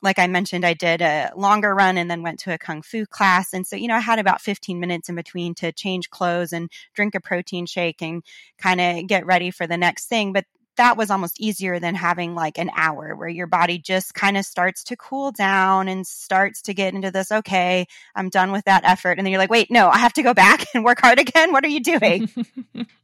like 0.02 0.20
I 0.20 0.28
mentioned, 0.28 0.66
I 0.66 0.74
did 0.74 1.02
a 1.02 1.32
longer 1.36 1.74
run 1.74 1.98
and 1.98 2.10
then 2.10 2.22
went 2.22 2.40
to 2.42 2.54
a 2.54 2.58
kung 2.58 2.82
fu 2.82 3.06
class. 3.06 3.54
And 3.54 3.66
so, 3.66 3.76
you 3.76 3.88
know, 3.88 3.96
I 3.96 4.00
had 4.00 4.20
about 4.20 4.42
15 4.42 4.80
minutes 4.80 5.10
in 5.10 5.16
between 5.16 5.56
to 5.56 5.72
change 5.72 6.10
clothes 6.10 6.54
and 6.54 6.70
drink 6.94 7.16
a 7.16 7.20
protein 7.20 7.66
shake 7.66 8.02
and 8.02 8.24
kind 8.58 8.80
of 8.80 9.08
get 9.08 9.26
ready 9.26 9.52
for 9.52 9.66
the 9.66 9.78
next 9.78 10.06
thing. 10.06 10.34
But 10.34 10.46
that 10.78 10.98
was 10.98 11.10
almost 11.10 11.40
easier 11.40 11.80
than 11.80 11.96
having 11.96 12.36
like 12.36 12.58
an 12.58 12.72
hour 12.76 13.16
where 13.16 13.28
your 13.28 13.48
body 13.48 13.78
just 13.78 14.13
kind 14.13 14.38
of 14.38 14.46
starts 14.46 14.84
to 14.86 14.96
cool 14.96 15.32
down 15.32 15.88
and 15.88 16.08
starts 16.08 16.62
to 16.63 16.74
get 16.74 16.94
into 16.94 17.12
this, 17.12 17.32
okay, 17.32 17.88
I'm 18.16 18.30
done 18.30 18.52
with 18.52 18.66
that 18.66 18.84
effort. 18.84 19.18
And 19.18 19.26
then 19.26 19.32
you're 19.32 19.40
like, 19.40 19.50
wait, 19.50 19.70
no, 19.70 19.90
I 19.90 19.98
have 19.98 20.13
to 20.13 20.24
go 20.24 20.34
back 20.34 20.66
and 20.74 20.84
work 20.84 21.02
hard 21.02 21.20
again. 21.20 21.52
What 21.52 21.66
are 21.66 21.70
you 21.70 21.82
doing? 21.82 22.28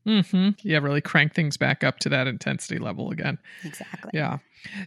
mm-hmm. 0.08 0.50
Yeah, 0.62 0.78
really 0.80 1.02
crank 1.02 1.34
things 1.34 1.58
back 1.58 1.84
up 1.84 2.00
to 2.00 2.10
that 2.10 2.28
intensity 2.28 2.80
level 2.80 3.12
again. 3.12 3.38
Exactly. 3.64 4.12
Yeah. 4.14 4.38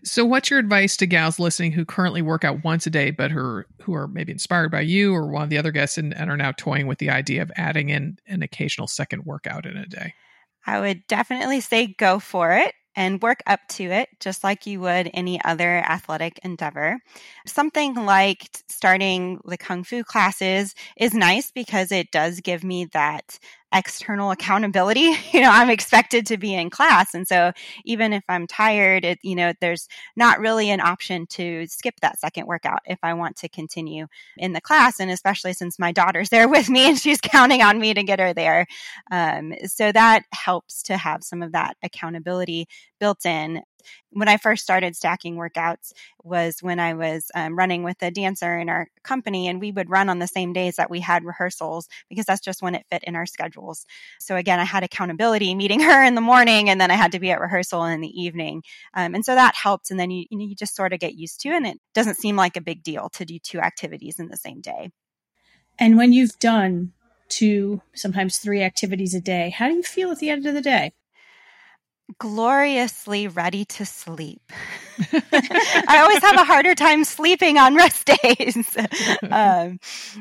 So, 0.02 0.24
what's 0.24 0.48
your 0.48 0.58
advice 0.58 0.96
to 0.96 1.06
gals 1.06 1.38
listening 1.38 1.72
who 1.72 1.84
currently 1.84 2.22
work 2.22 2.44
out 2.44 2.64
once 2.64 2.86
a 2.86 2.90
day, 2.90 3.10
but 3.10 3.30
who 3.30 3.40
are, 3.40 3.66
who 3.82 3.94
are 3.94 4.08
maybe 4.08 4.32
inspired 4.32 4.70
by 4.70 4.80
you 4.80 5.14
or 5.14 5.26
one 5.26 5.42
of 5.42 5.50
the 5.50 5.58
other 5.58 5.70
guests 5.70 5.98
and, 5.98 6.14
and 6.14 6.30
are 6.30 6.36
now 6.36 6.52
toying 6.52 6.86
with 6.86 6.98
the 6.98 7.10
idea 7.10 7.42
of 7.42 7.52
adding 7.56 7.90
in 7.90 8.18
an 8.26 8.42
occasional 8.42 8.86
second 8.86 9.26
workout 9.26 9.66
in 9.66 9.76
a 9.76 9.86
day? 9.86 10.14
I 10.66 10.80
would 10.80 11.06
definitely 11.06 11.60
say 11.60 11.86
go 11.98 12.18
for 12.18 12.52
it 12.52 12.74
and 12.96 13.20
work 13.22 13.42
up 13.46 13.60
to 13.68 13.84
it 13.84 14.08
just 14.20 14.42
like 14.42 14.66
you 14.66 14.80
would 14.80 15.10
any 15.12 15.42
other 15.44 15.78
athletic 15.78 16.40
endeavor. 16.42 16.98
Something 17.46 17.94
like 17.94 18.48
starting 18.68 19.38
the 19.44 19.58
kung 19.58 19.84
fu 19.84 20.02
classes 20.02 20.74
is 20.96 21.12
nice 21.14 21.50
because 21.50 21.92
it 21.92 22.10
does 22.10 22.40
give 22.40 22.64
me 22.64 22.86
that 22.86 23.38
external 23.72 24.30
accountability. 24.30 25.14
You 25.36 25.42
know, 25.42 25.50
I'm 25.50 25.68
expected 25.68 26.24
to 26.26 26.38
be 26.38 26.54
in 26.54 26.70
class. 26.70 27.12
And 27.12 27.28
so 27.28 27.52
even 27.84 28.14
if 28.14 28.22
I'm 28.26 28.46
tired, 28.46 29.04
it, 29.04 29.18
you 29.22 29.34
know, 29.34 29.52
there's 29.60 29.86
not 30.14 30.40
really 30.40 30.70
an 30.70 30.80
option 30.80 31.26
to 31.30 31.66
skip 31.66 31.94
that 32.00 32.18
second 32.18 32.46
workout 32.46 32.78
if 32.86 32.98
I 33.02 33.12
want 33.12 33.36
to 33.38 33.48
continue 33.50 34.06
in 34.38 34.54
the 34.54 34.62
class. 34.62 34.98
And 34.98 35.10
especially 35.10 35.52
since 35.52 35.78
my 35.78 35.92
daughter's 35.92 36.28
there 36.30 36.48
with 36.48 36.70
me 36.70 36.88
and 36.88 36.98
she's 36.98 37.20
counting 37.20 37.60
on 37.60 37.78
me 37.78 37.92
to 37.92 38.02
get 38.02 38.20
her 38.20 38.32
there. 38.32 38.66
Um, 39.10 39.52
so 39.66 39.92
that 39.92 40.22
helps 40.32 40.82
to 40.84 40.96
have 40.96 41.22
some 41.22 41.42
of 41.42 41.52
that 41.52 41.76
accountability 41.82 42.68
built 42.98 43.26
in. 43.26 43.62
When 44.10 44.28
I 44.28 44.36
first 44.36 44.62
started 44.62 44.96
stacking 44.96 45.36
workouts 45.36 45.92
was 46.22 46.58
when 46.60 46.80
I 46.80 46.94
was 46.94 47.30
um, 47.34 47.56
running 47.56 47.82
with 47.82 47.96
a 48.02 48.10
dancer 48.10 48.58
in 48.58 48.68
our 48.68 48.88
company, 49.02 49.48
and 49.48 49.60
we 49.60 49.72
would 49.72 49.90
run 49.90 50.08
on 50.08 50.18
the 50.18 50.26
same 50.26 50.52
days 50.52 50.76
that 50.76 50.90
we 50.90 51.00
had 51.00 51.24
rehearsals 51.24 51.88
because 52.08 52.24
that's 52.24 52.40
just 52.40 52.62
when 52.62 52.74
it 52.74 52.86
fit 52.90 53.04
in 53.04 53.16
our 53.16 53.26
schedules. 53.26 53.86
So 54.20 54.36
again, 54.36 54.60
I 54.60 54.64
had 54.64 54.82
accountability 54.82 55.54
meeting 55.54 55.80
her 55.88 56.04
in 56.04 56.14
the 56.14 56.20
morning, 56.20 56.70
and 56.70 56.80
then 56.80 56.90
I 56.90 56.94
had 56.94 57.12
to 57.12 57.20
be 57.20 57.30
at 57.30 57.40
rehearsal 57.40 57.84
in 57.84 58.00
the 58.00 58.20
evening, 58.20 58.62
um, 58.94 59.14
and 59.14 59.24
so 59.24 59.34
that 59.34 59.54
helped. 59.54 59.90
And 59.90 60.00
then 60.00 60.10
you 60.10 60.26
you 60.30 60.38
know 60.38 60.44
you 60.44 60.54
just 60.54 60.76
sort 60.76 60.92
of 60.92 61.00
get 61.00 61.14
used 61.14 61.40
to, 61.40 61.48
it 61.48 61.56
and 61.56 61.66
it 61.66 61.78
doesn't 61.94 62.16
seem 62.16 62.36
like 62.36 62.56
a 62.56 62.60
big 62.60 62.82
deal 62.82 63.08
to 63.10 63.24
do 63.24 63.38
two 63.38 63.60
activities 63.60 64.18
in 64.18 64.28
the 64.28 64.36
same 64.36 64.60
day. 64.60 64.90
And 65.78 65.96
when 65.96 66.12
you've 66.12 66.38
done 66.38 66.92
two, 67.28 67.82
sometimes 67.94 68.38
three 68.38 68.62
activities 68.62 69.14
a 69.14 69.20
day, 69.20 69.50
how 69.50 69.68
do 69.68 69.74
you 69.74 69.82
feel 69.82 70.10
at 70.10 70.18
the 70.18 70.30
end 70.30 70.46
of 70.46 70.54
the 70.54 70.62
day? 70.62 70.92
Gloriously 72.18 73.28
ready 73.28 73.64
to 73.64 73.86
sleep. 73.86 74.40
I 75.12 76.00
always 76.00 76.22
have 76.22 76.36
a 76.36 76.44
harder 76.44 76.74
time 76.74 77.04
sleeping 77.04 77.58
on 77.58 77.74
rest 77.74 78.10
days. 78.22 78.76
um, 79.30 79.78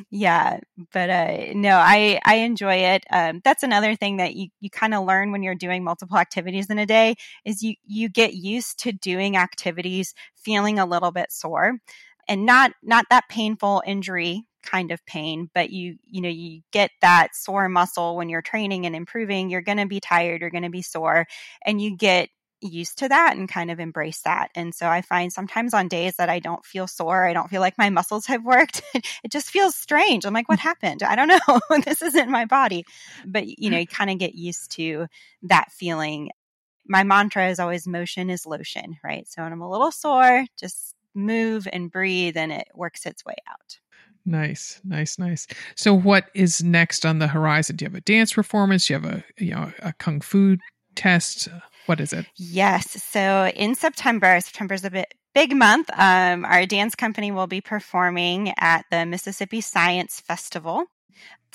yeah, 0.10 0.60
but 0.92 1.10
uh, 1.10 1.38
no, 1.54 1.78
I 1.78 2.20
I 2.26 2.36
enjoy 2.38 2.76
it. 2.76 3.06
Um, 3.10 3.42
that's 3.44 3.64
another 3.64 3.96
thing 3.96 4.18
that 4.18 4.36
you 4.36 4.50
you 4.60 4.70
kind 4.70 4.94
of 4.94 5.06
learn 5.06 5.32
when 5.32 5.44
you're 5.44 5.56
doing 5.56 5.84
multiple 5.84 6.18
activities 6.18 6.70
in 6.70 6.78
a 6.78 6.86
day 6.86 7.16
is 7.46 7.64
you 7.64 7.76
you 7.86 8.10
get 8.10 8.34
used 8.34 8.80
to 8.80 8.92
doing 8.92 9.38
activities 9.38 10.14
feeling 10.36 10.78
a 10.78 10.86
little 10.86 11.12
bit 11.12 11.32
sore 11.32 11.80
and 12.28 12.46
not 12.46 12.72
not 12.84 13.06
that 13.10 13.30
painful 13.30 13.82
injury 13.86 14.44
kind 14.66 14.92
of 14.92 15.06
pain 15.06 15.50
but 15.54 15.70
you 15.70 15.98
you 16.04 16.22
know 16.22 16.30
you 16.30 16.62
get 16.72 16.92
that 17.02 17.36
sore 17.36 17.70
muscle 17.70 18.16
when 18.16 18.30
you're 18.30 18.42
training 18.42 18.86
and 18.86 18.96
improving 18.96 19.50
you're 19.50 19.62
going 19.62 19.78
to 19.78 19.86
be 19.86 20.00
tired 20.00 20.42
you're 20.42 20.50
going 20.50 20.64
to 20.64 20.70
be 20.70 20.82
sore 20.82 21.26
and 21.66 21.82
you 21.82 21.96
get 21.96 22.30
used 22.62 23.00
to 23.00 23.10
that 23.10 23.36
and 23.36 23.48
kind 23.50 23.72
of 23.72 23.80
embrace 23.80 24.22
that. 24.22 24.50
And 24.56 24.74
so 24.74 24.88
I 24.88 25.02
find 25.02 25.32
sometimes 25.32 25.74
on 25.74 25.88
days 25.88 26.16
that 26.18 26.30
I 26.30 26.40
don't 26.40 26.66
feel 26.66 26.88
sore, 26.88 27.28
I 27.28 27.34
don't 27.34 27.50
feel 27.50 27.62
like 27.62 27.78
my 27.78 27.90
muscles 27.90 28.26
have 28.28 28.44
worked, 28.44 28.82
it 28.94 29.32
just 29.32 29.50
feels 29.50 29.76
strange. 29.76 30.26
I'm 30.26 30.34
like, 30.34 30.50
what 30.50 30.60
happened? 30.72 31.04
I 31.04 31.16
don't 31.16 31.28
know. 31.28 31.60
this 31.86 32.02
isn't 32.02 32.30
my 32.30 32.46
body. 32.46 32.86
But, 33.26 33.48
you 33.60 33.70
know, 33.70 33.78
you 33.78 33.88
kind 33.88 34.10
of 34.10 34.18
get 34.18 34.36
used 34.36 34.72
to 34.72 35.08
that 35.44 35.72
feeling. 35.72 36.32
My 36.88 37.04
mantra 37.04 37.50
is 37.50 37.60
always 37.60 37.88
motion 37.88 38.30
is 38.30 38.46
lotion, 38.46 38.98
right? 39.04 39.28
So 39.28 39.44
when 39.44 39.52
I'm 39.52 39.62
a 39.62 39.70
little 39.70 39.92
sore, 39.92 40.46
just 40.58 40.96
move 41.14 41.68
and 41.72 41.92
breathe 41.92 42.38
and 42.38 42.52
it 42.52 42.68
works 42.74 43.06
its 43.06 43.26
way 43.26 43.36
out. 43.50 43.80
Nice, 44.26 44.82
nice, 44.84 45.20
nice. 45.20 45.48
So, 45.76 45.94
what 45.94 46.30
is 46.34 46.64
next 46.64 47.06
on 47.06 47.20
the 47.20 47.28
horizon? 47.28 47.76
Do 47.76 47.86
you 47.86 47.90
have 47.90 47.96
a 47.96 48.02
dance 48.02 48.34
performance? 48.34 48.88
Do 48.88 48.94
you 48.94 49.00
have 49.00 49.12
a 49.12 49.24
you 49.38 49.52
know 49.52 49.72
a 49.80 49.94
kung 49.94 50.22
fu 50.22 50.58
test? 50.96 51.48
What 51.86 52.00
is 52.00 52.14
it? 52.14 52.26
Yes. 52.36 53.04
So 53.04 53.52
in 53.56 53.76
September, 53.76 54.40
September 54.42 54.74
is 54.74 54.84
a 54.84 54.90
bit 54.90 55.14
big 55.36 55.56
month. 55.56 55.90
Um, 55.94 56.46
our 56.46 56.66
dance 56.66 56.96
company 56.96 57.32
will 57.32 57.48
be 57.48 57.62
performing 57.62 58.54
at 58.58 58.86
the 58.90 59.06
Mississippi 59.06 59.62
Science 59.62 60.20
Festival. 60.20 60.86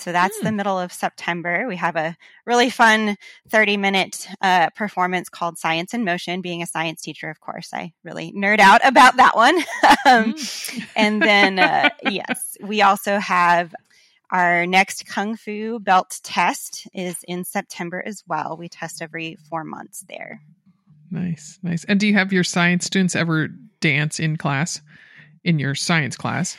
So 0.01 0.13
that's 0.13 0.39
mm. 0.39 0.43
the 0.45 0.51
hmm. 0.51 0.57
middle 0.57 0.79
of 0.79 0.93
September. 0.93 1.67
We 1.69 1.77
have 1.77 1.95
a 1.95 2.17
really 2.47 2.71
fun 2.71 3.17
30 3.51 3.77
minute 3.77 4.29
uh, 4.41 4.71
performance 4.71 5.29
called 5.29 5.59
Science 5.59 5.93
in 5.93 6.05
Motion. 6.05 6.41
Being 6.41 6.63
a 6.63 6.67
science 6.67 7.03
teacher, 7.03 7.29
of 7.29 7.41
course, 7.41 7.71
I 7.75 7.93
really 8.03 8.33
nerd 8.33 8.61
out 8.61 8.81
about 8.85 9.17
that 9.17 9.37
one. 9.37 9.59
um, 10.07 10.33
mm. 10.35 10.87
and 10.97 11.23
then, 11.23 11.59
uh, 11.59 11.91
yes, 12.03 12.57
we 12.63 12.81
also 12.81 13.19
have 13.19 13.75
our 14.31 14.65
next 14.65 15.07
Kung 15.07 15.37
Fu 15.37 15.79
belt 15.81 16.21
test 16.23 16.89
is 16.95 17.17
in 17.29 17.45
September 17.45 18.03
as 18.05 18.23
well. 18.27 18.57
We 18.57 18.69
test 18.69 19.03
every 19.03 19.37
four 19.51 19.65
months 19.65 20.05
there. 20.09 20.41
Nice, 21.11 21.59
nice. 21.63 21.85
And 21.85 22.01
do 22.01 22.07
you 22.07 22.15
have 22.15 22.33
your 22.33 22.45
science 22.45 22.87
students 22.87 23.17
ever 23.17 23.49
dance 23.81 24.21
in 24.21 24.37
class, 24.37 24.81
in 25.45 25.59
your 25.59 25.75
science 25.75 26.17
class? 26.17 26.57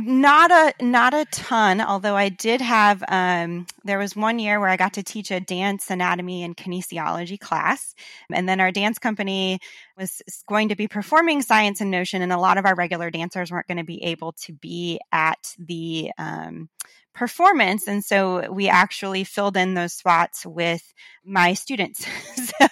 Not 0.00 0.52
a 0.52 0.72
not 0.80 1.12
a 1.12 1.24
ton 1.24 1.80
although 1.80 2.14
i 2.14 2.28
did 2.28 2.60
have 2.60 3.02
um, 3.08 3.66
there 3.84 3.98
was 3.98 4.14
one 4.14 4.38
year 4.38 4.60
where 4.60 4.68
i 4.68 4.76
got 4.76 4.92
to 4.92 5.02
teach 5.02 5.32
a 5.32 5.40
dance 5.40 5.90
anatomy 5.90 6.44
and 6.44 6.56
kinesiology 6.56 7.38
class. 7.38 7.94
And 8.32 8.48
then 8.48 8.60
our 8.60 8.70
dance 8.70 8.98
company 8.98 9.58
was 9.96 10.22
going 10.46 10.68
to 10.68 10.76
be 10.76 10.86
performing 10.86 11.42
Science 11.42 11.80
in 11.80 11.90
Motion 11.90 12.22
and 12.22 12.32
a 12.32 12.38
lot 12.38 12.58
of 12.58 12.66
our 12.66 12.76
regular 12.76 13.10
dancers 13.10 13.50
weren't 13.50 13.66
going 13.66 13.78
to 13.78 13.84
be 13.84 14.04
able 14.04 14.32
to 14.44 14.52
be 14.52 15.00
at 15.10 15.54
the 15.58 16.12
um, 16.16 16.68
performance. 17.12 17.88
And 17.88 18.04
so 18.04 18.52
we 18.52 18.68
actually 18.68 19.24
filled 19.24 19.56
in 19.56 19.74
those 19.74 19.92
spots 19.92 20.46
with 20.46 20.82
my 21.24 21.54
students. 21.54 22.06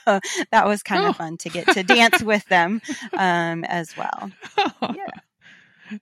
So 0.07 0.21
that 0.51 0.67
was 0.67 0.83
kind 0.83 1.05
oh. 1.05 1.09
of 1.11 1.17
fun 1.17 1.37
to 1.39 1.49
get 1.49 1.69
to 1.75 1.83
dance 1.83 2.23
with 2.23 2.45
them 2.47 2.81
um, 3.13 3.65
as 3.65 3.97
well. 3.97 4.31
Yeah 4.83 5.07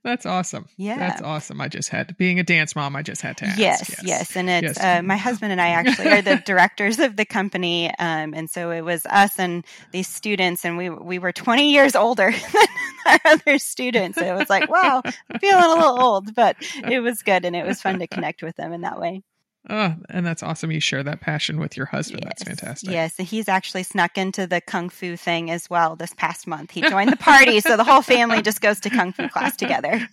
that's 0.03 0.27
awesome. 0.27 0.67
Yeah. 0.77 0.99
That's 0.99 1.23
awesome. 1.23 1.61
I 1.61 1.69
just 1.69 1.89
had, 1.89 2.17
being 2.17 2.39
a 2.39 2.43
dance 2.43 2.75
mom, 2.75 2.97
I 2.97 3.03
just 3.03 3.23
had 3.23 3.37
to 3.39 3.47
ask. 3.47 3.59
Yes, 3.59 3.89
yes. 3.89 4.03
yes. 4.05 4.37
And 4.37 4.51
it's, 4.51 4.79
yes. 4.79 4.81
Uh, 4.81 5.03
my 5.03 5.17
husband 5.17 5.53
and 5.53 5.61
I 5.61 5.69
actually 5.71 6.09
are 6.09 6.23
the 6.23 6.37
directors 6.37 6.99
of 6.99 7.17
the 7.17 7.25
company. 7.25 7.89
Um, 7.99 8.35
and 8.35 8.49
so 8.49 8.71
it 8.71 8.83
was 8.83 9.07
us 9.07 9.39
and 9.39 9.65
these 9.93 10.09
students, 10.09 10.65
and 10.65 10.77
we, 10.77 10.91
we 10.91 11.19
were 11.19 11.33
20 11.33 11.73
years 11.73 11.95
older 11.95 12.31
than 12.53 12.67
our 13.07 13.21
other 13.25 13.59
students. 13.59 14.19
it 14.19 14.35
was 14.35 14.51
like, 14.51 14.69
wow, 14.69 15.03
I'm 15.05 15.39
feeling 15.39 15.65
a 15.65 15.69
little 15.69 16.01
old, 16.01 16.35
but 16.35 16.57
it 16.89 17.01
was 17.01 17.23
good. 17.23 17.45
And 17.45 17.55
it 17.55 17.67
was 17.67 17.81
fun 17.81 17.99
to 17.99 18.07
connect 18.07 18.43
with 18.43 18.57
them 18.57 18.73
in 18.73 18.83
that 18.83 19.01
way. 19.01 19.23
Oh, 19.71 19.95
and 20.11 20.27
that's 20.27 20.43
awesome. 20.43 20.71
You 20.71 20.81
share 20.81 21.03
that 21.03 21.21
passion 21.21 21.59
with 21.59 21.77
your 21.77 21.87
husband. 21.87 22.25
Yes. 22.25 22.33
That's 22.39 22.43
fantastic. 22.43 22.91
Yes, 22.91 23.17
he's 23.17 23.49
actually 23.49 23.83
snuck 23.83 24.19
into 24.19 24.47
the 24.47 24.61
kung 24.61 24.91
fu 24.91 25.17
thing 25.17 25.51
as 25.51 25.71
well 25.71 25.97
this 25.97 26.13
past 26.15 26.47
month. 26.47 26.71
He 26.71 26.83
joined 26.83 27.11
the 27.11 27.17
party, 27.17 27.61
so 27.61 27.77
the 27.77 27.85
whole 27.85 28.03
family 28.03 28.43
just 28.43 28.61
goes 28.61 28.79
to 28.81 28.91
kung 28.91 29.13
fu 29.13 29.29
class 29.29 29.57
together. 29.57 30.07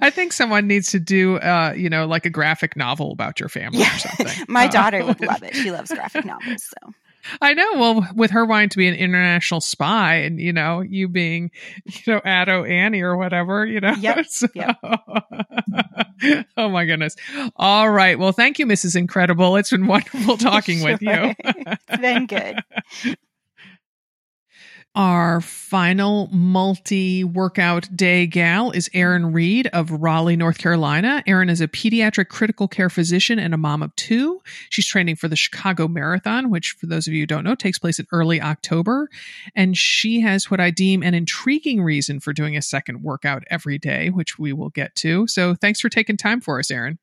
I 0.00 0.10
think 0.10 0.32
someone 0.32 0.66
needs 0.66 0.90
to 0.92 1.00
do, 1.00 1.36
uh, 1.38 1.72
you 1.76 1.88
know, 1.88 2.06
like 2.06 2.26
a 2.26 2.30
graphic 2.30 2.76
novel 2.76 3.12
about 3.12 3.40
your 3.40 3.48
family 3.48 3.80
yeah. 3.80 3.94
or 3.94 3.98
something. 3.98 4.44
My 4.48 4.66
uh, 4.66 4.70
daughter 4.70 5.04
would 5.04 5.20
love 5.24 5.42
it. 5.42 5.54
She 5.54 5.70
loves 5.70 5.90
graphic 5.90 6.24
novels, 6.24 6.62
so. 6.62 6.94
I 7.40 7.54
know. 7.54 7.72
Well, 7.74 8.08
with 8.14 8.30
her 8.32 8.44
wanting 8.44 8.70
to 8.70 8.78
be 8.78 8.88
an 8.88 8.94
international 8.94 9.60
spy, 9.60 10.16
and 10.16 10.40
you 10.40 10.52
know, 10.52 10.80
you 10.80 11.08
being, 11.08 11.50
you 11.84 12.14
know, 12.14 12.20
Ado 12.24 12.64
Annie 12.64 13.02
or 13.02 13.16
whatever, 13.16 13.66
you 13.66 13.80
know. 13.80 13.94
Yep. 13.98 14.18
So, 14.28 14.46
yep. 14.54 14.76
oh 16.56 16.68
my 16.68 16.84
goodness. 16.84 17.16
All 17.56 17.90
right. 17.90 18.18
Well, 18.18 18.32
thank 18.32 18.58
you, 18.58 18.66
Mrs. 18.66 18.94
Incredible. 18.94 19.56
It's 19.56 19.70
been 19.70 19.86
wonderful 19.86 20.36
talking 20.36 20.78
sure. 20.78 20.92
with 20.92 21.02
you. 21.02 21.34
it's 21.44 22.00
been 22.00 22.26
good. 22.26 23.16
Our 24.98 25.40
final 25.40 26.28
multi 26.32 27.22
workout 27.22 27.88
day 27.96 28.26
gal 28.26 28.72
is 28.72 28.90
Erin 28.92 29.32
Reed 29.32 29.68
of 29.68 29.92
Raleigh, 29.92 30.34
North 30.34 30.58
Carolina. 30.58 31.22
Erin 31.24 31.48
is 31.48 31.60
a 31.60 31.68
pediatric 31.68 32.30
critical 32.30 32.66
care 32.66 32.90
physician 32.90 33.38
and 33.38 33.54
a 33.54 33.56
mom 33.56 33.80
of 33.84 33.94
two. 33.94 34.40
She's 34.70 34.88
training 34.88 35.14
for 35.14 35.28
the 35.28 35.36
Chicago 35.36 35.86
Marathon, 35.86 36.50
which, 36.50 36.72
for 36.72 36.86
those 36.86 37.06
of 37.06 37.12
you 37.12 37.22
who 37.22 37.26
don't 37.26 37.44
know, 37.44 37.54
takes 37.54 37.78
place 37.78 38.00
in 38.00 38.08
early 38.10 38.42
October. 38.42 39.08
And 39.54 39.78
she 39.78 40.18
has 40.18 40.50
what 40.50 40.58
I 40.58 40.72
deem 40.72 41.04
an 41.04 41.14
intriguing 41.14 41.80
reason 41.80 42.18
for 42.18 42.32
doing 42.32 42.56
a 42.56 42.62
second 42.62 43.04
workout 43.04 43.44
every 43.50 43.78
day, 43.78 44.10
which 44.10 44.36
we 44.36 44.52
will 44.52 44.70
get 44.70 44.96
to. 44.96 45.28
So 45.28 45.54
thanks 45.54 45.78
for 45.78 45.88
taking 45.88 46.16
time 46.16 46.40
for 46.40 46.58
us, 46.58 46.72
Erin. 46.72 46.98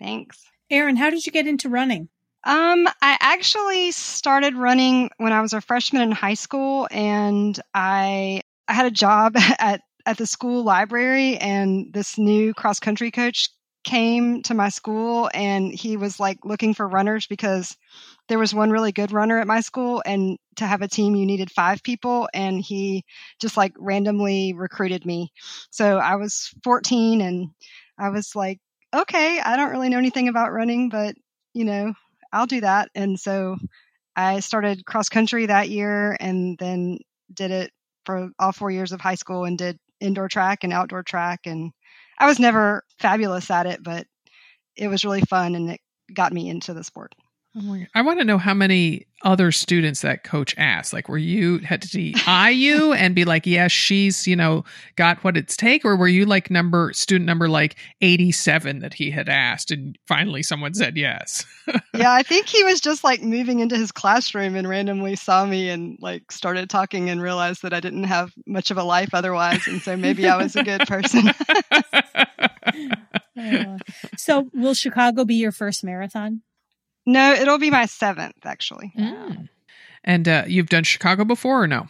Thanks. 0.00 0.44
Erin, 0.70 0.96
how 0.96 1.08
did 1.08 1.24
you 1.24 1.30
get 1.30 1.46
into 1.46 1.68
running? 1.68 2.08
Um, 2.48 2.86
I 3.02 3.18
actually 3.20 3.92
started 3.92 4.56
running 4.56 5.10
when 5.18 5.32
I 5.34 5.42
was 5.42 5.52
a 5.52 5.60
freshman 5.60 6.00
in 6.02 6.12
high 6.12 6.34
school, 6.34 6.88
and 6.90 7.60
I 7.74 8.40
I 8.66 8.72
had 8.72 8.86
a 8.86 8.90
job 8.90 9.34
at 9.58 9.82
at 10.06 10.16
the 10.16 10.26
school 10.26 10.64
library, 10.64 11.36
and 11.36 11.92
this 11.92 12.16
new 12.16 12.54
cross 12.54 12.80
country 12.80 13.10
coach 13.10 13.50
came 13.84 14.42
to 14.44 14.54
my 14.54 14.70
school, 14.70 15.30
and 15.34 15.74
he 15.74 15.98
was 15.98 16.18
like 16.18 16.38
looking 16.42 16.72
for 16.72 16.88
runners 16.88 17.26
because 17.26 17.76
there 18.28 18.38
was 18.38 18.54
one 18.54 18.70
really 18.70 18.92
good 18.92 19.12
runner 19.12 19.38
at 19.38 19.46
my 19.46 19.60
school, 19.60 20.02
and 20.06 20.38
to 20.56 20.66
have 20.66 20.80
a 20.82 20.88
team 20.88 21.14
you 21.14 21.26
needed 21.26 21.50
five 21.50 21.82
people, 21.82 22.30
and 22.32 22.62
he 22.62 23.04
just 23.42 23.58
like 23.58 23.74
randomly 23.78 24.54
recruited 24.54 25.04
me. 25.04 25.32
So 25.70 25.98
I 25.98 26.16
was 26.16 26.50
14, 26.64 27.20
and 27.20 27.50
I 27.98 28.08
was 28.08 28.34
like, 28.34 28.58
okay, 28.94 29.38
I 29.40 29.56
don't 29.56 29.70
really 29.70 29.90
know 29.90 29.98
anything 29.98 30.28
about 30.28 30.52
running, 30.52 30.88
but 30.88 31.14
you 31.54 31.64
know, 31.66 31.92
I'll 32.32 32.46
do 32.46 32.60
that. 32.60 32.90
And 32.94 33.18
so 33.18 33.56
I 34.16 34.40
started 34.40 34.84
cross 34.84 35.08
country 35.08 35.46
that 35.46 35.68
year 35.68 36.16
and 36.20 36.58
then 36.58 36.98
did 37.32 37.50
it 37.50 37.70
for 38.04 38.30
all 38.38 38.52
four 38.52 38.70
years 38.70 38.92
of 38.92 39.00
high 39.00 39.14
school 39.14 39.44
and 39.44 39.56
did 39.58 39.78
indoor 40.00 40.28
track 40.28 40.64
and 40.64 40.72
outdoor 40.72 41.02
track. 41.02 41.40
And 41.46 41.72
I 42.18 42.26
was 42.26 42.38
never 42.38 42.82
fabulous 42.98 43.50
at 43.50 43.66
it, 43.66 43.82
but 43.82 44.06
it 44.76 44.88
was 44.88 45.04
really 45.04 45.22
fun 45.22 45.54
and 45.54 45.70
it 45.70 45.80
got 46.14 46.32
me 46.32 46.48
into 46.48 46.74
the 46.74 46.84
sport. 46.84 47.14
Oh 47.56 47.78
I 47.94 48.02
want 48.02 48.18
to 48.18 48.24
know 48.24 48.38
how 48.38 48.52
many 48.54 49.06
other 49.22 49.50
students 49.50 50.02
that 50.02 50.22
coach 50.22 50.54
asked. 50.58 50.92
Like, 50.92 51.08
were 51.08 51.18
you 51.18 51.58
had 51.58 51.82
to 51.82 52.12
eye 52.26 52.50
you 52.50 52.92
and 52.92 53.14
be 53.14 53.24
like, 53.24 53.46
yes, 53.46 53.72
she's 53.72 54.26
you 54.26 54.36
know 54.36 54.64
got 54.96 55.24
what 55.24 55.36
it's 55.36 55.56
take, 55.56 55.84
or 55.84 55.96
were 55.96 56.08
you 56.08 56.26
like 56.26 56.50
number 56.50 56.92
student 56.92 57.26
number 57.26 57.48
like 57.48 57.76
eighty 58.00 58.30
seven 58.32 58.80
that 58.80 58.94
he 58.94 59.10
had 59.10 59.28
asked, 59.28 59.70
and 59.70 59.96
finally 60.06 60.42
someone 60.42 60.74
said 60.74 60.96
yes. 60.96 61.44
yeah, 61.94 62.12
I 62.12 62.22
think 62.22 62.46
he 62.46 62.62
was 62.64 62.80
just 62.80 63.02
like 63.02 63.22
moving 63.22 63.60
into 63.60 63.76
his 63.76 63.92
classroom 63.92 64.54
and 64.54 64.68
randomly 64.68 65.16
saw 65.16 65.46
me 65.46 65.70
and 65.70 65.98
like 66.00 66.30
started 66.30 66.68
talking 66.68 67.08
and 67.08 67.22
realized 67.22 67.62
that 67.62 67.72
I 67.72 67.80
didn't 67.80 68.04
have 68.04 68.32
much 68.46 68.70
of 68.70 68.76
a 68.76 68.84
life 68.84 69.10
otherwise, 69.14 69.66
and 69.66 69.80
so 69.80 69.96
maybe 69.96 70.28
I 70.28 70.36
was 70.36 70.54
a 70.54 70.62
good 70.62 70.82
person. 70.86 71.28
uh, 73.38 73.78
so, 74.16 74.50
will 74.52 74.74
Chicago 74.74 75.24
be 75.24 75.36
your 75.36 75.52
first 75.52 75.82
marathon? 75.82 76.42
No, 77.08 77.32
it'll 77.32 77.58
be 77.58 77.70
my 77.70 77.86
seventh 77.86 78.44
actually. 78.44 78.92
Mm. 78.94 79.48
And 80.04 80.28
uh, 80.28 80.44
you've 80.46 80.68
done 80.68 80.84
Chicago 80.84 81.24
before 81.24 81.62
or 81.62 81.66
no? 81.66 81.88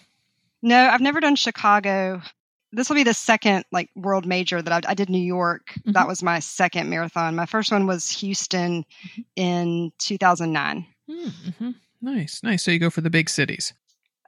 No, 0.62 0.88
I've 0.88 1.00
never 1.00 1.18
done 1.18 1.34
Chicago. 1.34 2.22
This 2.70 2.88
will 2.88 2.94
be 2.94 3.02
the 3.02 3.14
second 3.14 3.64
like 3.72 3.90
world 3.96 4.26
major 4.26 4.62
that 4.62 4.86
I, 4.86 4.92
I 4.92 4.94
did 4.94 5.10
New 5.10 5.18
York. 5.18 5.72
Mm-hmm. 5.80 5.92
That 5.92 6.06
was 6.06 6.22
my 6.22 6.38
second 6.38 6.88
marathon. 6.88 7.34
My 7.34 7.46
first 7.46 7.72
one 7.72 7.88
was 7.88 8.08
Houston 8.10 8.84
mm-hmm. 8.84 9.22
in 9.34 9.92
2009. 9.98 10.86
Mm-hmm. 11.10 11.70
Nice, 12.00 12.40
nice. 12.44 12.62
So 12.62 12.70
you 12.70 12.78
go 12.78 12.90
for 12.90 13.00
the 13.00 13.10
big 13.10 13.28
cities. 13.28 13.72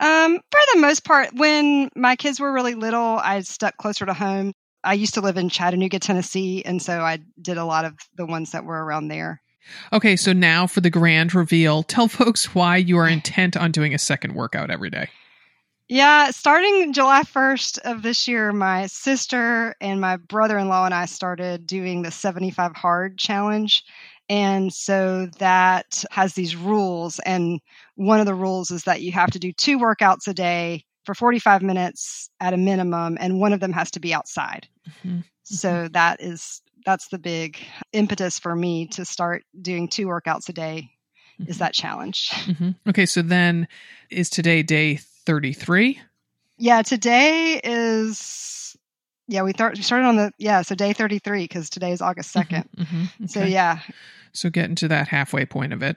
Um, 0.01 0.41
for 0.51 0.61
the 0.75 0.81
most 0.81 1.05
part, 1.05 1.33
when 1.35 1.89
my 1.95 2.17
kids 2.17 2.41
were 2.41 2.53
really 2.53 2.75
little, 2.75 3.21
I 3.23 3.39
stuck 3.43 3.77
closer 3.77 4.07
to 4.07 4.15
home. 4.15 4.55
I 4.83 4.95
used 4.95 5.15
to 5.15 5.21
live 5.21 5.37
in 5.37 5.51
Chattanooga, 5.51 6.01
Tennessee, 6.01 6.65
and 6.65 6.83
so 6.83 7.01
I 7.01 7.19
did 7.41 7.59
a 7.59 7.65
lot 7.65 7.85
of 7.85 7.95
the 8.17 8.27
ones 8.27 8.51
that 8.53 8.65
were 8.65 8.85
around 8.85 9.07
there. 9.07 9.41
Okay, 9.93 10.17
so 10.17 10.33
now 10.33 10.67
for 10.67 10.81
the 10.81 10.91
grand 10.91 11.35
reveal, 11.35 11.83
tell 11.83 12.09
folks 12.09 12.55
why 12.55 12.77
you 12.77 12.97
are 12.99 13.09
intent 13.09 13.57
on 13.57 13.73
doing 13.73 13.95
a 13.95 13.99
second 13.99 14.35
workout 14.35 14.71
every 14.71 14.91
day. 14.91 15.09
Yeah, 15.89 16.31
starting 16.31 16.93
July 16.93 17.23
1st 17.23 17.79
of 17.79 18.03
this 18.03 18.29
year, 18.29 18.53
my 18.53 18.87
sister 18.87 19.75
and 19.81 20.01
my 20.01 20.17
brother 20.19 20.57
in 20.57 20.69
law 20.69 20.85
and 20.85 20.95
I 20.95 21.07
started 21.07 21.67
doing 21.67 22.03
the 22.03 22.13
75 22.13 22.77
Hard 22.77 23.19
Challenge. 23.19 23.85
And 24.29 24.73
so 24.73 25.27
that 25.39 26.05
has 26.13 26.35
these 26.35 26.55
rules. 26.55 27.19
And 27.27 27.61
one 27.97 28.21
of 28.21 28.27
the 28.27 28.37
rules 28.37 28.71
is 28.71 28.85
that 28.85 29.03
you 29.03 29.11
have 29.11 29.33
to 29.33 29.41
do 29.41 29.53
two 29.53 29.81
workouts 29.81 30.29
a 30.29 30.35
day 30.35 30.85
for 31.05 31.15
45 31.15 31.63
minutes 31.63 32.31
at 32.39 32.55
a 32.55 32.57
minimum, 32.57 33.19
and 33.21 33.41
one 33.41 33.53
of 33.53 33.59
them 33.59 33.73
has 33.73 33.91
to 33.91 34.01
be 34.01 34.15
outside. 34.15 34.69
Mm-hmm. 34.89 35.21
So 35.43 35.89
that 35.89 36.21
is 36.21 36.63
that's 36.85 37.09
the 37.09 37.19
big 37.19 37.59
impetus 37.93 38.39
for 38.39 38.55
me 38.55 38.87
to 38.89 39.05
start 39.05 39.45
doing 39.61 39.89
two 39.89 40.07
workouts 40.07 40.49
a 40.49 40.53
day 40.53 40.91
mm-hmm. 41.41 41.51
is 41.51 41.59
that 41.59 41.75
challenge. 41.75 42.31
Mm-hmm. 42.51 42.71
Okay, 42.89 43.07
so 43.07 43.23
then 43.23 43.69
is 44.11 44.29
today 44.29 44.63
day 44.63 44.97
33? 44.97 46.01
Yeah, 46.59 46.83
today 46.83 47.61
is 47.63 48.77
yeah, 49.29 49.43
we, 49.43 49.53
th- 49.53 49.77
we 49.77 49.83
started 49.83 50.07
on 50.07 50.17
the 50.17 50.33
yeah, 50.39 50.63
so 50.63 50.75
day 50.75 50.93
33 50.93 51.47
cuz 51.47 51.71
today 51.71 51.93
is 51.93 52.03
August 52.03 52.35
2nd. 52.35 52.65
Mm-hmm, 52.77 52.83
mm-hmm. 52.83 53.25
okay. 53.25 53.27
So 53.33 53.45
yeah. 53.45 53.81
So 54.33 54.51
getting 54.51 54.75
to 54.77 54.89
that 54.89 55.09
halfway 55.09 55.47
point 55.47 55.73
of 55.73 55.83
it. 55.83 55.97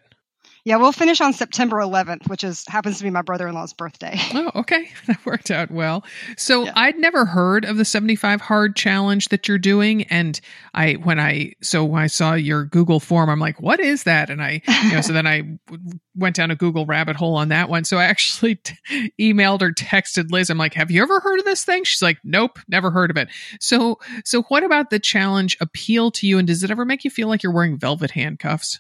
Yeah, 0.66 0.78
we'll 0.78 0.94
finish 0.94 1.20
on 1.20 1.34
September 1.34 1.78
11th, 1.78 2.30
which 2.30 2.44
is 2.44 2.64
happens 2.68 2.98
to 3.00 3.04
be 3.04 3.10
my 3.10 3.22
brother-in-law's 3.22 3.74
birthday. 3.74 4.18
Oh, 4.36 4.52
okay. 4.56 4.90
That 5.08 5.24
worked 5.26 5.52
out 5.52 5.70
well. 5.70 6.04
So, 6.38 6.64
yeah. 6.64 6.72
I'd 6.76 6.98
never 6.98 7.26
heard 7.26 7.66
of 7.66 7.78
the 7.78 7.86
75 7.86 8.42
hard 8.42 8.76
challenge 8.76 9.30
that 9.30 9.48
you're 9.48 9.58
doing 9.58 10.04
and 10.04 10.40
I 10.74 10.94
when 10.94 11.20
I 11.20 11.54
so 11.62 11.84
when 11.84 12.02
I 12.02 12.08
saw 12.08 12.34
your 12.34 12.66
Google 12.66 13.00
form, 13.00 13.30
I'm 13.30 13.40
like, 13.40 13.62
"What 13.62 13.80
is 13.80 14.04
that?" 14.04 14.30
And 14.30 14.42
I 14.42 14.62
you 14.84 14.94
know, 14.94 15.02
so 15.02 15.14
then 15.14 15.28
I 15.28 15.60
went 16.16 16.36
down 16.36 16.52
a 16.52 16.56
Google 16.56 16.86
rabbit 16.86 17.16
hole 17.16 17.36
on 17.36 17.50
that 17.50 17.70
one. 17.70 17.84
So 17.84 17.98
I 17.98 18.06
actually 18.06 18.56
t- 18.56 19.12
emailed 19.20 19.62
or 19.62 19.72
texted 19.72 20.32
Liz. 20.32 20.50
I'm 20.50 20.58
like, 20.58 20.74
"Have 20.74 20.90
you 20.90 21.04
ever 21.04 21.20
heard 21.20 21.40
of 21.40 21.46
this 21.46 21.64
thing?" 21.64 21.84
She's 21.84 22.02
like, 22.02 22.18
"Nope, 22.24 22.58
never 22.68 22.90
heard 22.90 23.12
of 23.12 23.18
it." 23.18 23.30
So, 23.60 24.00
so 24.26 24.44
what 24.44 24.64
about 24.64 24.90
the 24.90 25.00
challenge 25.00 25.58
appeal 25.60 26.10
to 26.12 26.28
you 26.28 26.38
and 26.40 26.48
does 26.48 26.64
it 26.64 26.72
ever 26.72 26.86
make 26.86 27.04
you 27.04 27.12
feel 27.12 27.28
like 27.28 27.44
you're 27.44 27.54
wearing 27.54 27.78
velvet 27.78 28.12
handcuffs? 28.12 28.80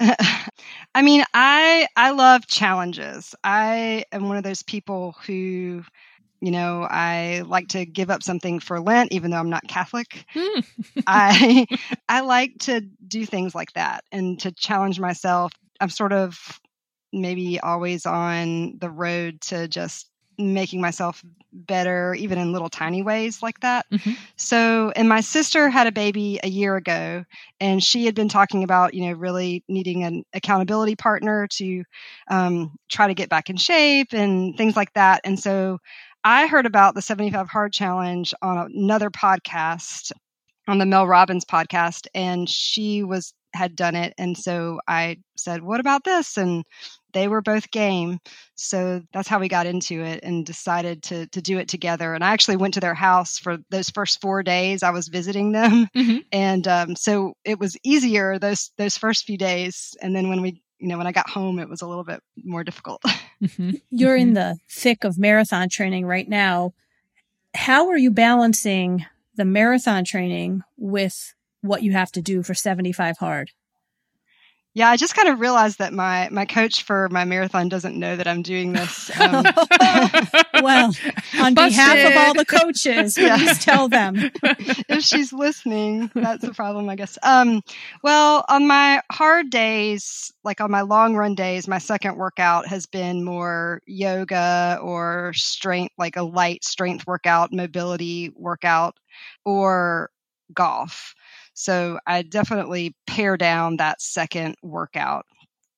I 0.00 1.02
mean, 1.02 1.24
I 1.34 1.86
I 1.96 2.10
love 2.10 2.46
challenges. 2.46 3.34
I 3.44 4.04
am 4.12 4.28
one 4.28 4.36
of 4.36 4.44
those 4.44 4.62
people 4.62 5.16
who, 5.26 5.82
you 6.40 6.50
know, 6.50 6.86
I 6.88 7.42
like 7.46 7.68
to 7.68 7.86
give 7.86 8.10
up 8.10 8.22
something 8.22 8.60
for 8.60 8.80
Lent, 8.80 9.12
even 9.12 9.30
though 9.30 9.38
I'm 9.38 9.50
not 9.50 9.66
Catholic. 9.68 10.24
Hmm. 10.32 10.60
I 11.06 11.66
I 12.08 12.20
like 12.20 12.58
to 12.60 12.82
do 13.08 13.26
things 13.26 13.54
like 13.54 13.72
that 13.72 14.04
and 14.12 14.38
to 14.40 14.52
challenge 14.52 15.00
myself. 15.00 15.52
I'm 15.80 15.90
sort 15.90 16.12
of 16.12 16.60
maybe 17.12 17.60
always 17.60 18.06
on 18.06 18.78
the 18.78 18.90
road 18.90 19.40
to 19.42 19.68
just 19.68 20.10
making 20.38 20.80
myself 20.80 21.24
better, 21.52 22.14
even 22.14 22.38
in 22.38 22.52
little 22.52 22.68
tiny 22.68 23.02
ways 23.02 23.42
like 23.42 23.60
that. 23.60 23.86
Mm-hmm. 23.90 24.12
So, 24.36 24.92
and 24.94 25.08
my 25.08 25.20
sister 25.20 25.68
had 25.68 25.86
a 25.86 25.92
baby 25.92 26.38
a 26.42 26.48
year 26.48 26.76
ago, 26.76 27.24
and 27.60 27.82
she 27.82 28.04
had 28.04 28.14
been 28.14 28.28
talking 28.28 28.62
about, 28.62 28.94
you 28.94 29.06
know, 29.06 29.12
really 29.12 29.64
needing 29.68 30.04
an 30.04 30.24
accountability 30.34 30.96
partner 30.96 31.46
to 31.52 31.84
um, 32.28 32.76
try 32.88 33.06
to 33.06 33.14
get 33.14 33.28
back 33.28 33.48
in 33.48 33.56
shape 33.56 34.12
and 34.12 34.56
things 34.56 34.76
like 34.76 34.92
that. 34.94 35.20
And 35.24 35.38
so 35.38 35.78
I 36.24 36.46
heard 36.46 36.66
about 36.66 36.94
the 36.94 37.02
75 37.02 37.48
Hard 37.48 37.72
Challenge 37.72 38.34
on 38.42 38.58
another 38.74 39.10
podcast, 39.10 40.12
on 40.68 40.78
the 40.78 40.86
Mel 40.86 41.06
Robbins 41.06 41.44
podcast, 41.44 42.06
and 42.14 42.48
she 42.48 43.02
was 43.02 43.32
had 43.56 43.74
done 43.74 43.96
it. 43.96 44.14
And 44.18 44.36
so 44.36 44.80
I 44.86 45.18
said, 45.36 45.62
What 45.62 45.80
about 45.80 46.04
this? 46.04 46.36
And 46.36 46.64
they 47.12 47.28
were 47.28 47.40
both 47.40 47.70
game. 47.70 48.18
So 48.56 49.02
that's 49.12 49.26
how 49.26 49.38
we 49.38 49.48
got 49.48 49.66
into 49.66 50.02
it 50.02 50.20
and 50.22 50.44
decided 50.44 51.02
to 51.04 51.26
to 51.28 51.40
do 51.40 51.58
it 51.58 51.66
together. 51.66 52.12
And 52.14 52.22
I 52.22 52.30
actually 52.30 52.58
went 52.58 52.74
to 52.74 52.80
their 52.80 52.94
house 52.94 53.38
for 53.38 53.56
those 53.70 53.88
first 53.88 54.20
four 54.20 54.42
days. 54.42 54.82
I 54.82 54.90
was 54.90 55.08
visiting 55.08 55.52
them, 55.52 55.88
mm-hmm. 55.96 56.18
and 56.30 56.68
um, 56.68 56.94
so 56.94 57.32
it 57.44 57.58
was 57.58 57.76
easier 57.82 58.38
those 58.38 58.70
those 58.76 58.98
first 58.98 59.24
few 59.24 59.38
days. 59.38 59.96
And 60.02 60.14
then 60.14 60.28
when 60.28 60.42
we 60.42 60.62
you 60.78 60.88
know 60.88 60.98
when 60.98 61.06
I 61.06 61.12
got 61.12 61.30
home, 61.30 61.58
it 61.58 61.70
was 61.70 61.80
a 61.80 61.86
little 61.86 62.04
bit 62.04 62.20
more 62.44 62.64
difficult. 62.64 63.02
Mm-hmm. 63.42 63.72
You're 63.90 64.16
in 64.16 64.28
mm-hmm. 64.28 64.34
the 64.34 64.58
thick 64.70 65.04
of 65.04 65.18
marathon 65.18 65.68
training 65.68 66.06
right 66.06 66.26
now. 66.26 66.72
How 67.54 67.90
are 67.90 67.98
you 67.98 68.10
balancing 68.10 69.04
the 69.34 69.44
marathon 69.44 70.06
training 70.06 70.62
with 70.78 71.34
what 71.66 71.82
you 71.82 71.92
have 71.92 72.12
to 72.12 72.22
do 72.22 72.42
for 72.42 72.54
75 72.54 73.18
hard? 73.18 73.50
Yeah, 74.76 74.90
I 74.90 74.98
just 74.98 75.16
kind 75.16 75.30
of 75.30 75.40
realized 75.40 75.78
that 75.78 75.94
my 75.94 76.28
my 76.30 76.44
coach 76.44 76.82
for 76.82 77.08
my 77.08 77.24
marathon 77.24 77.70
doesn't 77.70 77.98
know 77.98 78.14
that 78.14 78.26
I'm 78.28 78.42
doing 78.42 78.74
this. 78.74 79.10
Um, 79.18 79.42
well, 80.62 80.92
on 81.40 81.54
Busted. 81.54 81.54
behalf 81.54 82.10
of 82.10 82.16
all 82.18 82.34
the 82.34 82.44
coaches, 82.44 83.16
yeah. 83.18 83.38
please 83.38 83.64
tell 83.64 83.88
them 83.88 84.16
if 84.42 85.02
she's 85.02 85.32
listening. 85.32 86.10
That's 86.14 86.44
the 86.44 86.52
problem, 86.52 86.90
I 86.90 86.96
guess. 86.96 87.16
Um, 87.22 87.62
well, 88.02 88.44
on 88.50 88.66
my 88.66 89.00
hard 89.10 89.48
days, 89.48 90.30
like 90.44 90.60
on 90.60 90.70
my 90.70 90.82
long 90.82 91.16
run 91.16 91.34
days, 91.34 91.66
my 91.66 91.78
second 91.78 92.18
workout 92.18 92.66
has 92.66 92.84
been 92.84 93.24
more 93.24 93.80
yoga 93.86 94.78
or 94.82 95.32
strength, 95.32 95.94
like 95.96 96.16
a 96.16 96.22
light 96.22 96.64
strength 96.64 97.06
workout, 97.06 97.50
mobility 97.50 98.30
workout, 98.36 98.98
or 99.42 100.10
golf. 100.52 101.14
So 101.56 101.98
I 102.06 102.20
definitely 102.22 102.94
pare 103.06 103.38
down 103.38 103.78
that 103.78 104.02
second 104.02 104.56
workout 104.62 105.24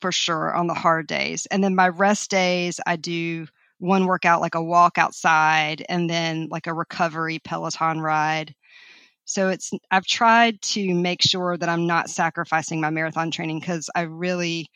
for 0.00 0.10
sure 0.10 0.52
on 0.54 0.66
the 0.66 0.74
hard 0.74 1.06
days. 1.06 1.46
And 1.46 1.62
then 1.62 1.76
my 1.76 1.88
rest 1.88 2.30
days, 2.30 2.80
I 2.84 2.96
do 2.96 3.46
one 3.78 4.06
workout 4.06 4.40
like 4.40 4.56
a 4.56 4.62
walk 4.62 4.98
outside 4.98 5.84
and 5.88 6.10
then 6.10 6.48
like 6.50 6.66
a 6.66 6.74
recovery 6.74 7.38
Peloton 7.44 8.00
ride. 8.00 8.54
So 9.24 9.50
it's 9.50 9.70
I've 9.90 10.06
tried 10.06 10.60
to 10.62 10.94
make 10.94 11.22
sure 11.22 11.56
that 11.56 11.68
I'm 11.68 11.86
not 11.86 12.10
sacrificing 12.10 12.80
my 12.80 12.90
marathon 12.90 13.30
training 13.30 13.60
because 13.60 13.88
I 13.94 14.02
really 14.02 14.66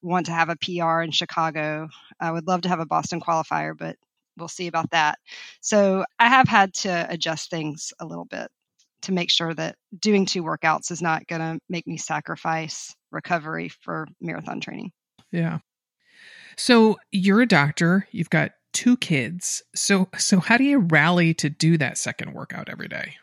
want 0.00 0.26
to 0.26 0.32
have 0.32 0.48
a 0.48 0.56
PR 0.56 1.02
in 1.02 1.10
Chicago. 1.10 1.88
I 2.20 2.30
would 2.30 2.46
love 2.46 2.62
to 2.62 2.68
have 2.68 2.80
a 2.80 2.86
Boston 2.86 3.20
qualifier, 3.20 3.76
but 3.76 3.96
we'll 4.36 4.48
see 4.48 4.68
about 4.68 4.90
that. 4.90 5.18
So 5.60 6.04
I 6.20 6.28
have 6.28 6.46
had 6.46 6.72
to 6.74 7.06
adjust 7.10 7.50
things 7.50 7.92
a 7.98 8.06
little 8.06 8.26
bit 8.26 8.48
to 9.02 9.12
make 9.12 9.30
sure 9.30 9.52
that 9.54 9.76
doing 9.98 10.26
two 10.26 10.42
workouts 10.42 10.90
is 10.90 11.02
not 11.02 11.26
going 11.26 11.40
to 11.40 11.58
make 11.68 11.86
me 11.86 11.96
sacrifice 11.96 12.94
recovery 13.10 13.68
for 13.68 14.06
marathon 14.20 14.60
training. 14.60 14.92
Yeah. 15.30 15.58
So 16.56 16.98
you're 17.10 17.40
a 17.40 17.46
doctor, 17.46 18.06
you've 18.10 18.30
got 18.30 18.52
two 18.72 18.96
kids. 18.96 19.62
So 19.74 20.08
so 20.18 20.40
how 20.40 20.56
do 20.56 20.64
you 20.64 20.78
rally 20.78 21.34
to 21.34 21.50
do 21.50 21.78
that 21.78 21.98
second 21.98 22.32
workout 22.32 22.68
every 22.68 22.88
day? 22.88 23.16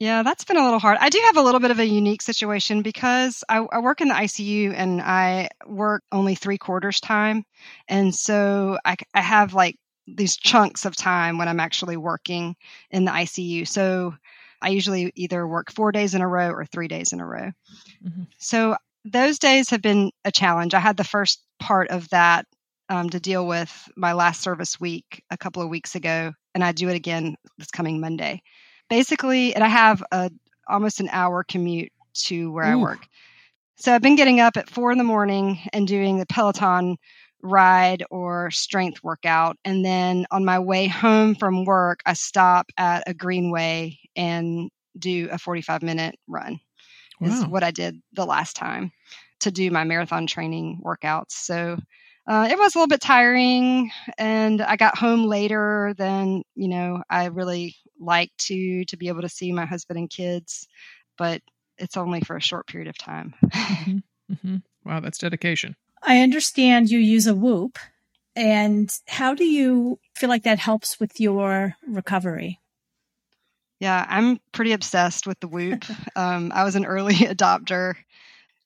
Yeah, 0.00 0.22
that's 0.22 0.44
been 0.44 0.56
a 0.56 0.64
little 0.64 0.78
hard. 0.78 0.98
I 1.00 1.08
do 1.08 1.20
have 1.26 1.36
a 1.36 1.42
little 1.42 1.58
bit 1.58 1.72
of 1.72 1.80
a 1.80 1.86
unique 1.86 2.22
situation 2.22 2.82
because 2.82 3.42
I, 3.48 3.58
I, 3.58 3.80
work 3.80 4.00
in 4.00 4.06
the 4.06 4.14
ICU 4.14 4.72
and 4.72 5.02
I 5.02 5.48
work 5.66 6.04
only 6.12 6.36
three 6.36 6.56
quarters 6.56 7.00
time. 7.00 7.44
And 7.88 8.14
so 8.14 8.78
I, 8.84 8.94
I 9.12 9.22
have 9.22 9.54
like 9.54 9.74
these 10.06 10.36
chunks 10.36 10.84
of 10.84 10.94
time 10.94 11.36
when 11.36 11.48
I'm 11.48 11.58
actually 11.58 11.96
working 11.96 12.54
in 12.92 13.06
the 13.06 13.10
ICU. 13.10 13.66
So 13.66 14.14
I 14.60 14.70
usually 14.70 15.12
either 15.14 15.46
work 15.46 15.72
four 15.72 15.92
days 15.92 16.14
in 16.14 16.22
a 16.22 16.28
row 16.28 16.50
or 16.50 16.64
three 16.64 16.88
days 16.88 17.12
in 17.12 17.20
a 17.20 17.26
row. 17.26 17.52
Mm-hmm. 18.04 18.22
So 18.38 18.76
those 19.04 19.38
days 19.38 19.70
have 19.70 19.82
been 19.82 20.10
a 20.24 20.32
challenge. 20.32 20.74
I 20.74 20.80
had 20.80 20.96
the 20.96 21.04
first 21.04 21.42
part 21.58 21.88
of 21.88 22.08
that 22.10 22.46
um, 22.88 23.10
to 23.10 23.20
deal 23.20 23.46
with 23.46 23.88
my 23.96 24.12
last 24.12 24.40
service 24.40 24.80
week 24.80 25.22
a 25.30 25.36
couple 25.36 25.62
of 25.62 25.68
weeks 25.68 25.94
ago, 25.94 26.32
and 26.54 26.64
I 26.64 26.72
do 26.72 26.88
it 26.88 26.96
again 26.96 27.36
this 27.58 27.70
coming 27.70 28.00
Monday. 28.00 28.42
Basically, 28.88 29.54
and 29.54 29.62
I 29.62 29.68
have 29.68 30.02
a 30.10 30.30
almost 30.66 31.00
an 31.00 31.08
hour 31.12 31.44
commute 31.44 31.92
to 32.14 32.50
where 32.52 32.66
Ooh. 32.66 32.72
I 32.72 32.76
work. 32.76 33.06
So 33.76 33.94
I've 33.94 34.02
been 34.02 34.16
getting 34.16 34.40
up 34.40 34.56
at 34.56 34.68
four 34.68 34.90
in 34.90 34.98
the 34.98 35.04
morning 35.04 35.60
and 35.72 35.86
doing 35.86 36.18
the 36.18 36.26
Peloton 36.26 36.96
ride 37.42 38.02
or 38.10 38.50
strength 38.50 39.02
workout. 39.04 39.56
And 39.64 39.84
then 39.84 40.26
on 40.30 40.44
my 40.44 40.58
way 40.58 40.88
home 40.88 41.34
from 41.36 41.64
work, 41.64 42.00
I 42.04 42.14
stop 42.14 42.66
at 42.76 43.04
a 43.06 43.14
greenway 43.14 43.98
and 44.18 44.68
do 44.98 45.28
a 45.30 45.38
45 45.38 45.82
minute 45.82 46.16
run, 46.26 46.60
wow. 47.20 47.28
is 47.28 47.46
what 47.46 47.62
I 47.62 47.70
did 47.70 47.96
the 48.12 48.26
last 48.26 48.56
time 48.56 48.92
to 49.40 49.50
do 49.50 49.70
my 49.70 49.84
marathon 49.84 50.26
training 50.26 50.80
workouts. 50.84 51.30
So 51.30 51.78
uh, 52.26 52.48
it 52.50 52.58
was 52.58 52.74
a 52.74 52.78
little 52.78 52.88
bit 52.88 53.00
tiring 53.00 53.90
and 54.18 54.60
I 54.60 54.76
got 54.76 54.98
home 54.98 55.24
later 55.24 55.94
than, 55.96 56.42
you 56.54 56.68
know, 56.68 57.02
I 57.08 57.26
really 57.26 57.76
like 58.00 58.30
to, 58.40 58.84
to 58.84 58.96
be 58.96 59.08
able 59.08 59.22
to 59.22 59.28
see 59.28 59.52
my 59.52 59.64
husband 59.64 59.98
and 59.98 60.10
kids, 60.10 60.66
but 61.16 61.40
it's 61.78 61.96
only 61.96 62.20
for 62.20 62.36
a 62.36 62.42
short 62.42 62.66
period 62.66 62.88
of 62.88 62.98
time. 62.98 63.34
mm-hmm. 63.44 63.98
Mm-hmm. 64.30 64.56
Wow. 64.84 65.00
That's 65.00 65.16
dedication. 65.16 65.74
I 66.02 66.20
understand 66.20 66.90
you 66.90 66.98
use 66.98 67.26
a 67.26 67.34
Whoop. 67.34 67.78
And 68.36 68.92
how 69.06 69.32
do 69.32 69.46
you 69.46 69.98
feel 70.14 70.28
like 70.28 70.42
that 70.42 70.58
helps 70.58 71.00
with 71.00 71.18
your 71.18 71.76
recovery? 71.86 72.60
Yeah, 73.80 74.04
I'm 74.08 74.38
pretty 74.52 74.72
obsessed 74.72 75.26
with 75.26 75.38
the 75.40 75.48
Whoop. 75.48 75.84
um, 76.16 76.50
I 76.54 76.64
was 76.64 76.76
an 76.76 76.84
early 76.84 77.14
adopter. 77.14 77.94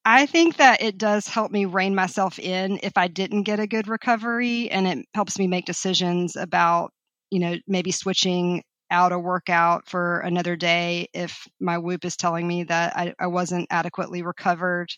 I 0.04 0.26
think 0.26 0.56
that 0.58 0.82
it 0.82 0.98
does 0.98 1.28
help 1.28 1.52
me 1.52 1.66
rein 1.66 1.94
myself 1.94 2.38
in 2.38 2.80
if 2.82 2.94
I 2.96 3.08
didn't 3.08 3.44
get 3.44 3.60
a 3.60 3.66
good 3.68 3.88
recovery, 3.88 4.70
and 4.70 4.86
it 4.88 5.06
helps 5.14 5.38
me 5.38 5.46
make 5.48 5.66
decisions 5.66 6.36
about, 6.36 6.92
you 7.30 7.40
know, 7.40 7.56
maybe 7.68 7.92
switching 7.92 8.62
out 8.90 9.12
a 9.12 9.18
workout 9.18 9.88
for 9.88 10.20
another 10.20 10.56
day 10.56 11.08
if 11.14 11.46
my 11.60 11.78
Whoop 11.78 12.04
is 12.04 12.16
telling 12.16 12.46
me 12.48 12.64
that 12.64 12.96
I, 12.96 13.14
I 13.20 13.28
wasn't 13.28 13.68
adequately 13.70 14.22
recovered. 14.22 14.90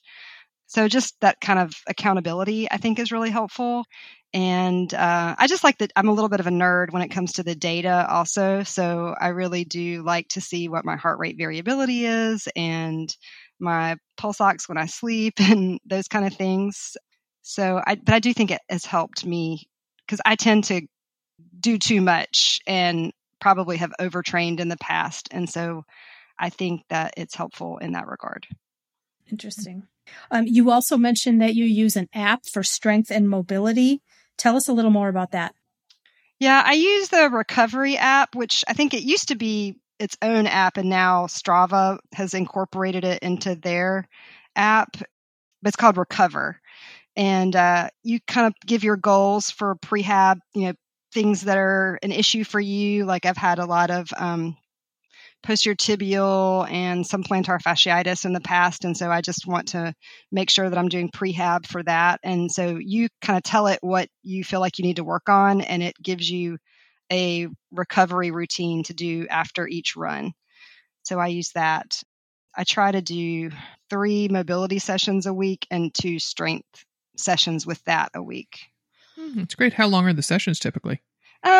So 0.66 0.88
just 0.88 1.14
that 1.20 1.40
kind 1.40 1.58
of 1.58 1.72
accountability, 1.86 2.70
I 2.70 2.78
think, 2.78 2.98
is 2.98 3.12
really 3.12 3.30
helpful. 3.30 3.84
And 4.32 4.92
uh, 4.92 5.36
I 5.38 5.46
just 5.46 5.62
like 5.62 5.78
that 5.78 5.92
I'm 5.94 6.08
a 6.08 6.12
little 6.12 6.28
bit 6.28 6.40
of 6.40 6.46
a 6.46 6.50
nerd 6.50 6.92
when 6.92 7.02
it 7.02 7.10
comes 7.10 7.34
to 7.34 7.44
the 7.44 7.54
data, 7.54 8.06
also. 8.10 8.64
So 8.64 9.14
I 9.20 9.28
really 9.28 9.64
do 9.64 10.02
like 10.02 10.28
to 10.30 10.40
see 10.40 10.68
what 10.68 10.84
my 10.84 10.96
heart 10.96 11.18
rate 11.20 11.36
variability 11.38 12.06
is 12.06 12.48
and 12.56 13.14
my 13.60 13.96
pulse 14.16 14.40
ox 14.40 14.68
when 14.68 14.78
I 14.78 14.86
sleep 14.86 15.34
and 15.38 15.78
those 15.84 16.08
kind 16.08 16.26
of 16.26 16.34
things. 16.34 16.96
So, 17.42 17.80
I, 17.86 17.94
but 17.96 18.14
I 18.14 18.18
do 18.18 18.32
think 18.32 18.50
it 18.50 18.62
has 18.68 18.84
helped 18.84 19.24
me 19.24 19.68
because 20.04 20.20
I 20.24 20.34
tend 20.34 20.64
to 20.64 20.80
do 21.60 21.78
too 21.78 22.00
much 22.00 22.58
and 22.66 23.12
probably 23.40 23.76
have 23.76 23.92
overtrained 24.00 24.60
in 24.60 24.68
the 24.68 24.76
past. 24.78 25.28
And 25.30 25.48
so 25.48 25.84
I 26.38 26.50
think 26.50 26.82
that 26.88 27.14
it's 27.16 27.34
helpful 27.34 27.78
in 27.78 27.92
that 27.92 28.06
regard. 28.06 28.46
Interesting. 29.30 29.84
Um, 30.30 30.44
you 30.46 30.70
also 30.70 30.96
mentioned 30.96 31.40
that 31.40 31.54
you 31.54 31.64
use 31.64 31.96
an 31.96 32.08
app 32.14 32.46
for 32.46 32.62
strength 32.62 33.10
and 33.10 33.28
mobility. 33.28 34.02
Tell 34.36 34.56
us 34.56 34.68
a 34.68 34.72
little 34.72 34.90
more 34.90 35.08
about 35.08 35.32
that. 35.32 35.54
Yeah, 36.40 36.62
I 36.64 36.72
use 36.74 37.08
the 37.08 37.30
recovery 37.30 37.96
app, 37.96 38.34
which 38.34 38.64
I 38.66 38.72
think 38.72 38.92
it 38.92 39.02
used 39.02 39.28
to 39.28 39.36
be 39.36 39.76
its 39.98 40.16
own 40.20 40.46
app, 40.46 40.76
and 40.76 40.90
now 40.90 41.26
Strava 41.26 41.98
has 42.12 42.34
incorporated 42.34 43.04
it 43.04 43.22
into 43.22 43.54
their 43.54 44.08
app. 44.56 44.96
It's 45.64 45.76
called 45.76 45.96
Recover, 45.96 46.60
and 47.16 47.54
uh, 47.54 47.88
you 48.02 48.18
kind 48.26 48.48
of 48.48 48.54
give 48.66 48.84
your 48.84 48.96
goals 48.96 49.50
for 49.50 49.76
prehab. 49.76 50.40
You 50.52 50.68
know, 50.68 50.72
things 51.12 51.42
that 51.42 51.56
are 51.56 51.98
an 52.02 52.12
issue 52.12 52.44
for 52.44 52.60
you. 52.60 53.04
Like 53.04 53.24
I've 53.24 53.36
had 53.36 53.60
a 53.60 53.66
lot 53.66 53.90
of 53.90 54.08
um, 54.16 54.56
posterior 55.44 55.76
tibial 55.76 56.68
and 56.70 57.06
some 57.06 57.22
plantar 57.22 57.60
fasciitis 57.60 58.24
in 58.24 58.32
the 58.32 58.40
past. 58.40 58.84
And 58.84 58.96
so 58.96 59.10
I 59.10 59.20
just 59.20 59.46
want 59.46 59.68
to 59.68 59.94
make 60.32 60.50
sure 60.50 60.68
that 60.68 60.78
I'm 60.78 60.88
doing 60.88 61.10
prehab 61.10 61.66
for 61.66 61.82
that. 61.84 62.18
And 62.24 62.50
so 62.50 62.78
you 62.80 63.08
kind 63.22 63.36
of 63.36 63.42
tell 63.44 63.68
it 63.68 63.78
what 63.82 64.08
you 64.22 64.42
feel 64.42 64.60
like 64.60 64.78
you 64.78 64.84
need 64.84 64.96
to 64.96 65.04
work 65.04 65.28
on, 65.28 65.60
and 65.60 65.82
it 65.82 65.94
gives 66.02 66.28
you 66.28 66.58
a 67.12 67.46
recovery 67.70 68.30
routine 68.30 68.82
to 68.84 68.94
do 68.94 69.26
after 69.28 69.68
each 69.68 69.94
run. 69.94 70.32
So 71.04 71.20
I 71.20 71.28
use 71.28 71.50
that. 71.54 72.02
I 72.56 72.64
try 72.64 72.90
to 72.90 73.02
do 73.02 73.50
three 73.90 74.28
mobility 74.28 74.78
sessions 74.78 75.26
a 75.26 75.34
week 75.34 75.66
and 75.70 75.92
two 75.92 76.18
strength 76.18 76.84
sessions 77.16 77.66
with 77.66 77.82
that 77.84 78.10
a 78.14 78.22
week. 78.22 78.60
Mm, 79.18 79.42
it's 79.42 79.54
great. 79.54 79.74
How 79.74 79.86
long 79.86 80.06
are 80.06 80.12
the 80.14 80.22
sessions 80.22 80.58
typically? 80.58 81.02
Um, 81.44 81.50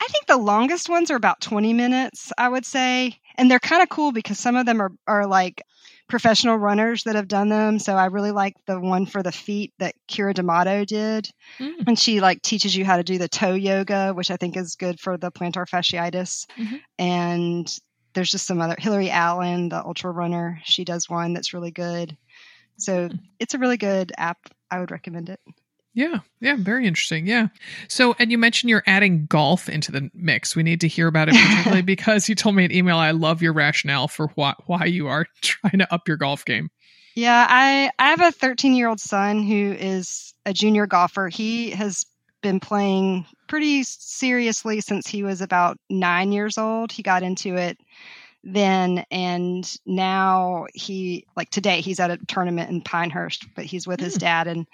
I 0.00 0.06
think 0.08 0.26
the 0.26 0.38
longest 0.38 0.88
ones 0.88 1.10
are 1.10 1.16
about 1.16 1.42
20 1.42 1.74
minutes, 1.74 2.32
I 2.38 2.48
would 2.48 2.64
say. 2.64 3.18
And 3.36 3.50
they're 3.50 3.58
kind 3.58 3.82
of 3.82 3.90
cool 3.90 4.12
because 4.12 4.38
some 4.38 4.56
of 4.56 4.64
them 4.64 4.80
are, 4.80 4.92
are 5.06 5.26
like 5.26 5.62
professional 6.08 6.56
runners 6.56 7.04
that 7.04 7.16
have 7.16 7.28
done 7.28 7.50
them. 7.50 7.78
So 7.78 7.96
I 7.96 8.06
really 8.06 8.32
like 8.32 8.54
the 8.66 8.80
one 8.80 9.04
for 9.04 9.22
the 9.22 9.30
feet 9.30 9.74
that 9.78 9.94
Keira 10.10 10.32
D'Amato 10.34 10.86
did. 10.86 11.28
Mm. 11.58 11.86
And 11.86 11.98
she 11.98 12.20
like 12.20 12.40
teaches 12.40 12.74
you 12.74 12.84
how 12.84 12.96
to 12.96 13.02
do 13.02 13.18
the 13.18 13.28
toe 13.28 13.54
yoga, 13.54 14.12
which 14.14 14.30
I 14.30 14.38
think 14.38 14.56
is 14.56 14.74
good 14.74 14.98
for 14.98 15.18
the 15.18 15.30
plantar 15.30 15.68
fasciitis. 15.68 16.46
Mm-hmm. 16.58 16.76
And 16.98 17.78
there's 18.14 18.30
just 18.30 18.46
some 18.46 18.60
other 18.60 18.76
Hillary 18.78 19.10
Allen, 19.10 19.68
the 19.68 19.84
ultra 19.84 20.10
runner, 20.10 20.60
she 20.64 20.84
does 20.84 21.08
one 21.08 21.34
that's 21.34 21.54
really 21.54 21.70
good. 21.70 22.16
So 22.78 23.08
mm. 23.08 23.18
it's 23.38 23.52
a 23.54 23.58
really 23.58 23.76
good 23.76 24.12
app. 24.16 24.38
I 24.70 24.80
would 24.80 24.90
recommend 24.90 25.28
it. 25.28 25.40
Yeah, 25.92 26.18
yeah, 26.40 26.56
very 26.58 26.86
interesting. 26.86 27.26
Yeah. 27.26 27.48
So, 27.88 28.14
and 28.18 28.30
you 28.30 28.38
mentioned 28.38 28.70
you're 28.70 28.84
adding 28.86 29.26
golf 29.26 29.68
into 29.68 29.90
the 29.90 30.08
mix. 30.14 30.54
We 30.54 30.62
need 30.62 30.80
to 30.82 30.88
hear 30.88 31.08
about 31.08 31.28
it, 31.28 31.34
particularly 31.34 31.82
because 31.96 32.28
you 32.28 32.34
told 32.36 32.54
me 32.54 32.64
an 32.64 32.72
email. 32.72 32.96
I 32.96 33.10
love 33.10 33.42
your 33.42 33.52
rationale 33.52 34.06
for 34.06 34.28
why 34.36 34.54
why 34.66 34.84
you 34.84 35.08
are 35.08 35.26
trying 35.40 35.78
to 35.78 35.92
up 35.92 36.06
your 36.06 36.16
golf 36.16 36.44
game. 36.44 36.70
Yeah, 37.16 37.46
I 37.48 37.90
I 37.98 38.10
have 38.10 38.20
a 38.20 38.30
13 38.30 38.74
year 38.74 38.88
old 38.88 39.00
son 39.00 39.42
who 39.42 39.72
is 39.72 40.32
a 40.46 40.52
junior 40.52 40.86
golfer. 40.86 41.28
He 41.28 41.70
has 41.70 42.06
been 42.40 42.60
playing 42.60 43.26
pretty 43.48 43.82
seriously 43.82 44.80
since 44.80 45.08
he 45.08 45.22
was 45.22 45.40
about 45.40 45.76
nine 45.90 46.30
years 46.30 46.56
old. 46.56 46.92
He 46.92 47.02
got 47.02 47.22
into 47.22 47.56
it 47.56 47.78
then 48.42 49.04
and 49.10 49.76
now 49.84 50.66
he 50.72 51.26
like 51.36 51.50
today 51.50 51.82
he's 51.82 52.00
at 52.00 52.10
a 52.10 52.18
tournament 52.28 52.70
in 52.70 52.80
Pinehurst, 52.80 53.46
but 53.54 53.66
he's 53.66 53.86
with 53.86 54.00
mm. 54.00 54.04
his 54.04 54.14
dad 54.14 54.46
and 54.46 54.66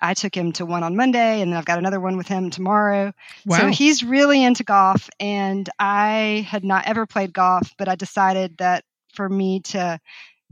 I 0.00 0.14
took 0.14 0.34
him 0.34 0.52
to 0.52 0.66
one 0.66 0.82
on 0.82 0.96
Monday 0.96 1.40
and 1.40 1.52
then 1.52 1.58
I've 1.58 1.64
got 1.64 1.78
another 1.78 2.00
one 2.00 2.16
with 2.16 2.28
him 2.28 2.50
tomorrow. 2.50 3.12
Wow. 3.44 3.58
So 3.58 3.66
he's 3.68 4.04
really 4.04 4.42
into 4.42 4.64
golf 4.64 5.08
and 5.18 5.68
I 5.78 6.46
had 6.48 6.64
not 6.64 6.86
ever 6.86 7.06
played 7.06 7.32
golf, 7.32 7.74
but 7.78 7.88
I 7.88 7.96
decided 7.96 8.58
that 8.58 8.84
for 9.12 9.28
me 9.28 9.60
to 9.60 9.98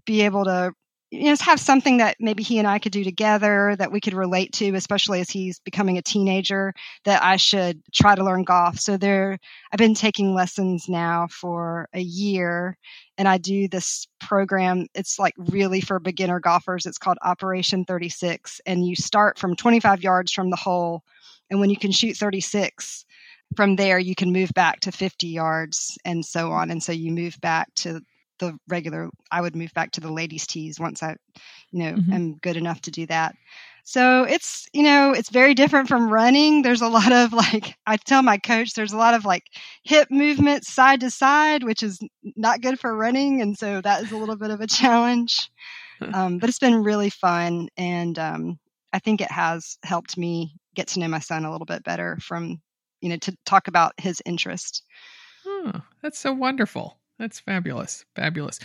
be 0.05 0.23
able 0.23 0.45
to 0.45 0.73
you 1.11 1.25
know, 1.25 1.37
have 1.41 1.61
something 1.61 1.99
that 1.99 2.17
maybe 2.19 2.43
he 2.43 2.59
and 2.59 2.67
I 2.67 2.81
could 2.81 2.91
do 2.91 3.05
together 3.05 3.77
that 3.79 3.93
we 3.93 4.01
could 4.01 4.15
relate 4.15 4.53
to, 4.55 4.75
especially 4.75 5.21
as 5.21 5.31
he's 5.31 5.61
becoming 5.61 5.99
a 5.99 6.03
teenager, 6.03 6.75
that 7.05 7.23
I 7.23 7.37
should 7.37 7.81
try 7.93 8.17
to 8.17 8.25
learn 8.25 8.43
golf. 8.43 8.81
So 8.81 8.97
there, 8.97 9.39
I've 9.73 9.79
been 9.79 9.95
taking 9.95 10.35
lessons 10.35 10.89
now 10.89 11.29
for 11.31 11.89
a 11.95 12.01
year 12.01 12.77
and 13.19 13.29
I 13.29 13.39
do 13.39 13.69
this 13.69 14.07
program. 14.19 14.87
It's 14.95 15.19
like 15.19 15.35
really 15.39 15.81
for 15.81 16.01
beginner 16.01 16.41
golfers. 16.41 16.87
It's 16.87 16.99
called 16.99 17.19
Operation 17.23 17.85
36 17.85 18.61
and 18.67 18.85
you 18.85 18.97
start 18.97 19.39
from 19.39 19.55
25 19.55 20.03
yards 20.03 20.33
from 20.33 20.51
the 20.51 20.57
hole. 20.57 21.05
And 21.51 21.61
when 21.61 21.71
you 21.71 21.77
can 21.77 21.93
shoot 21.93 22.17
36, 22.17 23.05
from 23.55 23.77
there 23.77 24.01
you 24.01 24.17
can 24.17 24.33
move 24.33 24.51
back 24.55 24.81
to 24.81 24.91
50 24.91 25.29
yards 25.29 25.97
and 26.05 26.25
so 26.25 26.51
on 26.51 26.73
and 26.73 26.83
so 26.83 26.91
you 26.91 27.13
move 27.13 27.41
back 27.41 27.73
to 27.77 28.01
the 28.39 28.57
regular 28.69 29.11
i 29.31 29.41
would 29.41 29.57
move 29.57 29.73
back 29.75 29.91
to 29.93 30.01
the 30.01 30.13
ladies 30.13 30.47
tees 30.47 30.79
once 30.79 31.03
i 31.03 31.17
you 31.71 31.83
know 31.83 31.93
mm-hmm. 31.93 32.13
am 32.13 32.35
good 32.37 32.57
enough 32.57 32.81
to 32.83 32.91
do 32.91 33.07
that. 33.07 33.35
So 33.85 34.25
it's 34.25 34.67
you 34.73 34.83
know 34.83 35.13
it's 35.13 35.31
very 35.31 35.55
different 35.55 35.89
from 35.89 36.11
running. 36.11 36.63
There's 36.63 36.83
a 36.83 36.89
lot 36.89 37.13
of 37.13 37.33
like 37.45 37.77
i 37.87 37.97
tell 37.97 38.23
my 38.23 38.39
coach 38.39 38.75
there's 38.75 38.93
a 38.93 38.99
lot 38.99 39.15
of 39.15 39.25
like 39.25 39.45
hip 39.85 40.09
movement 40.11 40.65
side 40.65 41.01
to 41.01 41.11
side 41.11 41.63
which 41.63 41.83
is 41.83 41.99
not 42.37 42.61
good 42.61 42.81
for 42.81 42.97
running 42.97 43.41
and 43.41 43.57
so 43.57 43.81
that 43.81 44.03
is 44.03 44.13
a 44.13 44.17
little 44.17 44.37
bit 44.37 44.51
of 44.51 44.61
a 44.61 44.67
challenge. 44.67 45.51
Um, 46.13 46.39
but 46.39 46.51
it's 46.51 46.59
been 46.59 46.83
really 46.83 47.09
fun 47.09 47.69
and 47.79 48.19
um, 48.19 48.59
i 48.93 48.99
think 48.99 49.21
it 49.21 49.31
has 49.31 49.79
helped 49.83 50.19
me 50.19 50.55
get 50.75 50.89
to 50.89 51.01
know 51.01 51.09
my 51.09 51.21
son 51.21 51.47
a 51.47 51.51
little 51.51 51.65
bit 51.65 51.85
better 51.85 52.19
from 52.21 52.61
you 53.01 53.09
know 53.09 53.17
to 53.17 53.37
talk 53.47 53.69
about 53.69 53.93
his 53.99 54.21
interest. 54.27 54.83
Oh, 55.47 55.73
that's 56.03 56.19
so 56.19 56.33
wonderful 56.33 56.99
that's 57.19 57.41
fabulous. 57.41 58.05
Fabulous. 58.15 58.59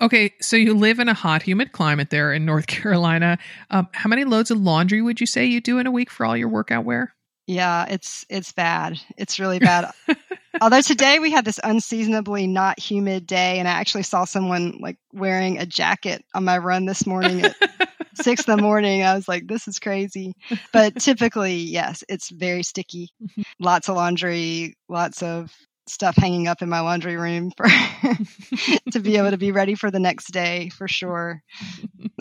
Okay, 0.00 0.32
so 0.40 0.56
you 0.56 0.74
live 0.74 0.98
in 0.98 1.08
a 1.08 1.14
hot, 1.14 1.42
humid 1.42 1.72
climate 1.72 2.10
there 2.10 2.32
in 2.32 2.44
North 2.44 2.66
Carolina. 2.68 3.38
Um, 3.70 3.88
how 3.92 4.08
many 4.08 4.24
loads 4.24 4.50
of 4.50 4.58
laundry 4.58 5.02
would 5.02 5.20
you 5.20 5.26
say 5.26 5.44
you 5.46 5.60
do 5.60 5.78
in 5.78 5.86
a 5.86 5.90
week 5.90 6.10
for 6.10 6.24
all 6.24 6.36
your 6.36 6.48
workout 6.48 6.84
wear? 6.84 7.14
Yeah, 7.46 7.86
it's 7.88 8.26
it's 8.28 8.52
bad. 8.52 9.00
It's 9.16 9.38
really 9.38 9.58
bad. 9.58 9.90
Although 10.60 10.82
today 10.82 11.18
we 11.18 11.30
had 11.30 11.46
this 11.46 11.58
unseasonably 11.62 12.46
not 12.46 12.78
humid 12.78 13.26
day, 13.26 13.58
and 13.58 13.66
I 13.66 13.72
actually 13.72 14.02
saw 14.02 14.24
someone 14.24 14.78
like 14.80 14.98
wearing 15.14 15.58
a 15.58 15.64
jacket 15.64 16.22
on 16.34 16.44
my 16.44 16.58
run 16.58 16.84
this 16.84 17.06
morning 17.06 17.42
at 17.44 17.56
six 18.14 18.46
in 18.46 18.56
the 18.56 18.62
morning. 18.62 19.02
I 19.02 19.14
was 19.14 19.28
like, 19.28 19.46
this 19.46 19.66
is 19.66 19.78
crazy. 19.78 20.34
But 20.74 20.96
typically, 20.96 21.56
yes, 21.56 22.04
it's 22.08 22.28
very 22.28 22.62
sticky. 22.62 23.10
Mm-hmm. 23.22 23.42
Lots 23.60 23.88
of 23.88 23.96
laundry, 23.96 24.74
lots 24.88 25.22
of 25.22 25.50
stuff 25.90 26.16
hanging 26.16 26.48
up 26.48 26.62
in 26.62 26.68
my 26.68 26.80
laundry 26.80 27.16
room 27.16 27.50
for 27.56 27.66
to 28.92 29.00
be 29.00 29.16
able 29.16 29.30
to 29.30 29.38
be 29.38 29.52
ready 29.52 29.74
for 29.74 29.90
the 29.90 30.00
next 30.00 30.32
day 30.32 30.68
for 30.70 30.88
sure. 30.88 31.42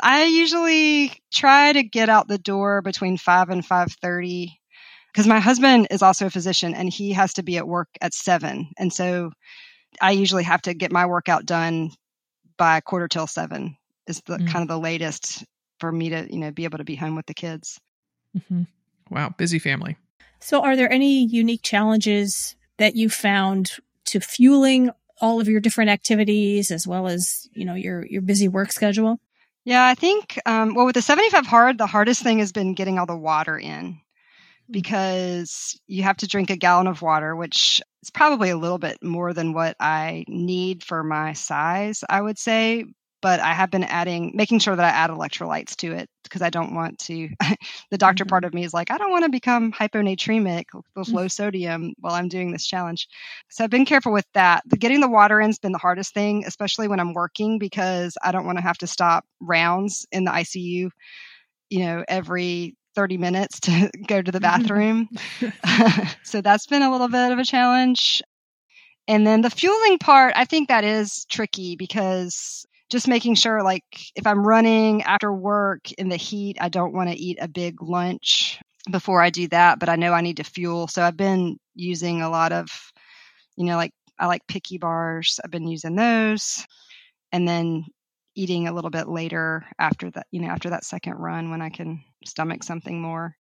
I 0.02 0.26
usually 0.26 1.12
try 1.34 1.74
to 1.74 1.84
get 1.84 2.10
out 2.10 2.28
the 2.28 2.38
door 2.38 2.82
between 2.82 3.18
5 3.18 3.50
and 3.50 3.66
5:30 3.66 4.60
because 5.12 5.28
my 5.28 5.40
husband 5.40 5.88
is 5.90 6.02
also 6.02 6.28
a 6.28 6.30
physician 6.30 6.74
and 6.76 6.90
he 6.90 7.14
has 7.14 7.34
to 7.34 7.44
be 7.44 7.58
at 7.58 7.68
work 7.68 7.88
at 8.02 8.14
7. 8.14 8.70
And 8.78 8.94
so 8.94 9.32
I 10.02 10.12
usually 10.12 10.44
have 10.44 10.62
to 10.64 10.74
get 10.74 10.92
my 10.92 11.06
workout 11.06 11.46
done 11.46 11.92
by 12.58 12.82
quarter 12.82 13.08
till 13.08 13.28
7 13.28 13.76
is 14.08 14.22
the 14.26 14.38
Mm. 14.38 14.48
kind 14.48 14.62
of 14.64 14.68
the 14.68 14.80
latest 14.80 15.44
for 15.80 15.92
me 15.92 16.10
to, 16.10 16.28
you 16.32 16.40
know, 16.40 16.52
be 16.52 16.64
able 16.64 16.78
to 16.80 16.84
be 16.84 16.96
home 16.96 17.16
with 17.16 17.26
the 17.26 17.34
kids. 17.34 17.80
hmm 18.48 18.64
Wow, 19.10 19.34
busy 19.38 19.60
family. 19.60 19.96
So, 20.42 20.62
are 20.62 20.76
there 20.76 20.92
any 20.92 21.26
unique 21.26 21.62
challenges 21.64 22.56
that 22.78 22.96
you 22.96 23.10
found 23.10 23.72
to 24.06 24.20
fueling 24.20 24.92
all 25.20 25.42
of 25.42 25.48
your 25.48 25.60
different 25.60 25.90
activities 25.90 26.72
as 26.72 26.88
well 26.88 27.08
as, 27.08 27.48
you 27.54 27.66
know, 27.66 27.74
your 27.74 28.06
your 28.06 28.22
busy 28.22 28.48
work 28.48 28.72
schedule? 28.72 29.20
Yeah, 29.66 29.86
I 29.86 29.96
think, 29.96 30.40
um, 30.46 30.76
well, 30.76 30.86
with 30.86 30.96
the 30.96 31.02
75 31.02 31.46
hard, 31.46 31.78
the 31.78 31.88
hardest 31.88 32.24
thing 32.24 32.40
has 32.40 32.54
been 32.54 32.74
getting 32.74 32.98
all 32.98 33.06
the 33.06 33.18
water 33.18 33.60
in 33.60 34.00
because 34.70 35.80
you 35.88 36.04
have 36.04 36.18
to 36.18 36.28
drink 36.28 36.50
a 36.50 36.56
gallon 36.56 36.88
of 36.88 37.02
water, 37.02 37.36
which 37.36 37.82
is 38.02 38.10
probably 38.10 38.50
a 38.50 38.58
little 38.58 38.78
bit 38.78 39.04
more 39.04 39.34
than 39.34 39.54
what 39.54 39.76
I 39.80 40.26
need 40.28 40.84
for 40.84 41.04
my 41.04 41.34
size, 41.34 42.04
I 42.10 42.22
would 42.22 42.38
say. 42.38 42.86
But 43.22 43.40
I 43.40 43.54
have 43.54 43.72
been 43.72 43.84
adding, 43.84 44.32
making 44.36 44.60
sure 44.60 44.76
that 44.76 44.86
I 44.86 44.96
add 44.96 45.10
electrolytes 45.10 45.76
to 45.78 45.92
it 45.94 46.08
because 46.24 46.42
I 46.42 46.50
don't 46.50 46.76
want 46.76 47.00
to. 47.00 47.30
the 47.92 47.98
doctor 47.98 48.26
part 48.26 48.44
mm-hmm. 48.44 48.48
of 48.48 48.54
me 48.54 48.64
is 48.64 48.74
like, 48.74 48.92
I 48.92 48.98
don't 48.98 49.12
want 49.12 49.26
to 49.26 49.30
become 49.30 49.72
hyponatremic 49.72 50.66
with 50.96 51.08
mm. 51.08 51.14
low 51.14 51.28
sodium 51.28 51.94
while 52.00 52.14
I'm 52.14 52.28
doing 52.28 52.52
this 52.52 52.66
challenge. 52.66 53.08
So 53.50 53.64
I've 53.64 53.70
been 53.70 53.86
careful 53.86 54.12
with 54.12 54.28
that. 54.34 54.64
The 54.68 54.78
getting 54.78 55.02
the 55.02 55.10
water 55.10 55.40
in's 55.42 55.58
been 55.58 55.72
the 55.72 55.78
hardest 55.78 56.14
thing, 56.14 56.44
especially 56.46 56.88
when 56.88 57.00
I'm 57.00 57.14
working 57.14 57.58
because 57.58 58.18
I 58.24 58.32
don't 58.32 58.46
want 58.46 58.60
to 58.60 58.64
have 58.64 58.78
to 58.80 58.88
stop 58.88 59.26
rounds 59.40 60.06
in 60.12 60.26
the 60.26 60.32
ICU, 60.32 60.92
you 61.70 61.80
know, 61.80 62.04
every 62.08 62.76
30 62.98 63.18
minutes 63.18 63.60
to 63.62 63.90
go 64.08 64.22
to 64.22 64.32
the 64.32 64.40
bathroom. 64.50 65.10
so 66.24 66.42
that's 66.42 66.68
been 66.68 66.84
a 66.84 66.92
little 66.92 67.08
bit 67.08 67.32
of 67.32 67.40
a 67.40 67.46
challenge. 67.46 68.22
And 69.08 69.26
then 69.26 69.42
the 69.42 69.50
fueling 69.50 70.00
part, 70.00 70.34
I 70.36 70.44
think 70.44 70.68
that 70.68 70.84
is 70.84 71.26
tricky 71.30 71.78
because 71.78 72.67
just 72.90 73.08
making 73.08 73.36
sure, 73.36 73.64
like, 73.64 73.84
if 74.16 74.28
I'm 74.28 74.46
running 74.46 75.04
after 75.04 75.34
work 75.34 75.92
in 75.94 76.10
the 76.10 76.18
heat, 76.18 76.58
I 76.60 76.70
don't 76.70 76.94
want 76.94 77.10
to 77.10 77.18
eat 77.18 77.38
a 77.42 77.48
big 77.48 77.82
lunch 77.82 78.60
before 78.92 79.22
I 79.22 79.30
do 79.30 79.48
that, 79.50 79.80
but 79.80 79.90
I 79.90 79.96
know 79.96 80.14
I 80.14 80.22
need 80.22 80.38
to 80.38 80.44
fuel. 80.44 80.88
So 80.88 81.04
I've 81.04 81.18
been 81.18 81.58
using 81.76 82.22
a 82.22 82.30
lot 82.30 82.52
of, 82.52 82.68
you 83.58 83.66
know, 83.66 83.78
like 83.78 83.92
I 84.20 84.28
like 84.28 84.48
picky 84.48 84.78
bars. 84.78 85.40
I've 85.44 85.52
been 85.52 85.68
using 85.68 85.96
those. 85.96 86.66
And 87.32 87.48
then 87.48 87.86
eating 88.36 88.68
a 88.68 88.74
little 88.74 88.92
bit 88.92 89.08
later 89.08 89.66
after 89.80 90.12
that, 90.12 90.28
you 90.32 90.42
know, 90.42 90.50
after 90.50 90.72
that 90.72 90.86
second 90.86 91.16
run 91.16 91.52
when 91.52 91.62
I 91.62 91.70
can 91.70 92.04
stomach 92.26 92.64
something 92.64 93.02
more. 93.02 93.37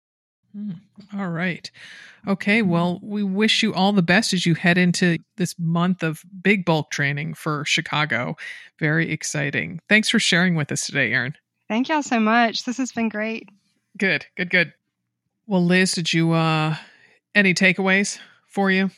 Mm, 0.56 0.76
All 1.16 1.28
right. 1.30 1.70
Okay. 2.28 2.62
Well, 2.62 3.00
we 3.02 3.22
wish 3.22 3.62
you 3.62 3.74
all 3.74 3.92
the 3.92 4.02
best 4.02 4.32
as 4.32 4.46
you 4.46 4.54
head 4.54 4.78
into 4.78 5.18
this 5.36 5.54
month 5.58 6.02
of 6.02 6.22
big 6.42 6.64
bulk 6.64 6.90
training 6.90 7.34
for 7.34 7.64
Chicago. 7.66 8.36
Very 8.78 9.10
exciting. 9.10 9.80
Thanks 9.88 10.08
for 10.08 10.18
sharing 10.18 10.54
with 10.54 10.70
us 10.70 10.86
today, 10.86 11.12
Erin. 11.12 11.34
Thank 11.68 11.88
y'all 11.88 12.02
so 12.02 12.20
much. 12.20 12.64
This 12.64 12.76
has 12.78 12.92
been 12.92 13.08
great. 13.08 13.48
Good, 13.98 14.26
good, 14.36 14.50
good. 14.50 14.72
Well, 15.46 15.64
Liz, 15.64 15.92
did 15.92 16.12
you, 16.12 16.32
uh, 16.32 16.76
any 17.34 17.52
takeaways 17.52 18.18
for 18.48 18.70
you? 18.70 18.90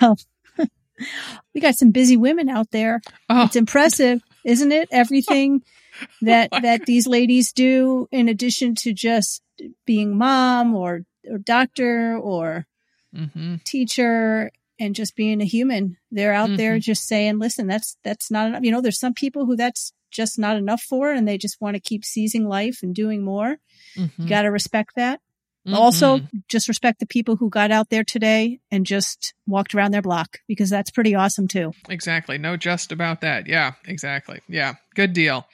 Well, 0.00 0.18
we 1.54 1.60
got 1.60 1.76
some 1.76 1.90
busy 1.90 2.16
women 2.16 2.48
out 2.48 2.70
there. 2.72 3.00
Oh, 3.28 3.44
It's 3.44 3.56
impressive, 3.56 4.20
isn't 4.44 4.72
it? 4.72 4.88
Everything 4.90 5.62
that 6.22 6.50
my 6.52 6.60
that 6.60 6.86
these 6.86 7.06
ladies 7.06 7.52
do 7.52 8.08
in 8.10 8.28
addition 8.28 8.74
to 8.76 8.92
just 8.92 9.42
being 9.84 10.16
mom 10.16 10.74
or 10.74 11.02
or 11.30 11.38
doctor 11.38 12.16
or 12.16 12.66
hmm 13.14 13.56
teacher 13.64 14.50
and 14.78 14.94
just 14.94 15.14
being 15.14 15.42
a 15.42 15.44
human. 15.44 15.96
They're 16.10 16.32
out 16.32 16.56
there 16.56 16.78
just 16.78 17.06
saying, 17.06 17.38
"Listen, 17.38 17.66
that's 17.66 17.96
that's 18.02 18.30
not 18.30 18.48
enough." 18.48 18.62
You 18.62 18.70
know, 18.72 18.80
there's 18.80 18.98
some 18.98 19.14
people 19.14 19.46
who 19.46 19.56
that's 19.56 19.92
just 20.10 20.38
not 20.38 20.56
enough 20.56 20.82
for 20.82 21.12
and 21.12 21.26
they 21.28 21.38
just 21.38 21.60
want 21.60 21.74
to 21.74 21.80
keep 21.80 22.04
seizing 22.04 22.48
life 22.48 22.80
and 22.82 22.94
doing 22.94 23.22
more. 23.22 23.58
hmm 23.94 24.06
You 24.18 24.28
got 24.28 24.42
to 24.42 24.50
respect 24.50 24.96
that. 24.96 25.20
Mm-hmm. 25.66 25.74
Also, 25.74 26.20
just 26.48 26.68
respect 26.68 27.00
the 27.00 27.06
people 27.06 27.36
who 27.36 27.50
got 27.50 27.70
out 27.70 27.90
there 27.90 28.02
today 28.02 28.60
and 28.70 28.86
just 28.86 29.34
walked 29.46 29.74
around 29.74 29.92
their 29.92 30.02
block 30.02 30.38
because 30.48 30.70
that's 30.70 30.90
pretty 30.90 31.14
awesome 31.14 31.48
too. 31.48 31.72
Exactly. 31.88 32.38
No 32.38 32.56
just 32.56 32.92
about 32.92 33.20
that. 33.20 33.46
Yeah, 33.46 33.72
exactly. 33.86 34.40
Yeah, 34.48 34.74
good 34.94 35.12
deal. 35.12 35.46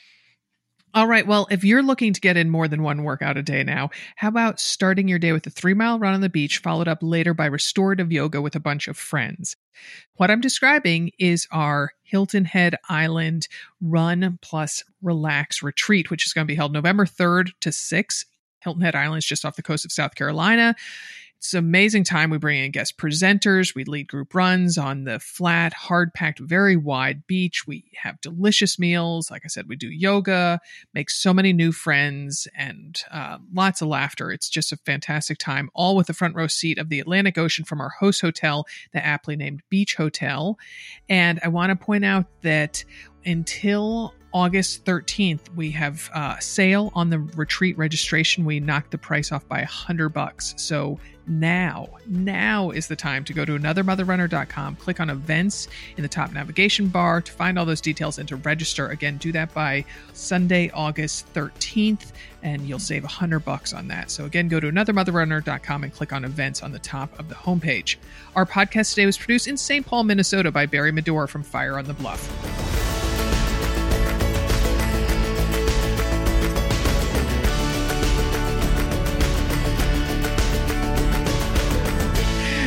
All 0.97 1.07
right. 1.07 1.27
Well, 1.27 1.47
if 1.51 1.63
you're 1.63 1.83
looking 1.83 2.15
to 2.15 2.21
get 2.23 2.39
in 2.39 2.49
more 2.49 2.69
than 2.69 2.83
one 2.83 3.03
workout 3.03 3.37
a 3.37 3.43
day 3.43 3.63
now, 3.63 3.91
how 4.17 4.29
about 4.29 4.59
starting 4.59 5.09
your 5.09 5.19
day 5.19 5.33
with 5.33 5.47
a 5.47 5.51
three 5.51 5.75
mile 5.75 5.99
run 5.99 6.15
on 6.15 6.23
the 6.23 6.31
beach, 6.31 6.57
followed 6.57 6.89
up 6.89 7.01
later 7.03 7.35
by 7.35 7.45
restorative 7.45 8.11
yoga 8.11 8.41
with 8.41 8.57
a 8.57 8.61
bunch 8.61 8.89
of 8.89 8.97
friends? 8.97 9.57
What 10.15 10.31
I'm 10.31 10.41
describing 10.41 11.11
is 11.19 11.47
our 11.53 11.91
Hilton 12.03 12.47
Head 12.47 12.77
Island 12.89 13.47
Run 13.83 14.39
Plus 14.41 14.83
Relax 15.03 15.63
Retreat, 15.63 16.11
which 16.11 16.25
is 16.25 16.33
going 16.33 16.47
to 16.47 16.51
be 16.51 16.57
held 16.57 16.73
November 16.73 17.05
3rd 17.05 17.51
to 17.61 17.69
6th. 17.69 18.25
Hilton 18.61 18.81
Head 18.81 18.95
Island 18.95 19.19
is 19.19 19.27
just 19.27 19.45
off 19.45 19.57
the 19.57 19.63
coast 19.63 19.85
of 19.85 19.93
South 19.93 20.15
Carolina. 20.15 20.75
It's 21.47 21.55
an 21.55 21.61
amazing 21.61 22.03
time. 22.03 22.31
We 22.31 22.39
bring 22.39 22.65
in 22.65 22.73
guest 22.73 22.99
presenters. 22.99 23.73
We 23.73 23.85
lead 23.85 24.09
group 24.09 24.35
runs 24.35 24.77
on 24.77 25.05
the 25.05 25.21
flat, 25.21 25.73
hard 25.73 26.13
packed, 26.13 26.41
very 26.41 26.75
wide 26.77 27.25
beach. 27.29 27.69
We 27.69 27.85
have 28.03 28.21
delicious 28.21 28.81
meals. 28.81 29.31
Like 29.31 29.43
I 29.45 29.47
said, 29.47 29.69
we 29.69 29.77
do 29.77 29.87
yoga, 29.89 30.59
make 30.93 31.09
so 31.09 31.33
many 31.33 31.53
new 31.53 31.71
friends, 31.71 32.49
and 32.57 33.01
uh, 33.13 33.39
lots 33.55 33.81
of 33.81 33.87
laughter. 33.87 34.33
It's 34.33 34.49
just 34.49 34.73
a 34.73 34.77
fantastic 34.79 35.39
time, 35.39 35.71
all 35.73 35.95
with 35.95 36.09
the 36.09 36.15
front 36.15 36.35
row 36.35 36.49
seat 36.49 36.79
of 36.79 36.89
the 36.89 36.99
Atlantic 36.99 37.39
Ocean 37.39 37.65
from 37.65 37.81
our 37.81 37.91
host 37.91 38.23
hotel, 38.23 38.67
the 38.93 39.07
aptly 39.07 39.37
named 39.37 39.63
Beach 39.71 39.95
Hotel. 39.95 40.59
And 41.09 41.39
I 41.45 41.49
want 41.49 41.71
to 41.71 41.77
point 41.77 42.05
out 42.05 42.27
that 42.43 42.85
until 43.25 44.15
August 44.37 44.85
13th, 44.85 45.41
we 45.57 45.71
have 45.71 46.11
uh, 46.13 46.39
sale 46.41 46.93
on 46.95 47.09
the 47.09 47.19
retreat 47.19 47.79
registration. 47.79 48.45
We 48.45 48.61
knocked 48.61 48.91
the 48.91 48.99
price 48.99 49.33
off 49.33 49.49
by 49.49 49.61
a 49.61 49.67
hundred 49.67 50.11
bucks. 50.11 50.53
So 50.59 51.01
now, 51.27 51.89
now 52.07 52.69
is 52.69 52.87
the 52.87 52.97
time 52.97 53.25
to 53.25 53.33
go 53.33 53.47
to 53.47 53.59
anothermotherrunner.com, 53.59 54.77
click 54.77 55.01
on 55.01 55.09
events 55.09 55.69
in 55.97 56.03
the 56.03 56.09
top 56.09 56.35
navigation 56.35 56.89
bar 56.89 57.23
to 57.23 57.33
find 57.33 57.59
all 57.59 57.65
those 57.65 57.81
details 57.81 58.19
and 58.19 58.29
to 58.29 58.37
register. 58.37 58.89
Again, 58.89 59.17
do 59.17 59.33
that 59.33 59.55
by 59.55 59.87
Sunday, 60.13 60.71
August 60.75 61.33
13th, 61.33 62.13
and 62.43 62.61
you'll 62.69 62.79
save 62.79 63.05
a 63.05 63.09
hundred 63.09 63.41
bucks 63.41 63.73
on 63.73 63.89
that. 63.89 64.11
So 64.11 64.27
again, 64.27 64.49
go 64.49 64.61
to 64.61 64.71
anothermotherrunner.com 64.71 65.83
and 65.83 65.95
click 65.95 66.13
on 66.13 66.27
events 66.27 66.63
on 66.63 66.73
the 66.73 66.79
top 66.79 67.19
of 67.19 67.31
the 67.31 67.35
homepage. 67.35 67.97
Our 68.35 68.45
podcast 68.45 68.91
today 68.91 69.07
was 69.07 69.17
produced 69.17 69.49
in 69.49 69.57
St. 69.57 69.87
Paul, 69.87 70.05
Minnesota 70.05 70.53
by 70.53 70.67
Barry 70.67 70.93
Medora 70.93 71.27
from 71.27 71.43
Fire 71.43 71.79
on 71.79 71.87
the 71.87 71.95
Bluff. 71.95 72.96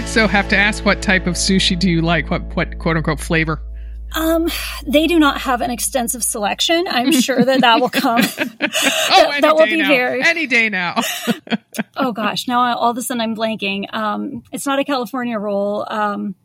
So, 0.09 0.27
have 0.27 0.49
to 0.49 0.57
ask, 0.57 0.83
what 0.85 1.01
type 1.03 1.27
of 1.27 1.35
sushi 1.35 1.77
do 1.77 1.89
you 1.89 2.01
like? 2.01 2.29
What 2.31 2.41
what 2.55 2.79
quote 2.79 2.97
unquote 2.97 3.19
flavor? 3.19 3.61
Um, 4.15 4.49
they 4.85 5.05
do 5.05 5.19
not 5.19 5.39
have 5.41 5.61
an 5.61 5.69
extensive 5.69 6.23
selection. 6.23 6.85
I'm 6.89 7.11
sure 7.11 7.45
that 7.45 7.61
that 7.61 7.79
will 7.79 7.89
come. 7.89 8.21
Oh, 8.31 8.47
that, 8.59 9.29
any 9.31 9.41
that 9.41 9.55
will 9.55 9.65
day 9.65 9.71
be 9.71 9.81
now. 9.81 9.91
Any 10.27 10.47
day 10.47 10.69
now. 10.69 10.95
Oh 11.95 12.11
gosh, 12.11 12.47
now 12.47 12.61
I, 12.61 12.73
all 12.73 12.89
of 12.91 12.97
a 12.97 13.01
sudden 13.01 13.21
I'm 13.21 13.35
blanking. 13.35 13.93
Um, 13.93 14.43
it's 14.51 14.65
not 14.65 14.79
a 14.79 14.83
California 14.83 15.37
roll. 15.37 15.85
Um, 15.89 16.35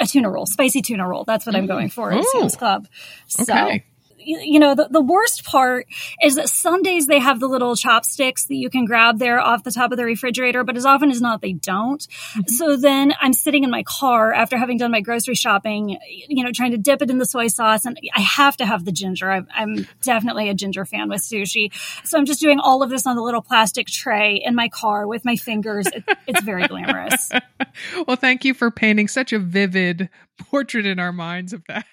a 0.00 0.06
tuna 0.06 0.30
roll, 0.30 0.46
spicy 0.46 0.80
tuna 0.82 1.06
roll. 1.06 1.24
That's 1.24 1.44
what 1.44 1.56
I'm 1.56 1.66
going 1.66 1.88
for 1.90 2.12
at 2.12 2.18
Oh. 2.24 2.38
Sam's 2.40 2.56
Club. 2.56 2.86
So, 3.26 3.42
Okay. 3.52 3.84
You, 4.28 4.58
know, 4.58 4.74
the, 4.74 4.88
the 4.90 5.00
worst 5.00 5.44
part 5.44 5.86
is 6.22 6.36
that 6.36 6.48
some 6.48 6.82
days 6.82 7.06
they 7.06 7.18
have 7.18 7.40
the 7.40 7.46
little 7.46 7.74
chopsticks 7.74 8.44
that 8.46 8.56
you 8.56 8.68
can 8.68 8.84
grab 8.84 9.18
there 9.18 9.40
off 9.40 9.64
the 9.64 9.70
top 9.70 9.90
of 9.90 9.96
the 9.96 10.04
refrigerator, 10.04 10.64
but 10.64 10.76
as 10.76 10.84
often 10.84 11.10
as 11.10 11.20
not, 11.20 11.40
they 11.40 11.52
don't. 11.52 12.00
Mm-hmm. 12.00 12.52
So 12.54 12.76
then 12.76 13.14
I'm 13.20 13.32
sitting 13.32 13.64
in 13.64 13.70
my 13.70 13.82
car 13.84 14.32
after 14.32 14.58
having 14.58 14.78
done 14.78 14.90
my 14.90 15.00
grocery 15.00 15.34
shopping, 15.34 15.98
you 16.28 16.44
know, 16.44 16.52
trying 16.52 16.72
to 16.72 16.78
dip 16.78 17.02
it 17.02 17.10
in 17.10 17.18
the 17.18 17.26
soy 17.26 17.48
sauce, 17.48 17.84
and 17.84 17.98
I 18.14 18.20
have 18.20 18.56
to 18.58 18.66
have 18.66 18.84
the 18.84 18.92
ginger. 18.92 19.30
I'm, 19.30 19.48
I'm 19.54 19.86
definitely 20.02 20.48
a 20.48 20.54
ginger 20.54 20.84
fan 20.84 21.08
with 21.08 21.22
sushi. 21.22 21.72
So 22.04 22.18
I'm 22.18 22.26
just 22.26 22.40
doing 22.40 22.60
all 22.60 22.82
of 22.82 22.90
this 22.90 23.06
on 23.06 23.16
the 23.16 23.22
little 23.22 23.42
plastic 23.42 23.86
tray 23.86 24.42
in 24.44 24.54
my 24.54 24.68
car 24.68 25.06
with 25.06 25.24
my 25.24 25.36
fingers. 25.36 25.86
It, 25.86 26.04
it's 26.26 26.42
very 26.42 26.66
glamorous. 26.66 27.32
well, 28.06 28.16
thank 28.16 28.44
you 28.44 28.54
for 28.54 28.70
painting 28.70 29.08
such 29.08 29.32
a 29.32 29.38
vivid 29.38 30.10
portrait 30.38 30.86
in 30.86 30.98
our 30.98 31.12
minds 31.12 31.52
of 31.52 31.62
that. 31.68 31.84